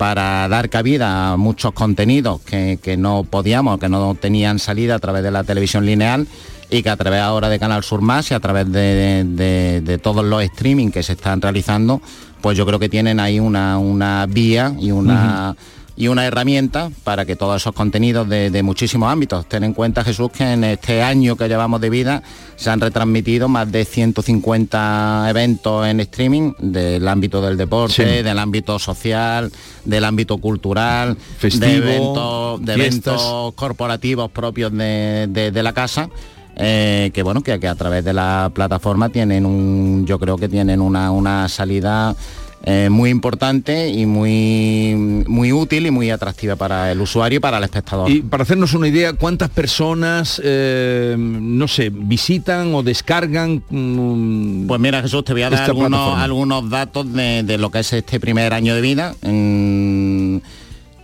para 0.00 0.48
dar 0.48 0.70
cabida 0.70 1.32
a 1.32 1.36
muchos 1.36 1.72
contenidos 1.72 2.40
que, 2.40 2.96
no 2.96 3.22
podíamos, 3.22 3.78
que 3.78 3.90
no 3.90 4.14
tenían 4.14 4.58
salida 4.58 4.94
a 4.94 4.98
través 4.98 5.22
de 5.22 5.30
la 5.30 5.44
televisión 5.44 5.84
lineal 5.84 6.26
y 6.70 6.82
que 6.82 6.88
a 6.88 6.96
través 6.96 7.20
ahora 7.20 7.50
de 7.50 7.58
Canal 7.58 7.84
Sur 7.84 8.00
Más 8.00 8.30
y 8.30 8.32
a 8.32 8.40
través 8.40 8.72
de, 8.72 10.00
todos 10.02 10.24
los 10.24 10.42
streaming 10.42 10.90
que 10.90 11.02
se 11.02 11.12
están 11.12 11.42
realizando, 11.42 12.00
pues 12.40 12.56
yo 12.56 12.64
creo 12.64 12.78
que 12.78 12.88
tienen 12.88 13.20
ahí 13.20 13.40
una, 13.40 14.26
vía 14.26 14.74
y 14.80 14.90
una 14.90 15.54
y 16.00 16.08
una 16.08 16.24
herramienta 16.24 16.90
para 17.04 17.26
que 17.26 17.36
todos 17.36 17.60
esos 17.60 17.74
contenidos 17.74 18.26
de, 18.26 18.62
muchísimos 18.62 19.12
ámbitos, 19.12 19.44
ten 19.46 19.64
en 19.64 19.74
cuenta 19.74 20.02
Jesús 20.02 20.30
que 20.32 20.50
en 20.50 20.64
este 20.64 21.02
año 21.02 21.36
que 21.36 21.46
llevamos 21.46 21.78
de 21.78 21.90
vida 21.90 22.22
se 22.56 22.70
han 22.70 22.80
retransmitido 22.80 23.50
más 23.50 23.70
de 23.70 23.84
150 23.84 25.26
eventos 25.28 25.86
en 25.86 26.00
streaming 26.00 26.54
del 26.58 27.06
ámbito 27.06 27.42
del 27.42 27.58
deporte, 27.58 28.22
del 28.22 28.38
ámbito 28.38 28.78
social, 28.78 29.52
del 29.84 30.06
ámbito 30.06 30.38
cultural, 30.38 31.18
de 31.42 31.76
eventos, 31.76 32.64
de 32.64 32.72
eventos 32.72 33.52
corporativos 33.54 34.30
propios 34.30 34.72
de, 34.72 35.60
la 35.62 35.74
casa. 35.74 36.08
Eh, 36.56 37.10
que 37.14 37.22
bueno, 37.22 37.42
que, 37.42 37.52
a 37.52 37.74
través 37.74 38.04
de 38.04 38.12
la 38.12 38.50
plataforma 38.54 39.10
tienen 39.10 39.44
un, 39.44 40.04
yo 40.06 40.18
creo 40.18 40.36
que 40.36 40.48
tienen 40.48 40.80
una, 40.80 41.10
una 41.10 41.48
salida 41.48 42.14
eh, 42.62 42.90
muy 42.90 43.08
importante 43.08 43.88
y 43.88 44.04
muy, 44.04 44.94
muy 45.26 45.50
útil 45.50 45.86
y 45.86 45.90
muy 45.90 46.10
atractiva 46.10 46.56
para 46.56 46.92
el 46.92 47.00
usuario 47.00 47.38
y 47.38 47.40
para 47.40 47.56
el 47.56 47.64
espectador. 47.64 48.10
Y 48.10 48.20
para 48.20 48.42
hacernos 48.42 48.74
una 48.74 48.86
idea, 48.86 49.14
¿cuántas 49.14 49.48
personas, 49.48 50.40
eh, 50.44 51.16
no 51.18 51.66
sé, 51.68 51.90
visitan 51.90 52.74
o 52.74 52.82
descargan? 52.82 53.62
Mm, 53.70 54.66
pues 54.66 54.78
mira 54.78 55.00
Jesús, 55.00 55.24
te 55.24 55.32
voy 55.32 55.42
a 55.42 55.48
dar 55.48 55.70
algunos, 55.70 56.68
datos 56.68 57.10
de, 57.10 57.56
lo 57.56 57.70
que 57.70 57.78
es 57.78 57.94
este 57.94 58.20
primer 58.20 58.52
año 58.52 58.74
de 58.74 58.80
vida. 58.82 59.14
En 59.22 60.42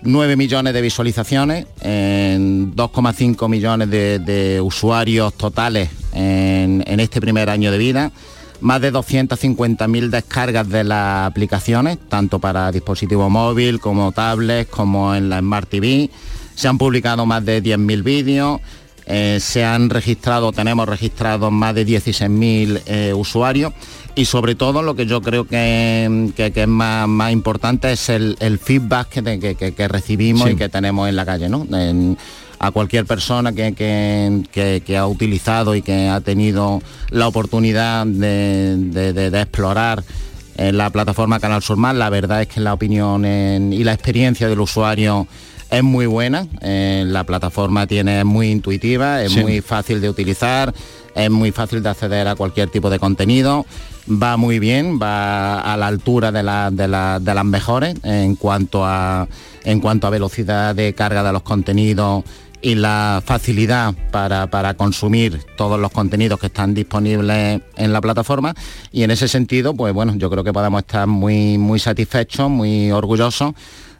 9 0.02 0.36
millones 0.36 0.74
de 0.74 0.82
visualizaciones, 0.82 1.66
en 1.80 2.76
2,5 2.76 3.48
millones 3.48 3.88
de, 3.90 4.61
usuarios 4.61 5.32
totales 5.32 5.88
en 6.12 7.00
este 7.00 7.18
primer 7.22 7.48
año 7.48 7.72
de 7.72 7.78
vida 7.78 8.12
más 8.66 8.80
de 8.80 8.92
250.000 8.92 10.10
descargas 10.10 10.68
de 10.68 10.82
las 10.82 11.28
aplicaciones, 11.28 11.98
tanto 12.08 12.40
para 12.40 12.72
dispositivo 12.72 13.30
móvil 13.30 13.78
como 13.78 14.10
tablets, 14.10 14.68
como 14.68 15.14
en 15.14 15.28
la 15.28 15.38
Smart 15.38 15.68
TV. 15.68 16.10
Se 16.56 16.66
han 16.66 16.76
publicado 16.76 17.26
más 17.26 17.44
de 17.44 17.62
10.000 17.62 18.02
vídeos, 18.02 18.60
eh, 19.06 19.38
se 19.40 19.64
han 19.64 19.88
registrado, 19.88 20.50
tenemos 20.50 20.88
registrados 20.88 21.52
más 21.52 21.76
de 21.76 21.86
16.000 21.86 22.82
eh, 22.86 23.14
usuarios 23.14 23.72
y 24.16 24.24
sobre 24.24 24.56
todo 24.56 24.82
lo 24.82 24.96
que 24.96 25.06
yo 25.06 25.22
creo 25.22 25.46
que, 25.46 26.32
es 26.36 26.68
más, 26.68 27.32
importante 27.32 27.92
es 27.92 28.08
el, 28.08 28.58
feedback 28.60 29.10
que, 29.10 29.88
recibimos 29.88 30.50
y 30.50 30.56
que 30.56 30.68
tenemos 30.68 31.08
en 31.08 31.14
la 31.14 31.24
calle. 31.24 31.48
¿no? 31.48 31.64
A 32.59 32.70
cualquier 32.70 33.04
persona 33.07 33.52
que, 33.52 34.96
ha 34.98 35.07
utilizado 35.07 35.74
y 35.74 35.82
que 35.82 36.09
ha 36.09 36.20
tenido 36.20 36.82
la 37.11 37.28
oportunidad 37.28 38.07
de, 38.07 39.30
explorar 39.34 40.02
en 40.57 40.78
la 40.78 40.90
plataforma 40.90 41.38
Canal 41.38 41.62
Sur 41.62 41.76
Más, 41.76 41.94
la 41.94 42.09
verdad 42.09 42.42
es 42.42 42.48
que 42.48 42.61
la 42.61 42.72
opinión 42.72 43.24
y 43.72 43.84
la 43.84 43.92
experiencia 43.92 44.48
del 44.48 44.61
usuario 44.61 45.26
es 45.70 45.82
muy 45.82 46.07
buena, 46.07 46.46
eh, 46.61 47.04
la 47.07 47.24
plataforma 47.24 47.86
tiene, 47.86 48.20
es 48.20 48.24
muy 48.24 48.50
intuitiva, 48.50 49.22
es 49.22 49.36
muy 49.36 49.61
fácil 49.61 50.00
de 50.00 50.09
utilizar, 50.09 50.72
es 51.14 51.30
muy 51.30 51.50
fácil 51.50 51.82
de 51.82 51.88
acceder 51.88 52.28
a 52.28 52.36
cualquier 52.36 52.68
tipo 52.70 52.88
de 52.88 52.98
contenido, 52.98 53.66
va 54.09 54.36
muy 54.36 54.59
bien, 54.59 55.00
va 55.00 55.61
a 55.61 55.76
la 55.76 55.88
altura 55.88 56.30
de, 56.30 56.42
las 56.42 57.44
mejores 57.44 57.96
en 58.04 58.36
cuanto, 58.36 58.84
a, 58.84 59.26
en 59.64 59.80
cuanto 59.80 60.07
a 60.07 60.11
velocidad 60.11 60.74
de 60.74 60.94
carga 60.94 61.22
de 61.22 61.32
los 61.32 61.42
contenidos 61.42 62.24
y 62.62 62.74
la 62.74 63.22
facilidad 63.24 63.94
para, 64.11 64.48
para, 64.48 64.74
consumir 64.74 65.40
todos 65.57 65.78
los 65.78 65.90
contenidos 65.90 66.40
que 66.40 66.46
están 66.46 66.74
disponibles 66.74 67.61
en 67.76 67.92
la 67.92 68.00
plataforma 68.00 68.54
y 68.92 69.02
en 69.02 69.11
ese 69.11 69.28
sentido 69.28 69.74
pues 69.74 69.92
bueno 69.92 70.14
yo 70.16 70.30
creo 70.30 70.42
que 70.42 70.52
podemos 70.52 70.80
estar 70.80 71.07
muy 71.07 71.59
muy 71.59 71.78
satisfechos 71.78 72.50
muy 72.50 72.90
orgullosos 72.90 73.54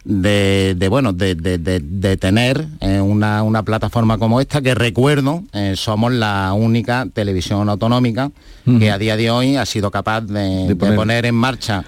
de, 0.07 0.87
bueno, 0.89 1.11
de, 1.11 2.17
tener 2.19 2.65
eh, 2.79 3.01
una, 3.01 3.63
plataforma 3.63 4.17
como 4.17 4.39
esta, 4.39 4.61
que 4.61 4.73
recuerdo, 4.73 5.43
eh, 5.53 5.73
somos 5.75 6.13
la 6.13 6.53
única 6.53 7.07
televisión 7.13 7.67
autonómica 7.69 8.31
que 8.79 8.91
a 8.91 8.97
día 8.97 9.15
de 9.15 9.31
hoy 9.31 9.55
ha 9.55 9.65
sido 9.65 9.91
capaz 9.91 10.21
de, 10.21 10.75
poner. 10.75 11.25
en 11.25 11.35
marcha 11.35 11.83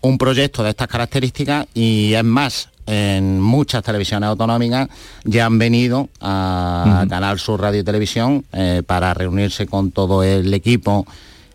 un 0.00 0.18
proyecto 0.18 0.62
de 0.62 0.70
estas 0.70 0.88
características 0.88 1.66
y 1.74 2.12
es 2.14 2.24
más, 2.24 2.68
en 2.86 3.40
muchas 3.40 3.82
televisiones 3.82 4.28
autonómicas 4.28 4.88
ya 5.24 5.46
han 5.46 5.58
venido 5.58 6.08
a 6.20 7.04
Canal 7.08 7.38
Sur 7.38 7.60
Radio 7.60 7.80
y 7.80 7.84
Televisión 7.84 8.44
eh, 8.52 8.82
para 8.86 9.14
reunirse 9.14 9.66
con 9.66 9.90
todo 9.90 10.22
el 10.22 10.52
equipo 10.52 11.06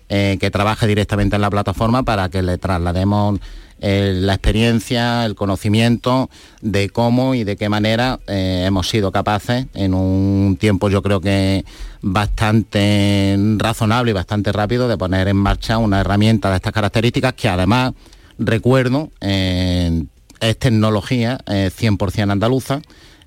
que 0.09 0.49
trabaja 0.51 0.87
directamente 0.87 1.35
en 1.35 1.43
la 1.43 1.51
plataforma 1.51 2.01
para 2.01 2.29
que 2.29 2.41
le 2.41 2.57
traslademos 2.57 3.39
la 3.81 4.33
experiencia, 4.33 5.25
el 5.25 5.35
conocimiento 5.35 6.29
de 6.61 6.89
cómo 6.89 7.33
y 7.35 7.43
de 7.43 7.55
qué 7.55 7.69
manera 7.69 8.19
eh, 8.27 8.63
hemos 8.65 8.89
sido 8.89 9.11
capaces 9.11 9.67
en 9.73 9.93
un 9.93 10.57
tiempo 10.59 10.89
yo 10.89 11.01
creo 11.01 11.21
que 11.21 11.63
bastante 12.01 13.37
razonable 13.57 14.11
y 14.11 14.13
bastante 14.13 14.51
rápido 14.51 14.87
de 14.87 14.97
poner 14.97 15.27
en 15.27 15.37
marcha 15.37 15.77
una 15.77 16.01
herramienta 16.01 16.49
de 16.49 16.57
estas 16.57 16.73
características 16.73 17.33
que 17.33 17.47
además 17.47 17.93
recuerdo 18.37 19.11
eh, 19.21 20.03
es 20.49 20.59
tecnología 20.59 21.37
100% 21.45 22.17
eh, 22.17 22.21
andaluza 22.31 22.81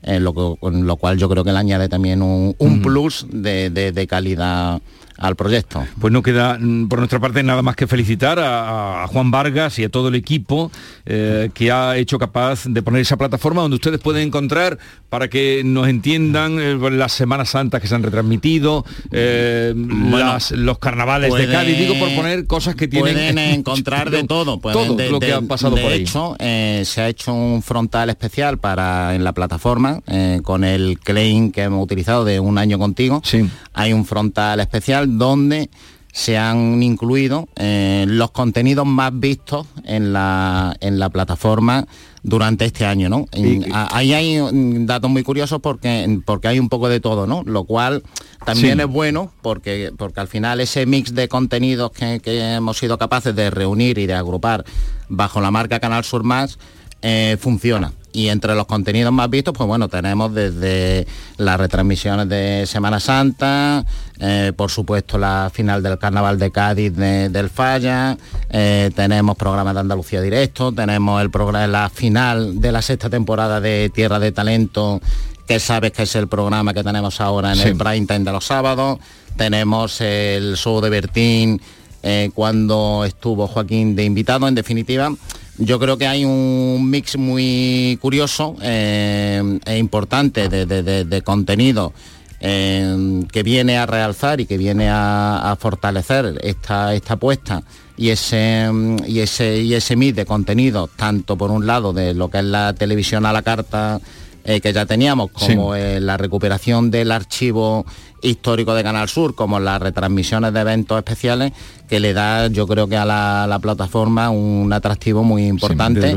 lo, 0.05 0.59
lo, 0.61 0.97
cual 0.97 1.16
yo 1.16 1.29
creo 1.29 1.45
que 1.45 1.53
le 1.53 1.59
añade 1.59 1.89
también 1.89 2.23
un, 2.23 2.83
plus 2.83 3.27
de 3.31 4.07
calidad 4.09 4.81
al 5.18 5.36
proyecto. 5.36 5.84
Pues 6.00 6.12
no 6.12 6.22
queda 6.22 6.58
mm, 6.58 6.88
por 6.88 6.98
nuestra 6.98 7.20
parte 7.20 7.42
nada 7.42 7.62
más 7.62 7.76
que 7.76 7.86
felicitar 7.86 8.38
a, 8.40 9.06
Juan 9.08 9.30
Vargas 9.30 9.78
y 9.78 9.84
a 9.84 9.88
todo 9.88 10.08
el 10.08 10.14
equipo 10.14 10.70
eh, 11.06 11.50
que 11.54 11.70
ha 11.70 11.96
hecho 11.96 12.18
capaz 12.18 12.64
de 12.66 12.82
poner 12.82 13.00
esa 13.02 13.16
plataforma 13.16 13.62
donde 13.62 13.76
ustedes 13.76 14.00
pueden 14.00 14.28
encontrar 14.28 14.78
para 15.08 15.28
que 15.28 15.62
nos 15.64 15.88
entiendan 15.88 16.58
eh, 16.58 16.76
las 16.92 17.12
Semanas 17.12 17.50
Santas 17.50 17.80
que 17.80 17.86
se 17.86 17.94
han 17.94 18.02
retransmitido, 18.02 18.84
eh, 19.10 19.74
los 19.76 20.78
carnavales 20.78 21.32
de 21.34 21.48
Cádiz, 21.50 21.78
digo 21.78 21.98
por 21.98 22.14
poner 22.14 22.46
cosas 22.46 22.74
que 22.74 22.88
tienen... 22.88 23.14
Pueden 23.14 23.38
encontrar 23.58 24.10
de 24.10 24.24
todo, 24.26 24.58
todo 24.58 25.10
lo 25.10 25.20
que 25.20 25.32
ha 25.32 25.40
pasado 25.42 25.76
por 25.76 25.92
ahí. 25.92 26.02
hecho, 26.02 26.36
se 26.38 27.00
ha 27.00 27.08
hecho 27.08 27.34
un 27.34 27.62
frontal 27.62 28.10
especial 28.10 28.58
para 28.58 29.14
en 29.14 29.24
la 29.24 29.32
plataforma 29.32 30.00
con 30.42 30.64
el 30.64 30.98
claim 30.98 31.52
que 31.52 31.62
hemos 31.62 31.84
utilizado 31.84 32.24
de 32.24 32.40
un 32.40 32.58
año 32.58 32.78
contigo. 32.78 33.20
Sí. 33.24 33.48
Hay 33.74 33.92
un 33.92 34.04
frontal 34.04 34.60
especial 34.60 35.11
donde 35.18 35.70
se 36.12 36.36
han 36.36 36.82
incluido 36.82 37.48
eh, 37.56 38.04
los 38.06 38.30
contenidos 38.32 38.86
más 38.86 39.18
vistos 39.18 39.66
en 39.84 40.12
la, 40.12 40.76
en 40.80 40.98
la 40.98 41.08
plataforma 41.08 41.86
durante 42.22 42.66
este 42.66 42.84
año, 42.84 43.08
¿no? 43.08 43.26
ahí 43.72 44.12
hay 44.12 44.38
datos 44.86 45.10
muy 45.10 45.24
curiosos 45.24 45.60
porque, 45.60 46.20
porque 46.24 46.48
hay 46.48 46.60
un 46.60 46.68
poco 46.68 46.88
de 46.88 47.00
todo, 47.00 47.26
¿no? 47.26 47.42
Lo 47.44 47.64
cual 47.64 48.04
también 48.44 48.78
es 48.78 48.86
bueno 48.86 49.32
porque, 49.42 49.90
porque 49.96 50.20
al 50.20 50.28
final 50.28 50.60
ese 50.60 50.86
mix 50.86 51.14
de 51.14 51.26
contenidos 51.28 51.90
que, 51.90 52.20
hemos 52.24 52.78
sido 52.78 52.96
capaces 52.96 53.34
de 53.34 53.50
reunir 53.50 53.98
y 53.98 54.06
de 54.06 54.14
agrupar 54.14 54.64
bajo 55.08 55.40
la 55.40 55.50
marca 55.50 55.80
Canal 55.80 56.04
Sur 56.04 56.22
Más 56.22 56.58
eh, 57.00 57.36
funciona 57.40 57.92
y 58.12 58.28
entre 58.28 58.54
los 58.54 58.66
contenidos 58.66 59.12
más 59.12 59.30
vistos, 59.30 59.54
pues 59.56 59.66
bueno, 59.66 59.88
tenemos 59.88 60.34
desde 60.34 61.06
las 61.38 61.58
retransmisiones 61.58 62.28
de 62.28 62.64
Semana 62.66 63.00
Santa, 63.00 63.84
eh, 64.18 64.52
por 64.54 64.70
supuesto 64.70 65.18
la 65.18 65.50
final 65.52 65.82
del 65.82 65.98
Carnaval 65.98 66.38
de 66.38 66.50
Cádiz 66.50 66.92
del 66.94 67.50
Falla, 67.50 68.16
eh, 68.50 68.90
tenemos 68.94 69.36
programas 69.36 69.74
de 69.74 69.80
Andalucía 69.80 70.20
Directo, 70.20 70.72
tenemos 70.72 71.22
el 71.22 71.30
programa, 71.30 71.66
la 71.66 71.88
final 71.88 72.60
de 72.60 72.72
la 72.72 72.82
sexta 72.82 73.08
temporada 73.08 73.60
de 73.60 73.90
Tierra 73.94 74.18
de 74.18 74.32
Talento, 74.32 75.00
que 75.46 75.58
sabes 75.58 75.92
que 75.92 76.02
es 76.02 76.14
el 76.14 76.28
programa 76.28 76.74
que 76.74 76.84
tenemos 76.84 77.20
ahora 77.20 77.52
en 77.52 77.60
el 77.60 77.76
prime 77.76 78.06
time 78.06 78.20
de 78.20 78.32
los 78.32 78.44
sábados, 78.44 78.98
tenemos 79.36 80.00
el 80.00 80.56
show 80.56 80.80
de 80.80 80.90
Bertín, 80.90 81.60
eh, 82.02 82.30
cuando 82.34 83.04
estuvo 83.06 83.46
Joaquín 83.46 83.94
de 83.94 84.04
invitado, 84.04 84.48
en 84.48 84.54
definitiva, 84.54 85.12
yo 85.59 85.78
creo 85.78 85.98
que 85.98 86.07
hay 86.07 86.24
un 86.24 86.88
mix 86.88 87.16
muy 87.16 87.98
curioso 88.00 88.57
eh, 88.62 89.59
e 89.64 89.78
importante 89.78 90.48
de, 90.48 91.22
contenido 91.22 91.92
eh, 92.40 93.22
que 93.30 93.42
viene 93.42 93.78
a 93.78 93.86
realzar 93.86 94.40
y 94.40 94.46
que 94.46 94.57
viene 94.57 94.88
a, 94.90 95.57
fortalecer 95.61 96.38
esta, 96.42 96.94
esta 96.94 97.14
apuesta 97.14 97.62
y 97.96 98.09
ese, 98.09 98.68
y, 99.07 99.20
ese, 99.20 99.59
y 99.62 99.74
ese 99.74 99.96
mix 99.96 100.16
de 100.16 100.24
contenido, 100.24 100.88
tanto 100.88 101.36
por 101.36 101.50
un 101.50 101.66
lado 101.66 101.92
de 101.92 102.14
lo 102.14 102.30
que 102.30 102.38
es 102.38 102.44
la 102.44 102.72
televisión 102.72 103.26
a 103.26 103.32
la 103.32 103.42
carta 103.42 104.00
eh, 104.44 104.61
que 104.61 104.72
ya 104.72 104.86
teníamos, 104.86 105.30
como 105.30 105.76
la 105.76 106.16
recuperación 106.16 106.90
del 106.90 107.12
archivo 107.12 107.86
histórico 108.23 108.75
de 108.75 108.83
Canal 108.83 109.09
Sur, 109.09 109.35
como 109.35 109.61
las 109.61 109.81
retransmisiones 109.83 110.53
de 110.53 110.61
eventos 110.61 110.97
especiales, 110.99 111.53
que 111.89 112.01
le 112.01 112.12
da, 112.12 112.47
yo 112.49 112.66
creo 112.66 112.89
que 112.89 112.97
a 112.97 113.05
la, 113.05 113.59
plataforma 113.61 114.31
un 114.31 114.73
atractivo 114.73 115.23
muy 115.25 115.47
importante. 115.47 116.16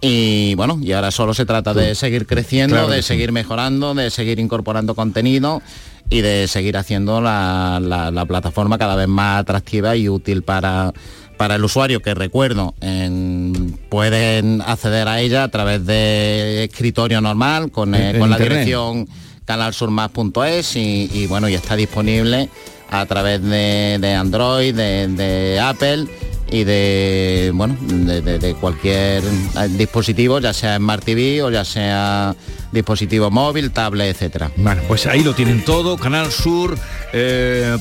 Y 0.00 0.54
bueno, 0.54 0.78
y 0.80 0.92
ahora 0.92 1.10
solo 1.10 1.34
se 1.34 1.44
trata 1.44 1.74
de 1.74 1.94
seguir 1.94 2.26
creciendo, 2.26 2.88
de 2.88 3.02
seguir 3.02 3.32
mejorando, 3.32 3.94
de 3.94 4.10
seguir 4.10 4.38
incorporando 4.38 4.94
contenido 4.94 5.62
y 6.08 6.22
de 6.22 6.48
seguir 6.48 6.76
haciendo 6.76 7.20
la 7.20 8.24
plataforma 8.26 8.78
cada 8.78 8.96
vez 8.96 9.08
más 9.08 9.40
atractiva 9.40 9.96
y 9.96 10.08
útil 10.08 10.42
para 10.42 10.92
para 11.40 11.54
el 11.54 11.64
usuario 11.64 12.02
que 12.02 12.12
recuerdo 12.12 12.74
pueden 13.88 14.60
acceder 14.60 15.08
a 15.08 15.22
ella 15.22 15.44
a 15.44 15.48
través 15.48 15.86
de 15.86 16.64
escritorio 16.64 17.22
normal 17.22 17.70
con, 17.70 17.94
eh, 17.94 18.12
la 18.12 18.36
dirección 18.36 19.08
canalsurmas.es 19.50 20.76
y, 20.76 21.10
y, 21.12 21.26
bueno 21.26 21.48
y 21.48 21.54
está 21.54 21.74
disponible 21.74 22.48
a 22.88 23.04
través 23.06 23.42
de, 23.42 24.16
Android, 24.16 24.72
de, 24.72 25.60
Apple 25.60 26.06
y 26.48 26.62
de 26.62 27.50
bueno 27.52 27.76
de, 27.80 28.56
cualquier 28.60 29.24
dispositivo, 29.70 30.38
ya 30.38 30.52
sea 30.52 30.76
Smart 30.76 31.04
TV 31.04 31.42
o 31.42 31.50
ya 31.50 31.64
sea 31.64 32.36
dispositivo 32.72 33.30
móvil, 33.30 33.70
tablet, 33.70 34.14
etcétera. 34.14 34.50
Bueno, 34.56 34.82
pues 34.88 35.06
ahí 35.06 35.22
lo 35.22 35.34
tienen 35.34 35.64
todo, 35.64 35.96
Canal 35.96 36.30
Sur 36.30 36.76
eh, 37.12 37.76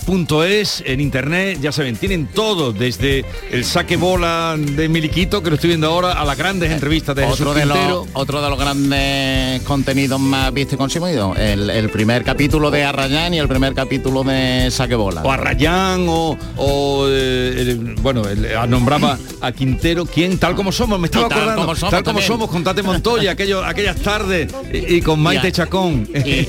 es 0.47 0.83
en 0.85 1.01
internet, 1.01 1.59
ya 1.61 1.71
saben, 1.71 1.95
tienen 1.95 2.27
todo, 2.27 2.73
desde 2.73 3.25
el 3.51 3.63
saque 3.63 3.97
bola 3.97 4.55
de 4.57 4.89
Miliquito, 4.89 5.43
que 5.43 5.49
lo 5.49 5.55
estoy 5.55 5.69
viendo 5.69 5.87
ahora, 5.87 6.13
a 6.13 6.25
las 6.25 6.37
grandes 6.37 6.71
entrevistas 6.71 7.15
de 7.15 7.25
otro 7.25 7.53
de 7.53 7.65
los, 7.65 8.07
Otro 8.13 8.41
de 8.41 8.49
los 8.49 8.59
grandes 8.59 9.61
contenidos 9.63 10.19
más 10.19 10.53
vistos 10.53 10.73
y 10.73 10.77
consumidos, 10.77 11.37
el, 11.37 11.89
primer 11.89 12.23
capítulo 12.23 12.71
de 12.71 12.83
Arrayán 12.83 13.33
y 13.33 13.39
el 13.39 13.47
primer 13.47 13.73
capítulo 13.73 14.23
de 14.23 14.69
saque 14.71 14.95
bola. 14.95 15.21
O 15.23 15.31
Arrayán 15.31 16.05
o, 16.07 17.05
eh, 17.09 17.77
bueno, 18.01 18.23
nombraba 18.67 19.17
a 19.41 19.51
Quintero, 19.51 20.05
¿quién? 20.05 20.37
Tal 20.37 20.55
como 20.55 20.71
somos, 20.71 20.99
me 20.99 21.07
estaba 21.07 21.27
acordando. 21.27 21.75
tal 21.89 22.03
como 22.03 22.21
somos 22.21 22.49
con 22.49 22.63
Tate 22.63 22.83
Montoya, 22.83 23.31
aquello, 23.31 23.63
aquellas 23.63 23.97
tardes 23.97 24.51
y, 24.87 25.01
con 25.01 25.19
Maite 25.19 25.51
Chacón. 25.51 26.07
el 26.13 26.47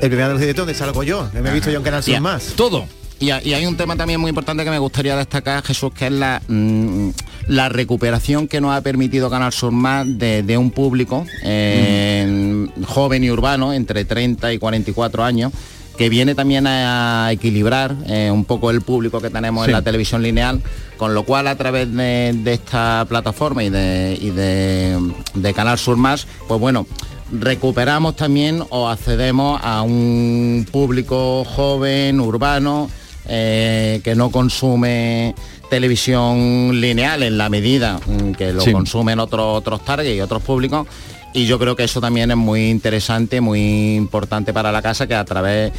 primer 0.00 0.22
anuncio 0.22 0.40
directo 0.40 0.62
donde 0.62 0.74
salgo 0.74 1.02
yo. 1.02 1.28
Me 1.34 1.50
he 1.50 1.52
visto 1.52 1.70
yo 1.70 1.78
en 1.78 1.84
Canal 1.84 2.02
Más. 2.20 2.54
Todo. 2.56 2.86
Y, 3.20 3.30
hay 3.30 3.64
un 3.64 3.76
tema 3.76 3.96
también 3.96 4.20
muy 4.20 4.28
importante 4.28 4.64
que 4.64 4.70
me 4.70 4.78
gustaría 4.78 5.16
destacar, 5.16 5.62
Jesús, 5.62 5.92
que 5.94 6.06
es 6.06 6.12
la, 6.12 6.42
mm, 6.46 7.10
la 7.48 7.68
recuperación 7.68 8.48
que 8.48 8.60
nos 8.60 8.74
ha 8.76 8.80
permitido 8.82 9.30
Canal 9.30 9.52
Sur 9.52 9.72
Más 9.72 10.06
de, 10.06 10.56
un 10.58 10.70
público 10.70 11.24
eh, 11.42 12.66
joven 12.86 13.24
y 13.24 13.30
urbano, 13.30 13.72
entre 13.72 14.04
30 14.04 14.52
y 14.52 14.58
44 14.58 15.24
años, 15.24 15.52
que 15.96 16.08
viene 16.08 16.34
también 16.34 16.66
a 16.66 17.28
equilibrar 17.30 17.94
eh, 18.06 18.30
un 18.30 18.44
poco 18.44 18.70
el 18.70 18.80
público 18.80 19.20
que 19.20 19.30
tenemos 19.30 19.66
en 19.66 19.72
la 19.72 19.82
televisión 19.82 20.22
lineal, 20.22 20.60
con 20.96 21.14
lo 21.14 21.24
cual 21.24 21.46
a 21.46 21.56
través 21.56 21.92
de, 21.94 22.42
esta 22.46 23.06
plataforma 23.08 23.62
y 23.62 23.70
de, 23.70 24.98
de, 25.34 25.54
Canal 25.54 25.78
Sur 25.78 25.96
Más, 25.96 26.26
pues 26.48 26.60
bueno, 26.60 26.86
recuperamos 27.32 28.16
también 28.16 28.62
o 28.70 28.88
accedemos 28.88 29.60
a 29.62 29.82
un 29.82 30.66
público 30.70 31.44
joven, 31.44 32.20
urbano, 32.20 32.90
eh, 33.26 34.00
que 34.04 34.14
no 34.14 34.30
consume 34.30 35.34
televisión 35.70 36.78
lineal 36.78 37.22
en 37.22 37.38
la 37.38 37.48
medida 37.48 37.98
mm, 38.06 38.32
que 38.32 38.52
lo 38.52 38.62
consumen 38.70 39.18
otros 39.18 39.46
otros 39.58 39.82
targets 39.82 40.14
y 40.14 40.20
otros 40.20 40.42
públicos 40.42 40.86
y 41.34 41.46
yo 41.46 41.58
creo 41.58 41.74
que 41.76 41.84
eso 41.84 42.00
también 42.00 42.30
es 42.30 42.36
muy 42.36 42.70
interesante, 42.70 43.40
muy 43.40 43.96
importante 43.96 44.52
para 44.52 44.70
la 44.72 44.80
casa 44.80 45.06
que 45.08 45.14
a 45.16 45.24
través 45.24 45.72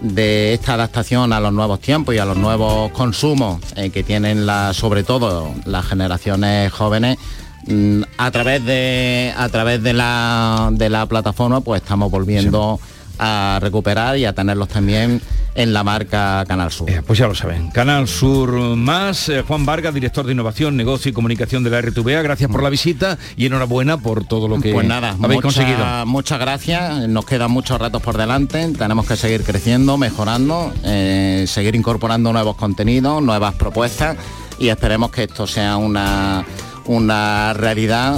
de 0.00 0.54
esta 0.54 0.74
adaptación 0.74 1.32
a 1.32 1.38
los 1.38 1.52
nuevos 1.52 1.80
tiempos 1.80 2.14
y 2.14 2.18
a 2.18 2.24
los 2.24 2.36
nuevos 2.36 2.90
consumos 2.92 3.60
eh, 3.76 3.90
que 3.90 4.02
tienen 4.02 4.46
la, 4.46 4.72
sobre 4.72 5.04
todo 5.04 5.52
las 5.66 5.86
generaciones 5.86 6.72
jóvenes, 6.72 7.18
mm, 7.66 8.02
a 8.16 8.30
través 8.30 8.64
de 8.64 9.32
a 9.36 9.48
través 9.50 9.82
de 9.82 9.92
la, 9.92 10.70
de 10.72 10.88
la 10.88 11.06
plataforma 11.06 11.60
pues 11.60 11.82
estamos 11.82 12.10
volviendo 12.10 12.80
a 13.18 13.58
recuperar 13.60 14.16
y 14.16 14.24
a 14.24 14.32
tenerlos 14.32 14.68
también 14.68 15.20
en 15.54 15.72
la 15.72 15.84
marca 15.84 16.44
Canal 16.48 16.70
Sur. 16.70 16.88
Eh, 16.88 17.02
pues 17.06 17.18
ya 17.18 17.26
lo 17.26 17.34
saben, 17.34 17.70
Canal 17.70 18.08
Sur 18.08 18.52
más, 18.76 19.28
eh, 19.28 19.42
Juan 19.46 19.66
Vargas, 19.66 19.92
director 19.92 20.24
de 20.24 20.32
Innovación, 20.32 20.76
Negocio 20.76 21.10
y 21.10 21.12
Comunicación 21.12 21.62
de 21.62 21.70
la 21.70 21.80
RTVA, 21.80 22.22
gracias 22.22 22.50
por 22.50 22.62
la 22.62 22.70
visita 22.70 23.18
y 23.36 23.46
enhorabuena 23.46 23.98
por 23.98 24.24
todo 24.24 24.48
lo 24.48 24.60
que 24.60 24.72
pues 24.72 24.86
nada, 24.86 25.16
habéis 25.22 25.42
conseguido. 25.42 26.06
Muchas 26.06 26.38
gracias, 26.38 27.08
nos 27.08 27.26
quedan 27.26 27.50
muchos 27.50 27.78
ratos 27.78 28.02
por 28.02 28.16
delante, 28.16 28.72
tenemos 28.78 29.06
que 29.06 29.16
seguir 29.16 29.42
creciendo, 29.42 29.98
mejorando, 29.98 30.72
eh, 30.84 31.44
seguir 31.46 31.74
incorporando 31.74 32.32
nuevos 32.32 32.56
contenidos, 32.56 33.22
nuevas 33.22 33.54
propuestas 33.54 34.16
y 34.58 34.68
esperemos 34.68 35.10
que 35.10 35.24
esto 35.24 35.46
sea 35.46 35.76
una 35.76 36.44
una 36.86 37.52
realidad 37.54 38.16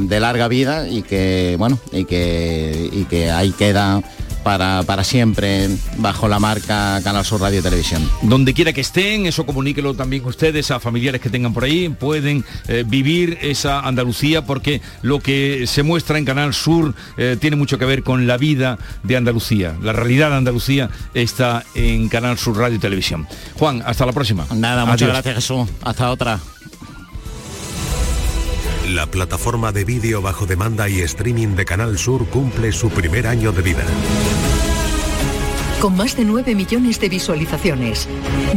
de 0.00 0.20
larga 0.20 0.48
vida 0.48 0.88
y 0.88 1.02
que 1.02 1.56
bueno 1.58 1.78
y 1.92 2.04
que 2.04 2.88
y 2.92 3.04
que 3.04 3.30
ahí 3.30 3.52
queda 3.52 4.02
para, 4.44 5.04
siempre 5.04 5.68
bajo 5.96 6.28
la 6.28 6.38
marca 6.38 7.00
Canal 7.02 7.24
Sur 7.24 7.40
Radio 7.40 7.60
y 7.60 7.62
Televisión. 7.62 8.08
Donde 8.22 8.52
quiera 8.52 8.72
que 8.72 8.82
estén, 8.82 9.26
eso 9.26 9.46
comuníquelo 9.46 9.94
también 9.94 10.24
ustedes 10.24 10.70
a 10.70 10.78
familiares 10.78 11.20
que 11.20 11.30
tengan 11.30 11.54
por 11.54 11.64
ahí, 11.64 11.88
pueden 11.88 12.44
eh, 12.68 12.84
vivir 12.86 13.38
esa 13.40 13.80
Andalucía 13.80 14.44
porque 14.44 14.80
lo 15.02 15.20
que 15.20 15.66
se 15.66 15.82
muestra 15.82 16.18
en 16.18 16.24
Canal 16.24 16.54
Sur 16.54 16.94
eh, 17.16 17.36
tiene 17.40 17.56
mucho 17.56 17.78
que 17.78 17.86
ver 17.86 18.02
con 18.02 18.26
la 18.26 18.36
vida 18.36 18.78
de 19.02 19.16
Andalucía. 19.16 19.76
La 19.82 19.92
realidad 19.92 20.30
de 20.30 20.36
Andalucía 20.36 20.90
está 21.14 21.64
en 21.74 22.08
Canal 22.08 22.38
Sur 22.38 22.58
Radio 22.58 22.76
y 22.76 22.80
Televisión. 22.80 23.26
Juan, 23.58 23.82
hasta 23.84 24.04
la 24.04 24.12
próxima. 24.12 24.46
Nada, 24.54 24.84
muchas 24.84 25.08
gracias 25.08 25.34
Jesús. 25.36 25.68
Hasta 25.82 26.10
otra. 26.10 26.38
La 28.88 29.06
plataforma 29.06 29.72
de 29.72 29.84
vídeo 29.84 30.20
bajo 30.20 30.44
demanda 30.44 30.90
y 30.90 31.00
streaming 31.00 31.56
de 31.56 31.64
Canal 31.64 31.96
Sur 31.96 32.26
cumple 32.26 32.70
su 32.70 32.90
primer 32.90 33.26
año 33.26 33.50
de 33.50 33.62
vida. 33.62 33.82
Con 35.80 35.96
más 35.96 36.16
de 36.16 36.24
9 36.26 36.54
millones 36.54 37.00
de 37.00 37.08
visualizaciones, 37.08 38.06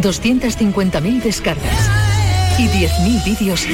250.000 0.02 1.22
descargas 1.22 1.90
y 2.60 2.68
10.000 2.68 3.24
vídeos. 3.24 3.66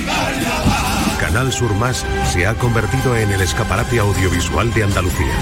Canal 1.20 1.52
Sur 1.52 1.74
Más 1.76 2.06
se 2.32 2.46
ha 2.46 2.54
convertido 2.54 3.16
en 3.18 3.32
el 3.32 3.42
escaparate 3.42 3.98
audiovisual 3.98 4.72
de 4.76 4.84
Andalucía. 4.84 5.34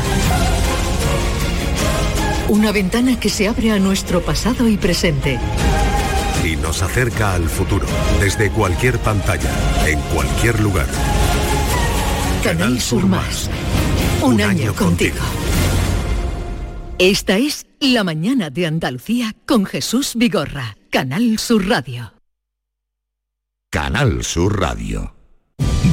Una 2.47 2.71
ventana 2.71 3.19
que 3.19 3.29
se 3.29 3.49
abre 3.49 3.71
a 3.71 3.79
nuestro 3.79 4.21
pasado 4.21 4.67
y 4.69 4.77
presente 4.77 5.39
y 6.43 6.55
nos 6.55 6.81
acerca 6.81 7.33
al 7.35 7.47
futuro 7.47 7.85
desde 8.19 8.51
cualquier 8.51 8.97
pantalla, 8.99 9.51
en 9.87 9.99
cualquier 10.13 10.59
lugar. 10.59 10.87
Canal 12.43 12.79
Sur 12.79 13.05
Más. 13.05 13.49
Un, 14.23 14.41
año, 14.41 14.73
contigo. 14.73 15.17
Esta 16.97 17.37
es 17.37 17.65
La 17.79 18.03
mañana 18.03 18.49
de 18.49 18.67
Andalucía 18.67 19.35
con 19.45 19.65
Jesús 19.65 20.13
Vigorra. 20.15 20.77
Canal 20.89 21.39
Sur 21.39 21.67
Radio. 21.67 22.13
Canal 23.71 24.23
Sur 24.23 24.59
Radio. 24.59 25.15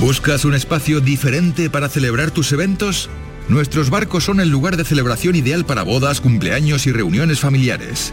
¿Buscas 0.01 0.45
un 0.45 0.55
espacio 0.55 1.01
diferente 1.01 1.71
para 1.71 1.89
celebrar 1.89 2.31
tus 2.31 2.53
eventos? 2.53 3.09
Nuestros 3.49 3.91
barcos 3.91 4.25
son 4.25 4.41
el 4.41 4.49
lugar 4.49 4.77
de 4.77 4.85
celebración 4.85 5.37
ideal 5.37 5.65
para 5.65 5.83
bodas, 5.83 6.21
cumpleaños 6.21 6.87
y 6.87 6.93
reuniones 6.93 7.41
familiares. 7.41 8.13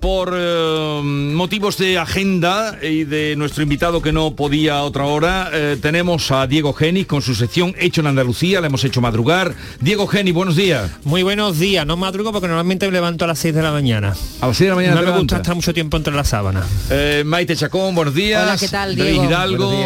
Por 0.00 0.34
eh, 0.36 1.00
motivos 1.02 1.76
de 1.78 1.98
agenda 1.98 2.78
y 2.82 3.04
de 3.04 3.34
nuestro 3.36 3.62
invitado 3.62 4.02
que 4.02 4.12
no 4.12 4.34
podía 4.34 4.78
a 4.78 4.82
otra 4.82 5.04
hora, 5.04 5.50
eh, 5.52 5.76
tenemos 5.80 6.30
a 6.30 6.46
Diego 6.46 6.72
Geni 6.72 7.04
con 7.04 7.22
su 7.22 7.34
sección 7.34 7.74
Hecho 7.78 8.00
en 8.00 8.08
Andalucía, 8.08 8.60
le 8.60 8.68
hemos 8.68 8.84
hecho 8.84 9.00
madrugar. 9.00 9.54
Diego 9.80 10.06
Geni, 10.06 10.32
buenos 10.32 10.56
días. 10.56 10.90
Muy 11.04 11.22
buenos 11.22 11.58
días, 11.58 11.86
no 11.86 11.96
madrugo 11.96 12.32
porque 12.32 12.48
normalmente 12.48 12.86
me 12.86 12.92
levanto 12.92 13.24
a 13.24 13.28
las 13.28 13.38
6 13.38 13.54
de 13.54 13.62
la 13.62 13.72
mañana. 13.72 14.14
A 14.40 14.46
las 14.46 14.56
6 14.56 14.66
de 14.66 14.68
la 14.70 14.76
mañana. 14.76 15.00
No 15.00 15.12
me 15.12 15.18
gusta 15.18 15.36
estar 15.36 15.54
mucho 15.54 15.72
tiempo 15.72 15.96
entre 15.96 16.14
las 16.14 16.28
sábanas. 16.28 16.66
Eh, 16.90 17.22
Maite 17.24 17.56
Chacón, 17.56 17.94
buenos 17.94 18.14
días. 18.14 18.42
Hola, 18.42 18.56
¿qué 18.58 18.68
tal, 18.68 18.94
Diego? 18.94 19.24
Hidalgo. 19.24 19.84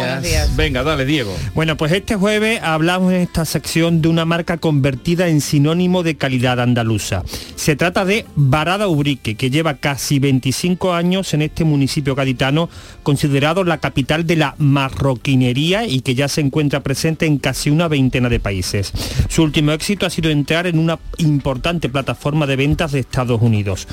Venga, 0.55 0.83
dale, 0.83 1.05
Diego. 1.05 1.35
Bueno, 1.55 1.77
pues 1.77 1.91
este 1.91 2.15
jueves 2.15 2.61
hablamos 2.61 3.13
en 3.13 3.21
esta 3.21 3.45
sección 3.45 4.01
de 4.01 4.09
una 4.09 4.25
marca 4.25 4.57
convertida 4.57 5.27
en 5.27 5.41
sinónimo 5.41 6.03
de 6.03 6.15
calidad 6.17 6.59
andaluza. 6.59 7.23
Se 7.55 7.75
trata 7.75 8.05
de 8.05 8.25
Barada 8.35 8.87
Ubrique, 8.87 9.35
que 9.35 9.49
lleva 9.49 9.75
casi 9.75 10.00
25 10.19 10.93
años 10.93 11.33
en 11.33 11.41
este 11.41 11.63
municipio 11.63 12.15
gaditano, 12.15 12.69
considerado 13.03 13.63
la 13.63 13.79
capital 13.79 14.25
de 14.25 14.35
la 14.35 14.55
marroquinería 14.57 15.85
y 15.85 16.01
que 16.01 16.15
ya 16.15 16.27
se 16.27 16.41
encuentra 16.41 16.81
presente 16.81 17.25
en 17.25 17.37
casi 17.37 17.69
una 17.69 17.87
veintena 17.87 18.29
de 18.29 18.39
países. 18.39 18.91
Su 19.29 19.43
último 19.43 19.71
éxito 19.71 20.05
ha 20.05 20.09
sido 20.09 20.29
entrar 20.29 20.67
en 20.67 20.79
una 20.79 20.99
importante 21.17 21.89
plataforma 21.89 22.47
de 22.47 22.55
ventas 22.55 22.91
de 22.91 22.99
Estados 22.99 23.41
Unidos. 23.41 23.87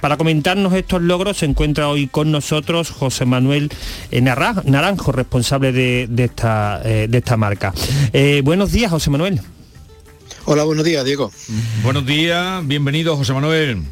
Para 0.00 0.16
comentarnos 0.16 0.72
estos 0.72 1.02
logros 1.02 1.38
se 1.38 1.46
encuentra 1.46 1.88
hoy 1.88 2.06
con 2.06 2.30
nosotros 2.32 2.90
José 2.90 3.26
Manuel 3.26 3.70
eh, 4.10 4.20
Naranjo, 4.20 5.12
responsable 5.12 5.72
de, 5.72 6.08
esta, 6.24 6.80
eh, 6.84 7.06
de 7.08 7.18
esta 7.18 7.36
marca. 7.36 7.74
Eh, 8.12 8.40
buenos 8.42 8.72
días, 8.72 8.90
José 8.90 9.10
Manuel. 9.10 9.40
Hola, 10.46 10.64
buenos 10.64 10.84
días, 10.84 11.04
Diego. 11.04 11.30
Buenos 11.82 12.06
días, 12.06 12.66
bienvenido, 12.66 13.16
José 13.16 13.34
Manuel. 13.34 13.82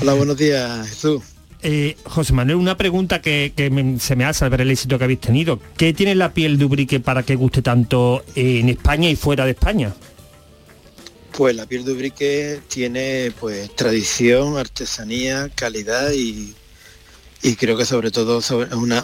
Hola, 0.00 0.14
buenos 0.14 0.36
días, 0.36 0.88
Jesús. 0.88 1.22
Eh, 1.62 1.96
José 2.04 2.32
Manuel, 2.32 2.56
una 2.56 2.76
pregunta 2.76 3.20
que, 3.20 3.52
se 4.00 4.16
me 4.16 4.24
hace 4.24 4.44
al 4.44 4.50
ver 4.50 4.60
el 4.62 4.70
éxito 4.70 4.98
que 4.98 5.04
habéis 5.04 5.20
tenido. 5.20 5.58
¿Qué 5.76 5.92
tiene 5.92 6.14
la 6.14 6.32
piel 6.32 6.58
de 6.58 6.64
Ubrique 6.64 7.00
para 7.00 7.22
que 7.22 7.34
guste 7.34 7.62
tanto 7.62 8.24
en 8.34 8.68
España 8.68 9.08
y 9.10 9.16
fuera 9.16 9.44
de 9.44 9.52
España? 9.52 9.94
Pues 11.32 11.54
la 11.54 11.66
piel 11.66 11.84
de 11.84 11.92
Ubrique 11.92 12.60
tiene 12.68 13.32
pues 13.38 13.74
tradición, 13.74 14.56
artesanía, 14.56 15.50
calidad 15.54 16.12
y, 16.12 16.54
creo 17.58 17.76
que 17.76 17.84
sobre 17.84 18.10
todo 18.10 18.40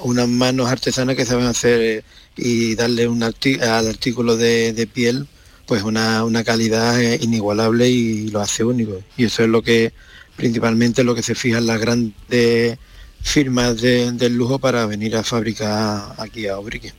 unas 0.03 0.29
manos 0.29 0.68
artesanas 0.68 1.16
que 1.16 1.27
saben 1.27 1.47
hacer 1.47 2.05
y 2.37 2.75
darle 2.75 3.07
un 3.07 3.23
al 3.23 3.89
artículo 3.89 4.37
de, 4.37 4.89
piel 4.93 5.27
pues 5.66 5.83
una, 5.85 6.25
una 6.25 6.43
calidad 6.43 7.01
eh, 7.01 7.18
inigualable 7.23 7.89
y 7.89 8.29
lo 8.29 8.41
hace 8.41 8.64
único. 8.64 9.03
Y 9.16 9.25
eso 9.25 9.43
es 9.43 9.49
lo 9.49 9.62
que 9.62 9.93
principalmente 10.37 11.05
lo 11.05 11.14
que 11.14 11.22
se 11.22 11.35
fijan 11.35 11.66
las 11.66 11.80
grandes 11.80 12.78
firmas 13.22 13.80
del 13.80 14.35
lujo 14.35 14.59
para 14.59 14.85
venir 14.87 15.16
a 15.16 15.22
fabricar 15.22 16.14
aquí 16.18 16.49
a 16.49 16.59
Ubrique. 16.59 16.93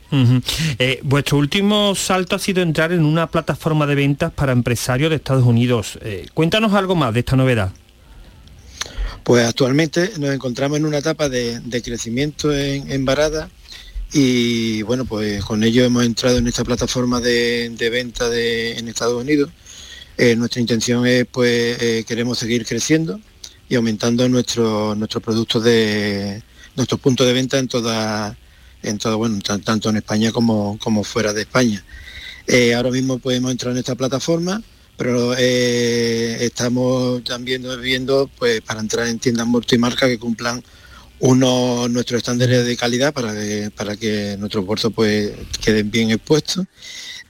Eh, 0.78 1.00
vuestro 1.02 1.38
último 1.38 1.94
salto 1.94 2.36
ha 2.36 2.38
sido 2.38 2.62
entrar 2.62 2.92
en 2.92 3.04
una 3.04 3.30
plataforma 3.30 3.86
de 3.86 3.94
ventas 3.94 4.32
para 4.32 4.52
empresarios 4.52 5.10
de 5.10 5.16
Estados 5.16 5.44
Unidos. 5.44 5.98
Eh, 6.00 6.26
cuéntanos 6.34 6.72
algo 6.72 6.94
más 6.94 7.12
de 7.12 7.20
esta 7.20 7.36
novedad. 7.36 7.72
Pues 9.22 9.46
actualmente 9.46 10.12
nos 10.18 10.34
encontramos 10.34 10.78
en 10.78 10.86
una 10.86 10.98
etapa 10.98 11.28
de, 11.28 11.60
crecimiento 11.82 12.52
en, 12.52 13.04
Barada 13.04 13.48
y 14.12 14.82
bueno, 14.82 15.04
pues 15.06 15.44
con 15.44 15.64
ello 15.64 15.84
hemos 15.84 16.04
entrado 16.04 16.38
en 16.38 16.46
esta 16.46 16.64
plataforma 16.64 17.20
de, 17.20 17.88
venta 17.90 18.26
en 18.34 18.88
Estados 18.88 19.20
Unidos. 19.20 19.50
Eh, 20.16 20.36
nuestra 20.36 20.60
intención 20.60 21.06
es, 21.06 21.26
pues, 21.26 22.04
queremos 22.04 22.38
seguir 22.38 22.64
creciendo 22.64 23.20
y 23.68 23.74
aumentando 23.76 24.28
nuestros 24.28 24.96
nuestros 24.96 25.22
productos 25.22 25.64
de 25.64 26.42
nuestros 26.76 27.00
puntos 27.00 27.26
de 27.26 27.32
venta 27.32 27.58
en 27.58 27.68
toda 27.68 28.36
en 28.82 28.98
todo 28.98 29.18
bueno 29.18 29.40
tanto 29.40 29.90
en 29.90 29.96
España 29.96 30.32
como, 30.32 30.78
como 30.78 31.04
fuera 31.04 31.32
de 31.32 31.42
España. 31.42 31.84
Eh, 32.46 32.74
ahora 32.74 32.90
mismo 32.90 33.18
podemos 33.18 33.50
entrar 33.50 33.72
en 33.72 33.78
esta 33.78 33.94
plataforma 33.94 34.62
pero 34.96 35.34
eh, 35.36 36.44
estamos 36.44 37.24
también 37.24 37.64
viendo 37.82 38.30
pues 38.38 38.60
para 38.60 38.80
entrar 38.80 39.08
en 39.08 39.18
tiendas 39.18 39.46
multimarca 39.46 40.06
que 40.06 40.18
cumplan 40.18 40.62
uno 41.20 41.88
nuestros 41.88 42.18
estándares 42.18 42.64
de 42.66 42.76
calidad 42.76 43.12
para 43.12 43.32
que 43.32 43.70
para 43.74 43.96
que 43.96 44.36
nuestros 44.38 44.64
bolsos 44.66 44.92
pues 44.94 45.32
queden 45.62 45.90
bien 45.90 46.10
expuestos 46.10 46.66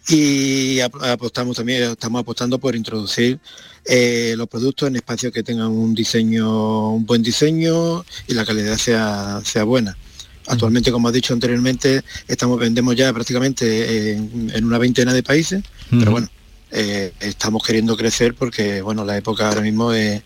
y 0.09 0.81
apostamos 0.81 1.57
también 1.57 1.93
estamos 1.93 2.21
apostando 2.21 2.59
por 2.59 2.77
introducir 2.77 3.39
eh, 3.87 4.35
los 4.37 4.49
productos 4.49 4.89
en 4.89 4.97
espacios 4.97 5.33
que 5.33 5.43
tengan 5.43 5.69
un 5.69 5.95
diseño, 5.95 6.91
un 6.91 7.07
buen 7.07 7.23
diseño 7.23 8.05
y 8.27 8.35
la 8.35 8.45
calidad 8.45 8.77
sea, 8.77 9.41
sea 9.45 9.65
buena. 9.65 9.97
Actualmente, 10.47 10.93
como 10.93 11.09
has 11.09 11.15
dicho 11.15 11.33
anteriormente, 11.33 12.03
estamos 12.29 12.59
vendemos 12.59 12.95
ya 12.97 13.13
prácticamente 13.13 14.13
en, 14.13 14.65
una 14.65 14.77
veintena 14.77 15.15
de 15.15 15.23
países, 15.23 15.63
pero 15.91 16.11
bueno, 16.11 16.29
eh, 16.71 17.13
estamos 17.21 17.63
queriendo 17.63 17.97
crecer 17.97 18.35
porque 18.35 18.83
bueno, 18.83 19.05
la 19.05 19.17
época 19.17 19.49
ahora 19.49 19.63
mismo 19.63 19.93
es, 19.93 20.23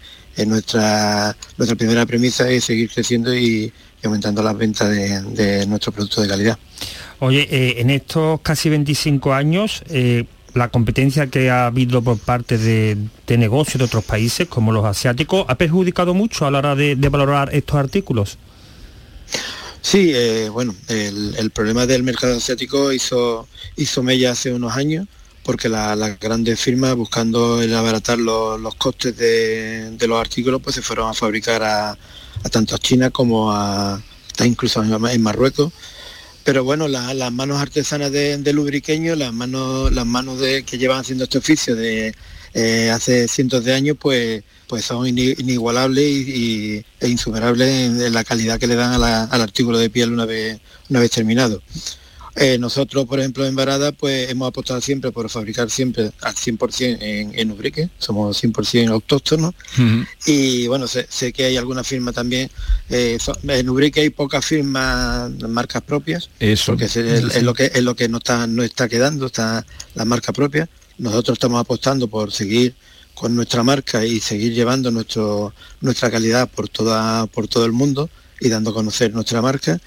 nuestra 0.47 1.37
nuestra 1.57 1.77
primera 1.77 2.07
premisa 2.07 2.49
es 2.49 2.65
seguir 2.65 2.91
creciendo 2.91 3.37
y, 3.37 3.73
aumentando 4.03 4.43
las 4.43 4.57
ventas 4.57 4.89
de, 4.89 5.67
nuestros 5.67 5.95
productos 5.95 6.23
de 6.23 6.29
calidad. 6.29 6.59
Oye, 7.21 7.49
eh, 7.51 7.81
en 7.81 7.91
estos 7.91 8.41
casi 8.41 8.69
25 8.69 9.35
años, 9.35 9.83
la 10.55 10.69
competencia 10.69 11.29
que 11.29 11.51
ha 11.51 11.67
habido 11.67 12.03
por 12.03 12.19
parte 12.19 12.59
de, 12.59 12.97
negocios 13.37 13.79
de 13.79 13.85
otros 13.85 14.05
países, 14.05 14.49
como 14.49 14.73
los 14.73 14.85
asiáticos, 14.85 15.47
ha 15.49 15.55
perjudicado 15.55 16.15
mucho 16.15 16.47
a 16.47 16.51
la 16.51 16.59
hora 16.59 16.75
de, 16.75 16.95
valorar 17.09 17.55
estos 17.55 17.77
artículos. 17.77 18.39
Sí, 19.81 20.13
eh, 20.15 20.49
bueno, 20.49 20.75
el, 20.89 21.51
problema 21.51 21.87
del 21.87 22.03
mercado 22.03 22.37
asiático 22.37 22.93
hizo, 22.93 23.47
hizo 23.77 24.03
mella 24.03 24.33
hace 24.33 24.53
unos 24.53 24.77
años 24.77 25.07
porque 25.45 25.71
las 25.71 26.21
grandes 26.21 26.61
firmas 26.61 26.95
buscando 26.95 27.63
el 27.63 27.75
abaratar 27.75 28.19
los, 28.19 28.75
costes 28.75 29.17
de, 29.17 29.97
los 30.07 30.21
artículos 30.21 30.61
pues 30.61 30.75
se 30.75 30.83
fueron 30.83 31.09
a 31.09 31.15
fabricar 31.15 31.63
a, 31.63 31.97
tanto 32.51 32.75
a 32.75 32.79
China 32.79 33.11
como 33.11 33.51
a, 33.51 34.03
incluso 34.45 34.83
en 34.83 35.23
Marruecos 35.23 35.73
pero 36.49 36.65
bueno, 36.65 36.89
las 36.89 37.31
manos 37.31 37.61
artesanas 37.61 38.11
de, 38.11 38.39
de, 38.39 38.53
lubriqueño, 38.55 39.15
las 39.17 39.35
manos, 39.35 39.93
las 39.93 40.07
manos 40.07 40.41
de, 40.41 40.63
que 40.63 40.79
llevan 40.79 41.01
haciendo 41.01 41.25
este 41.25 41.37
oficio 41.37 41.77
de 41.77 42.15
eh, 42.55 42.91
hace 42.91 43.29
cientos 43.29 43.65
de 43.65 43.75
años, 43.75 43.99
pues, 44.01 44.45
pues 44.67 44.83
son 44.83 45.07
inigualables 45.07 46.07
y, 46.07 46.83
e 47.01 47.09
insuperables 47.09 47.69
en, 47.69 48.15
la 48.15 48.25
calidad 48.25 48.59
que 48.59 48.67
le 48.67 48.77
dan 48.77 48.95
al 48.95 49.43
artículo 49.43 49.77
de 49.77 49.91
piel 49.91 50.11
una 50.11 50.25
vez, 50.25 50.59
una 50.89 51.01
vez 51.01 51.11
terminado. 51.11 51.63
Eh, 52.41 52.57
nosotros, 52.59 53.07
por 53.07 53.19
ejemplo, 53.19 53.45
en 53.45 53.57
Varada, 53.57 53.91
pues 53.91 54.31
hemos 54.31 54.49
apostado 54.49 54.81
siempre 54.81 55.11
por 55.11 55.29
fabricar 55.29 55.71
siempre 55.71 56.13
al 56.21 56.35
100% 56.35 56.99
en, 57.01 57.37
en 57.37 57.51
Ubrique, 57.51 57.91
somos 57.99 58.43
100% 58.43 58.91
autóctonos. 58.91 59.55
Y 60.25 60.69
bueno, 60.69 60.87
sé, 60.87 61.33
que 61.33 61.45
hay 61.45 61.57
alguna 61.57 61.83
firma 61.83 62.13
también, 62.13 62.49
eh, 62.91 63.19
en 63.43 63.69
Ubrique 63.69 64.01
hay 64.01 64.11
pocas 64.11 64.45
firmas, 64.45 65.31
marcas 65.49 65.83
propias, 65.83 66.31
Eso. 66.39 66.73
porque 66.73 66.85
es, 66.85 67.43
lo 67.43 67.55
que 67.55 67.73
es 67.75 67.83
lo 67.83 67.97
que 67.97 68.09
no 68.09 68.19
está, 68.19 68.47
no 68.47 68.63
está 68.63 68.89
quedando, 68.89 69.27
está 69.27 69.67
la 69.95 70.05
marca 70.05 70.33
propia. 70.33 70.69
Nosotros 70.97 71.37
estamos 71.37 71.61
apostando 71.61 72.07
por 72.07 72.31
seguir 72.33 72.75
con 73.15 73.35
nuestra 73.35 73.65
marca 73.65 74.05
y 74.05 74.21
seguir 74.21 74.53
llevando 74.53 74.93
nuestro, 74.93 75.53
nuestra 75.81 76.09
calidad 76.09 76.49
por 76.49 76.69
toda, 76.69 77.27
por 77.27 77.49
todo 77.49 77.65
el 77.65 77.73
mundo 77.73 78.09
y 78.41 78.49
dando 78.49 78.71
a 78.71 78.75
conocer 78.75 79.13
nuestra 79.13 79.43
marca 79.43 79.81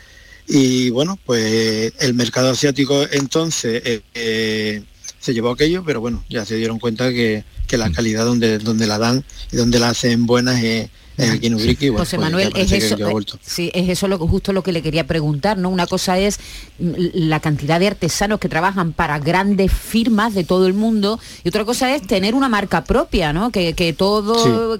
y 0.48 0.90
bueno, 0.90 1.18
pues 1.26 1.94
el 2.00 2.14
mercado 2.14 2.50
asiático 2.50 3.04
entonces 3.12 3.82
eh, 3.86 4.02
eh, 4.14 4.84
se 5.20 5.34
llevó 5.34 5.52
aquello, 5.52 5.84
pero 5.86 6.02
bueno, 6.02 6.24
ya 6.30 6.46
se 6.46 6.56
dieron 6.56 6.80
cuenta 6.80 7.10
que, 7.12 7.44
la 7.72 7.88
mm. 7.88 7.94
calidad 7.94 8.26
donde, 8.26 8.58
donde 8.58 8.86
la 8.86 8.98
dan 8.98 9.24
y 9.50 9.56
donde 9.56 9.80
la 9.80 9.90
hacen 9.90 10.26
buenas 10.26 10.62
es, 10.62 10.90
aquí 11.18 11.48
en 11.48 11.56
Ubrique. 11.56 11.90
José 11.90 12.18
pues 12.18 12.20
Manuel, 12.20 12.52
es 12.56 12.72
eso, 12.72 12.98
eh, 12.98 13.26
sí, 13.42 13.72
es 13.74 13.88
eso 13.88 14.10
lo, 14.10 14.18
justo 14.18 14.52
lo 14.52 14.62
que 14.62 14.74
le 14.74 14.82
quería 14.82 15.08
preguntar, 15.08 15.58
¿no? 15.58 15.70
Una 15.70 15.88
cosa 15.88 16.20
es 16.20 16.40
la 16.80 17.40
cantidad 17.40 17.80
de 17.80 17.88
artesanos 17.88 18.42
que 18.42 18.50
trabajan 18.50 18.92
para 18.92 19.20
grandes 19.20 19.72
firmas 19.72 20.34
de 20.34 20.44
todo 20.44 20.68
el 20.68 20.74
mundo 20.74 21.18
y 21.46 21.50
otra 21.50 21.64
cosa 21.64 21.96
es 21.96 22.06
tener 22.06 22.36
una 22.36 22.50
marca 22.50 22.84
propia, 22.84 23.32
¿no? 23.32 23.52
Que, 23.52 23.96
todo 23.98 24.80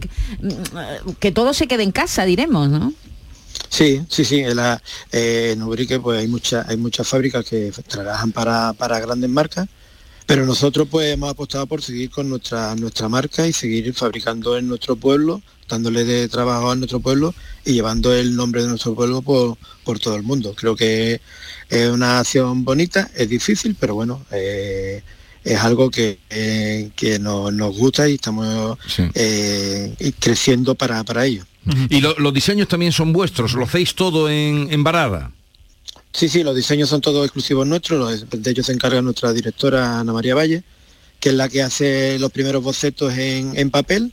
que 1.20 1.32
todo 1.32 1.54
se 1.54 1.68
quede 1.68 1.84
en 1.84 1.92
casa, 1.92 2.26
diremos, 2.26 2.70
¿no? 2.70 2.94
Sí, 3.72 4.02
sí, 4.10 4.26
sí. 4.26 4.40
En, 4.42 4.58
la, 4.58 4.82
eh, 5.14 5.52
en 5.54 5.64
Ubrique 5.64 6.00
pues 6.00 6.20
hay 6.20 6.28
muchas 6.28 6.68
hay 6.68 6.76
muchas 6.76 7.08
fábricas 7.08 7.46
que 7.46 7.72
trabajan 7.88 8.34
para, 8.34 8.74
grandes 9.00 9.30
marcas, 9.30 9.68
pero 10.26 10.46
nosotros 10.46 10.90
pues 10.92 11.14
hemos 11.14 11.30
apostado 11.32 11.66
por 11.68 11.82
seguir 11.82 12.10
con 12.12 12.30
nuestra 12.30 12.76
nuestra 12.76 13.08
marca 13.08 13.48
y 13.48 13.54
seguir 13.54 13.94
fabricando 13.94 14.58
en 14.58 14.68
nuestro 14.68 14.98
pueblo, 14.98 15.42
dándole 15.70 16.04
de 16.04 16.28
trabajo 16.28 16.70
a 16.70 16.76
nuestro 16.76 17.00
pueblo 17.00 17.34
y 17.66 17.74
llevando 17.74 18.14
el 18.14 18.36
nombre 18.36 18.62
de 18.62 18.68
nuestro 18.68 18.94
pueblo 18.94 19.22
por, 19.22 19.58
por 19.86 20.00
todo 20.00 20.18
el 20.18 20.24
mundo. 20.24 20.54
Creo 20.54 20.76
que 20.76 21.22
es 21.70 21.90
una 21.90 22.20
acción 22.20 22.66
bonita, 22.66 23.10
es 23.16 23.30
difícil, 23.30 23.78
pero 23.80 23.96
bueno, 23.96 24.26
eh, 24.32 25.02
es 25.46 25.60
algo 25.60 25.90
que, 25.90 26.20
eh, 26.30 26.92
que 26.98 27.20
nos, 27.20 27.78
gusta 27.78 28.10
y 28.10 28.16
estamos 28.16 28.78
creciendo 30.20 30.76
para, 30.76 31.06
para 31.06 31.26
ello. 31.26 31.46
Y 31.90 32.02
los 32.02 32.34
diseños 32.34 32.68
también 32.68 32.92
son 32.92 33.14
vuestros, 33.14 33.54
lo 33.54 33.66
hacéis 33.66 33.94
todo 33.94 34.30
en, 34.30 34.68
en 34.72 34.84
Varada. 34.84 35.32
Sí, 36.14 36.28
sí, 36.28 36.44
los 36.44 36.56
diseños 36.56 36.90
son 36.90 37.02
todos 37.02 37.26
exclusivos 37.26 37.66
nuestros, 37.66 38.30
de 38.30 38.52
ellos 38.52 38.66
se 38.66 38.74
encarga 38.74 39.02
nuestra 39.02 39.32
directora 39.32 40.00
Ana 40.00 40.12
María 40.12 40.36
Valle, 40.36 40.64
que 41.20 41.30
es 41.30 41.36
la 41.36 41.48
que 41.48 41.62
hace 41.62 42.20
los 42.20 42.32
primeros 42.32 42.62
bocetos 42.62 43.14
en, 43.18 43.70
papel. 43.72 44.12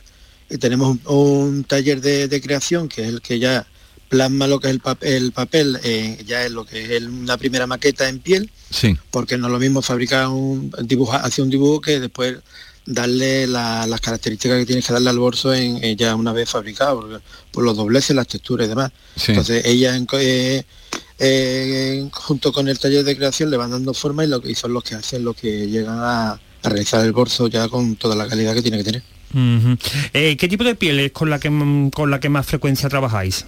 Y 0.49 0.57
tenemos 0.57 0.97
un, 1.05 1.63
taller 1.65 1.99
de, 2.01 2.41
creación, 2.41 2.87
que 2.87 3.03
es 3.03 3.09
el 3.09 3.21
que 3.21 3.39
ya 3.39 3.67
plasma 4.07 4.47
lo 4.47 4.59
que 4.59 4.69
es 4.69 4.73
el, 5.01 5.31
papel, 5.31 5.79
eh, 5.83 6.23
ya 6.25 6.45
es 6.45 6.51
lo 6.51 6.65
que 6.65 6.95
es 6.97 7.03
una 7.03 7.37
primera 7.37 7.67
maqueta 7.67 8.07
en 8.07 8.19
piel, 8.19 8.49
sí. 8.71 8.97
porque 9.11 9.37
no 9.37 9.47
es 9.47 9.53
lo 9.53 9.59
mismo 9.59 9.81
fabricar 9.81 10.29
un 10.29 10.71
dibujo, 10.83 11.13
hacer 11.13 11.43
un 11.43 11.51
dibujo 11.51 11.81
que 11.81 11.99
después 11.99 12.37
darle 12.85 13.45
las 13.47 14.01
características 14.01 14.59
que 14.59 14.65
tienes 14.65 14.85
que 14.85 14.93
darle 14.93 15.09
al 15.09 15.19
bolso 15.19 15.53
en, 15.53 15.95
ya 15.95 16.15
una 16.15 16.33
vez 16.33 16.49
fabricado, 16.49 17.21
por, 17.51 17.63
los 17.63 17.77
dobleces, 17.77 18.15
las 18.15 18.27
texturas 18.27 18.65
y 18.65 18.69
demás. 18.69 18.91
Entonces 19.27 19.65
ella 19.65 19.95
eh, 20.13 20.63
eh, 21.19 22.09
junto 22.11 22.51
con 22.51 22.67
el 22.67 22.79
taller 22.79 23.03
de 23.03 23.15
creación 23.15 23.51
le 23.51 23.57
van 23.57 23.71
dando 23.71 23.93
forma 23.93 24.23
y, 24.23 24.27
lo, 24.27 24.41
y 24.43 24.55
son 24.55 24.73
los 24.73 24.83
que 24.83 24.95
hacen 24.95 25.23
lo 25.23 25.33
que 25.33 25.67
llegan 25.67 25.99
a, 25.99 26.39
realizar 26.61 27.05
el 27.05 27.13
bolso 27.13 27.47
ya 27.47 27.69
con 27.69 27.95
toda 27.95 28.17
la 28.17 28.27
calidad 28.27 28.53
que 28.53 28.61
tiene 28.61 28.77
que 28.77 28.83
tener. 28.83 29.03
Eh, 30.13 30.35
¿Qué 30.35 30.47
tipo 30.49 30.63
de 30.63 30.75
piel 30.75 30.99
es 30.99 31.11
con 31.11 31.29
la 31.29 31.39
que 31.39 31.49
con 31.93 32.11
la 32.11 32.19
que 32.19 32.27
más 32.27 32.45
frecuencia 32.47 32.89
trabajáis? 32.89 33.45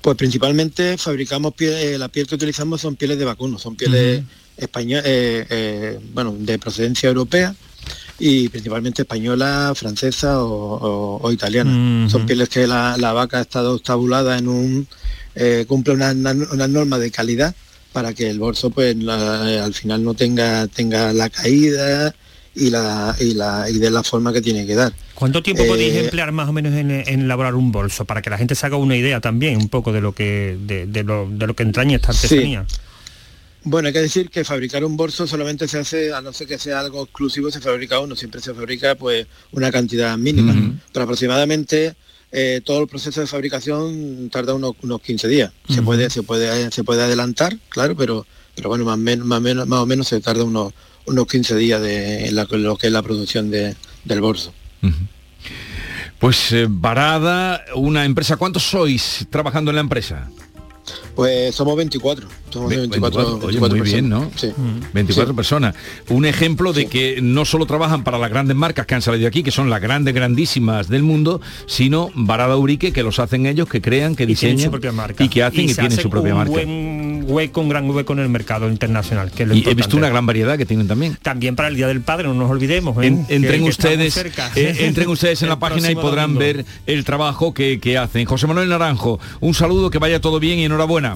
Pues 0.00 0.16
principalmente 0.16 0.96
fabricamos 0.98 1.54
piel, 1.54 1.98
la 1.98 2.08
piel 2.08 2.26
que 2.26 2.36
utilizamos 2.36 2.80
son 2.80 2.94
pieles 2.94 3.18
de 3.18 3.24
vacuno, 3.24 3.58
son 3.58 3.74
pieles 3.74 4.22
españolas, 4.56 5.04
bueno, 6.12 6.36
de 6.38 6.58
procedencia 6.58 7.08
europea 7.08 7.54
y 8.20 8.48
principalmente 8.50 9.02
española, 9.02 9.72
francesa 9.74 10.44
o, 10.44 11.32
italiana. 11.32 12.08
Son 12.08 12.26
pieles 12.26 12.48
que 12.48 12.66
la, 12.66 13.12
vaca 13.12 13.38
ha 13.38 13.42
estado 13.42 13.76
estabulada 13.76 14.38
en 14.38 14.46
un 14.46 14.86
eh, 15.34 15.64
cumple 15.66 15.94
una, 15.94 16.10
una, 16.12 16.68
norma 16.68 16.98
de 16.98 17.10
calidad 17.10 17.54
para 17.92 18.12
que 18.12 18.28
el 18.28 18.38
bolso 18.38 18.70
pues 18.70 18.96
al 19.08 19.74
final 19.74 20.04
no 20.04 20.14
tenga 20.14 20.66
tenga 20.68 21.12
la 21.12 21.30
caída 21.30 22.14
y 22.54 22.70
la 22.70 23.16
y 23.18 23.34
la 23.34 23.70
y 23.70 23.78
de 23.78 23.90
la 23.90 24.02
forma 24.02 24.32
que 24.32 24.42
tiene 24.42 24.66
que 24.66 24.74
dar. 24.74 24.92
¿Cuánto 25.14 25.42
tiempo 25.42 25.64
podéis 25.66 25.94
eh, 25.94 26.04
emplear 26.04 26.32
más 26.32 26.48
o 26.48 26.52
menos 26.52 26.74
en, 26.74 26.90
elaborar 26.90 27.54
un 27.54 27.72
bolso 27.72 28.04
para 28.04 28.22
que 28.22 28.30
la 28.30 28.38
gente 28.38 28.54
se 28.54 28.66
haga 28.66 28.76
una 28.76 28.96
idea 28.96 29.20
también 29.20 29.56
un 29.56 29.68
poco 29.68 29.92
de 29.92 30.00
lo 30.00 30.12
que 30.12 30.58
de, 30.60 31.04
lo, 31.04 31.28
de 31.30 31.46
lo 31.46 31.54
que 31.54 31.62
entraña 31.62 31.96
esta 31.96 32.08
artesanía? 32.08 32.66
Bueno, 33.62 33.88
hay 33.88 33.92
que 33.92 34.00
decir 34.00 34.30
que 34.30 34.44
fabricar 34.44 34.84
un 34.84 34.96
bolso 34.96 35.26
solamente 35.26 35.68
se 35.68 35.78
hace, 35.78 36.12
a 36.14 36.20
no 36.20 36.32
ser 36.32 36.46
que 36.46 36.58
sea 36.58 36.80
algo 36.80 37.02
exclusivo, 37.02 37.50
se 37.50 37.60
fabrica 37.60 38.00
uno, 38.00 38.16
siempre 38.16 38.40
se 38.40 38.54
fabrica 38.54 38.94
pues 38.94 39.26
una 39.52 39.70
cantidad 39.70 40.16
mínima, 40.16 40.54
pero 40.92 41.04
aproximadamente 41.04 41.94
eh, 42.32 42.62
todo 42.64 42.80
el 42.80 42.88
proceso 42.88 43.20
de 43.20 43.26
fabricación 43.26 44.30
tarda 44.30 44.54
unos, 44.54 44.74
15 45.02 45.28
días. 45.28 45.52
Se 45.68 45.82
puede, 45.82 46.08
se 46.08 46.22
puede, 46.22 46.70
se 46.70 46.84
puede 46.84 47.02
adelantar, 47.02 47.56
claro, 47.68 47.94
pero, 47.96 48.26
pero 48.54 48.70
bueno, 48.70 48.84
más, 48.84 48.98
más, 48.98 49.40
menos, 49.40 49.66
más 49.66 49.80
o 49.80 49.86
menos 49.86 50.08
se 50.08 50.20
tarda 50.20 50.44
unos, 50.44 50.72
unos 51.06 51.26
15 51.26 51.56
días 51.56 51.82
de 51.82 52.30
lo 52.32 52.76
que 52.76 52.86
es 52.86 52.92
la 52.92 53.02
producción 53.02 53.50
de, 53.50 53.76
del 54.04 54.20
bolso. 54.20 54.54
Pues 56.18 56.52
eh, 56.52 56.66
Varada, 56.68 57.64
una 57.74 58.04
empresa, 58.04 58.36
¿cuántos 58.36 58.62
sois 58.62 59.26
trabajando 59.30 59.70
en 59.70 59.76
la 59.76 59.80
empresa? 59.80 60.30
Pues 61.20 61.54
somos 61.54 61.76
24. 61.76 62.26
Somos 62.48 62.70
24, 62.70 63.40
muy 63.68 63.80
bien, 63.82 64.08
¿no? 64.08 64.30
Sí. 64.36 64.50
24 64.94 65.36
personas. 65.36 65.74
Un 66.08 66.24
ejemplo 66.24 66.72
de 66.72 66.86
que 66.86 67.18
no 67.20 67.44
solo 67.44 67.66
trabajan 67.66 68.04
para 68.04 68.16
las 68.16 68.30
grandes 68.30 68.56
marcas 68.56 68.86
que 68.86 68.94
han 68.94 69.02
salido 69.02 69.28
aquí, 69.28 69.42
que 69.42 69.50
son 69.50 69.68
las 69.68 69.82
grandes, 69.82 70.14
grandísimas 70.14 70.88
del 70.88 71.02
mundo, 71.02 71.42
sino 71.66 72.08
Barada 72.14 72.56
Urique, 72.56 72.94
que 72.94 73.02
los 73.02 73.18
hacen 73.18 73.44
ellos, 73.44 73.68
que 73.68 73.82
crean, 73.82 74.16
que 74.16 74.24
diseñan 74.24 74.72
y, 75.18 75.28
que 75.28 75.42
hacen 75.42 75.68
y, 75.68 75.74
tienen 75.74 75.92
su 75.92 76.08
propia 76.08 76.34
marca. 76.34 76.52
Buen 76.52 77.24
hueco, 77.26 77.60
un 77.60 77.68
gran 77.68 77.90
hueco 77.90 78.14
en 78.14 78.20
el 78.20 78.30
mercado 78.30 78.70
internacional. 78.70 79.30
Que 79.30 79.46
y 79.52 79.68
he 79.68 79.74
visto 79.74 79.98
una 79.98 80.08
gran 80.08 80.24
variedad 80.24 80.56
que 80.56 80.64
tienen 80.64 80.88
también. 80.88 81.18
También 81.20 81.54
para 81.54 81.68
el 81.68 81.76
Día 81.76 81.86
del 81.86 82.00
Padre, 82.00 82.28
no 82.28 82.34
nos 82.34 82.50
olvidemos. 82.50 82.96
¿eh? 83.04 83.26
entren 83.28 83.64
ustedes, 83.64 84.16
eh, 84.56 84.76
entren 84.78 85.08
ustedes 85.08 85.42
en 85.42 85.50
la 85.50 85.58
página 85.58 85.90
y 85.90 85.96
podrán 85.96 86.38
ver 86.38 86.64
el 86.86 87.04
trabajo 87.04 87.52
que, 87.52 87.78
que 87.78 87.98
hacen. 87.98 88.24
José 88.24 88.46
Manuel 88.46 88.70
Naranjo, 88.70 89.20
un 89.40 89.52
saludo, 89.52 89.90
que 89.90 89.98
vaya 89.98 90.18
todo 90.22 90.40
bien 90.40 90.58
y 90.58 90.64
enhorabuena. 90.64 91.09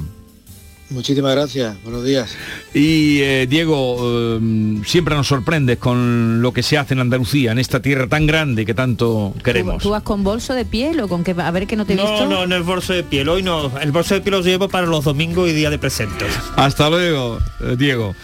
Muchísimas 0.90 1.34
gracias, 1.34 1.82
buenos 1.82 2.04
días. 2.04 2.36
Y 2.74 3.20
eh, 3.22 3.46
Diego, 3.48 3.96
eh, 4.00 4.80
siempre 4.84 5.14
nos 5.14 5.26
sorprendes 5.26 5.78
con 5.78 6.42
lo 6.42 6.52
que 6.52 6.62
se 6.62 6.76
hace 6.76 6.92
en 6.92 7.00
Andalucía, 7.00 7.52
en 7.52 7.58
esta 7.58 7.80
tierra 7.80 8.06
tan 8.06 8.26
grande 8.26 8.66
que 8.66 8.74
tanto 8.74 9.34
queremos. 9.42 9.82
¿Tú, 9.82 9.90
vas 9.90 10.02
con 10.02 10.22
bolso 10.22 10.52
de 10.52 10.66
piel 10.66 11.00
o 11.00 11.08
con 11.08 11.24
que 11.24 11.32
a 11.32 11.50
ver 11.50 11.66
que 11.66 11.76
no 11.76 11.86
te 11.86 11.94
he 11.94 11.96
no, 11.96 12.02
visto? 12.02 12.26
No, 12.28 12.46
no, 12.46 12.56
es 12.56 12.64
bolso 12.64 12.92
de 12.92 13.02
piel, 13.02 13.28
hoy 13.30 13.42
no. 13.42 13.76
El 13.78 13.92
bolso 13.92 14.14
de 14.14 14.20
piel 14.20 14.34
lo 14.34 14.42
llevo 14.42 14.68
para 14.68 14.86
los 14.86 15.04
domingos 15.04 15.48
y 15.48 15.52
día 15.52 15.70
de 15.70 15.78
presentes. 15.78 16.32
Hasta 16.56 16.90
luego, 16.90 17.38
eh, 17.60 17.76
Diego. 17.78 18.14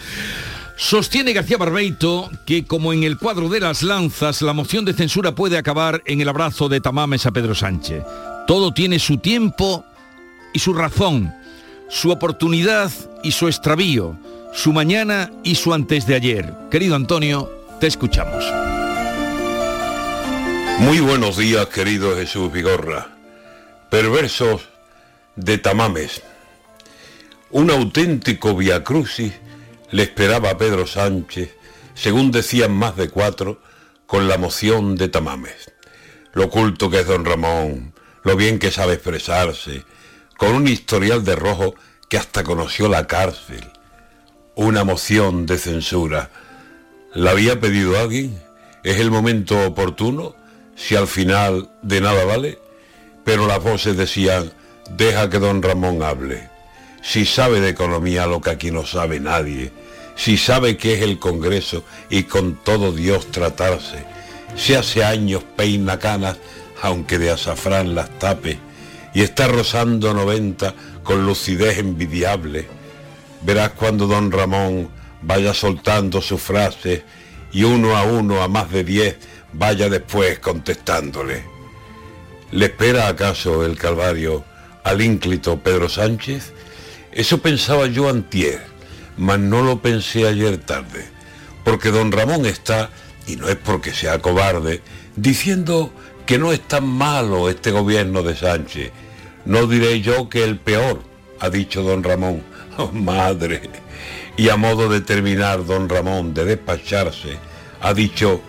Sostiene 0.77 1.33
García 1.33 1.57
Barbeito 1.57 2.29
que 2.45 2.65
como 2.65 2.93
en 2.93 3.03
el 3.03 3.17
cuadro 3.17 3.49
de 3.49 3.59
las 3.59 3.81
lanzas, 3.81 4.41
la 4.41 4.53
moción 4.53 4.85
de 4.85 4.93
censura 4.93 5.33
puede 5.33 5.57
acabar 5.57 6.01
en 6.05 6.21
el 6.21 6.29
abrazo 6.29 6.69
de 6.69 6.79
Tamames 6.79 7.25
a 7.25 7.31
Pedro 7.31 7.55
Sánchez. 7.55 8.03
Todo 8.47 8.71
tiene 8.71 8.99
su 8.99 9.17
tiempo 9.17 9.83
y 10.53 10.59
su 10.59 10.73
razón 10.73 11.33
su 11.91 12.09
oportunidad 12.09 12.89
y 13.21 13.33
su 13.33 13.49
extravío, 13.49 14.17
su 14.53 14.71
mañana 14.71 15.29
y 15.43 15.55
su 15.55 15.73
antes 15.73 16.07
de 16.07 16.15
ayer. 16.15 16.53
Querido 16.71 16.95
Antonio, 16.95 17.51
te 17.81 17.87
escuchamos. 17.87 18.45
Muy 20.79 21.01
buenos 21.01 21.35
días, 21.35 21.67
querido 21.67 22.15
Jesús 22.15 22.49
Vigorra. 22.49 23.09
Perversos 23.89 24.69
de 25.35 25.57
Tamames. 25.57 26.21
Un 27.49 27.69
auténtico 27.69 28.55
viacrucis 28.55 29.33
le 29.91 30.03
esperaba 30.03 30.51
a 30.51 30.57
Pedro 30.57 30.87
Sánchez, 30.87 31.57
según 31.93 32.31
decían 32.31 32.71
más 32.71 32.95
de 32.95 33.09
cuatro, 33.09 33.61
con 34.07 34.29
la 34.29 34.37
moción 34.37 34.95
de 34.95 35.09
Tamames. 35.09 35.73
Lo 36.31 36.45
oculto 36.45 36.89
que 36.89 37.01
es 37.01 37.07
don 37.07 37.25
Ramón, 37.25 37.93
lo 38.23 38.37
bien 38.37 38.59
que 38.59 38.71
sabe 38.71 38.93
expresarse, 38.93 39.83
con 40.41 40.55
un 40.55 40.67
historial 40.67 41.23
de 41.23 41.35
rojo 41.35 41.75
que 42.09 42.17
hasta 42.17 42.43
conoció 42.43 42.89
la 42.89 43.05
cárcel. 43.05 43.61
Una 44.55 44.83
moción 44.83 45.45
de 45.45 45.59
censura. 45.59 46.31
¿La 47.13 47.29
había 47.29 47.59
pedido 47.59 47.99
alguien? 47.99 48.41
¿Es 48.83 48.97
el 48.97 49.11
momento 49.11 49.67
oportuno? 49.67 50.35
Si 50.75 50.95
al 50.95 51.07
final 51.07 51.69
de 51.83 52.01
nada 52.01 52.25
vale. 52.25 52.57
Pero 53.23 53.45
las 53.45 53.61
voces 53.61 53.95
decían, 53.95 54.51
deja 54.89 55.29
que 55.29 55.37
don 55.37 55.61
Ramón 55.61 56.01
hable. 56.01 56.49
Si 57.03 57.27
sabe 57.27 57.61
de 57.61 57.69
economía 57.69 58.25
lo 58.25 58.41
que 58.41 58.49
aquí 58.49 58.71
no 58.71 58.83
sabe 58.83 59.19
nadie. 59.19 59.71
Si 60.15 60.37
sabe 60.37 60.75
qué 60.75 60.95
es 60.95 61.03
el 61.03 61.19
Congreso 61.19 61.83
y 62.09 62.23
con 62.23 62.55
todo 62.55 62.91
Dios 62.91 63.29
tratarse. 63.29 64.05
Si 64.55 64.73
hace 64.73 65.03
años 65.03 65.43
peina 65.55 65.99
canas, 65.99 66.37
aunque 66.81 67.19
de 67.19 67.29
azafrán 67.29 67.93
las 67.93 68.09
tape 68.17 68.70
y 69.13 69.21
está 69.21 69.47
rozando 69.47 70.13
90 70.13 70.73
con 71.03 71.25
lucidez 71.25 71.77
envidiable. 71.77 72.67
Verás 73.41 73.71
cuando 73.71 74.07
don 74.07 74.31
Ramón 74.31 74.89
vaya 75.21 75.53
soltando 75.53 76.21
sus 76.21 76.41
frases 76.41 77.03
y 77.51 77.63
uno 77.63 77.97
a 77.97 78.03
uno 78.03 78.41
a 78.41 78.47
más 78.47 78.71
de 78.71 78.83
diez 78.83 79.17
vaya 79.53 79.89
después 79.89 80.39
contestándole. 80.39 81.43
¿Le 82.51 82.65
espera 82.65 83.07
acaso 83.07 83.65
el 83.65 83.77
Calvario 83.77 84.43
al 84.83 85.01
ínclito 85.01 85.59
Pedro 85.59 85.89
Sánchez? 85.89 86.53
Eso 87.11 87.41
pensaba 87.41 87.87
yo 87.87 88.09
antier, 88.09 88.61
mas 89.17 89.39
no 89.39 89.61
lo 89.61 89.81
pensé 89.81 90.27
ayer 90.27 90.57
tarde, 90.57 91.05
porque 91.63 91.91
don 91.91 92.11
Ramón 92.11 92.45
está, 92.45 92.89
y 93.27 93.35
no 93.35 93.47
es 93.49 93.57
porque 93.57 93.93
sea 93.93 94.19
cobarde, 94.19 94.81
diciendo 95.15 95.93
que 96.25 96.37
no 96.37 96.53
es 96.53 96.61
tan 96.61 96.87
malo 96.87 97.49
este 97.49 97.71
gobierno 97.71 98.23
de 98.23 98.35
Sánchez. 98.35 98.91
No 99.45 99.67
diré 99.67 100.01
yo 100.01 100.29
que 100.29 100.43
el 100.43 100.57
peor, 100.59 101.03
ha 101.39 101.49
dicho 101.49 101.83
don 101.83 102.03
Ramón. 102.03 102.43
Oh, 102.77 102.89
madre. 102.93 103.69
Y 104.37 104.47
a 104.47 104.55
modo 104.55 104.87
de 104.87 105.01
terminar, 105.01 105.65
don 105.65 105.89
Ramón, 105.89 106.33
de 106.33 106.45
despacharse, 106.45 107.37
ha 107.81 107.93
dicho, 107.93 108.41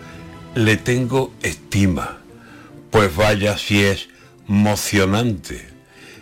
le 0.55 0.77
tengo 0.77 1.33
estima. 1.41 2.21
Pues 2.89 3.13
vaya 3.13 3.57
si 3.57 3.83
es 3.83 4.07
mocionante. 4.47 5.67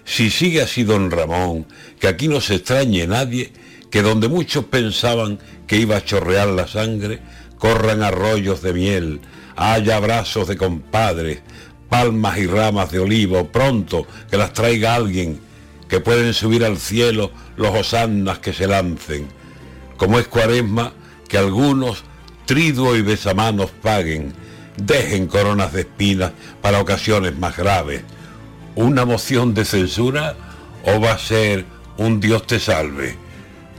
Si 0.04 0.32
sigue 0.32 0.64
así 0.64 0.84
don 0.84 1.12
Ramón, 1.12 1.68
que 2.00 2.08
aquí 2.08 2.28
no 2.28 2.42
se 2.42 2.56
extrañe 2.56 3.06
nadie, 3.06 3.54
que 3.92 4.02
donde 4.02 4.30
muchos 4.30 4.66
pensaban 4.66 5.38
que 5.68 5.78
iba 5.78 5.98
a 5.98 6.04
chorrear 6.04 6.48
la 6.48 6.68
sangre, 6.68 7.20
corran 7.60 8.02
arroyos 8.02 8.64
de 8.64 8.74
miel, 8.74 9.22
haya 9.56 9.98
abrazos 9.98 10.48
de 10.48 10.58
compadres, 10.58 11.42
palmas 11.92 12.38
y 12.38 12.48
ramas 12.48 12.90
de 12.90 13.00
olivo, 13.00 13.50
pronto 13.50 14.08
que 14.30 14.38
las 14.38 14.54
traiga 14.54 14.96
alguien, 14.96 15.42
que 15.90 16.00
pueden 16.00 16.34
subir 16.34 16.64
al 16.64 16.78
cielo 16.78 17.32
los 17.58 17.76
hosannas 17.76 18.40
que 18.40 18.54
se 18.54 18.66
lancen. 18.66 19.28
Como 19.98 20.18
es 20.18 20.30
cuaresma, 20.30 20.94
que 21.28 21.38
algunos 21.38 22.06
triduo 22.46 22.96
y 22.96 23.02
besamanos 23.02 23.72
paguen, 23.72 24.32
dejen 24.78 25.28
coronas 25.28 25.74
de 25.74 25.82
espinas 25.82 26.32
para 26.62 26.80
ocasiones 26.80 27.38
más 27.38 27.58
graves. 27.58 28.04
una 28.76 29.04
moción 29.04 29.54
de 29.54 29.66
censura 29.66 30.38
o 30.86 31.02
va 31.02 31.12
a 31.12 31.20
ser 31.20 31.66
un 31.98 32.22
Dios 32.22 32.48
te 32.48 32.58
salve. 32.58 33.18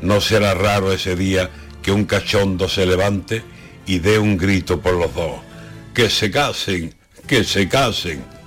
No 0.02 0.20
será 0.20 0.52
raro 0.52 0.92
ese 0.92 1.16
día 1.16 1.48
que 1.80 1.92
un 1.92 2.04
cachondo 2.04 2.68
se 2.68 2.84
levante 2.84 3.42
y 3.86 4.00
dé 4.00 4.18
un 4.18 4.36
grito 4.36 4.82
por 4.82 4.92
los 4.92 5.14
dos. 5.14 5.40
Que 5.94 6.10
se 6.10 6.30
casen, 6.30 6.94
que 7.33 7.45
se 7.45 7.66
casen. 7.66 8.41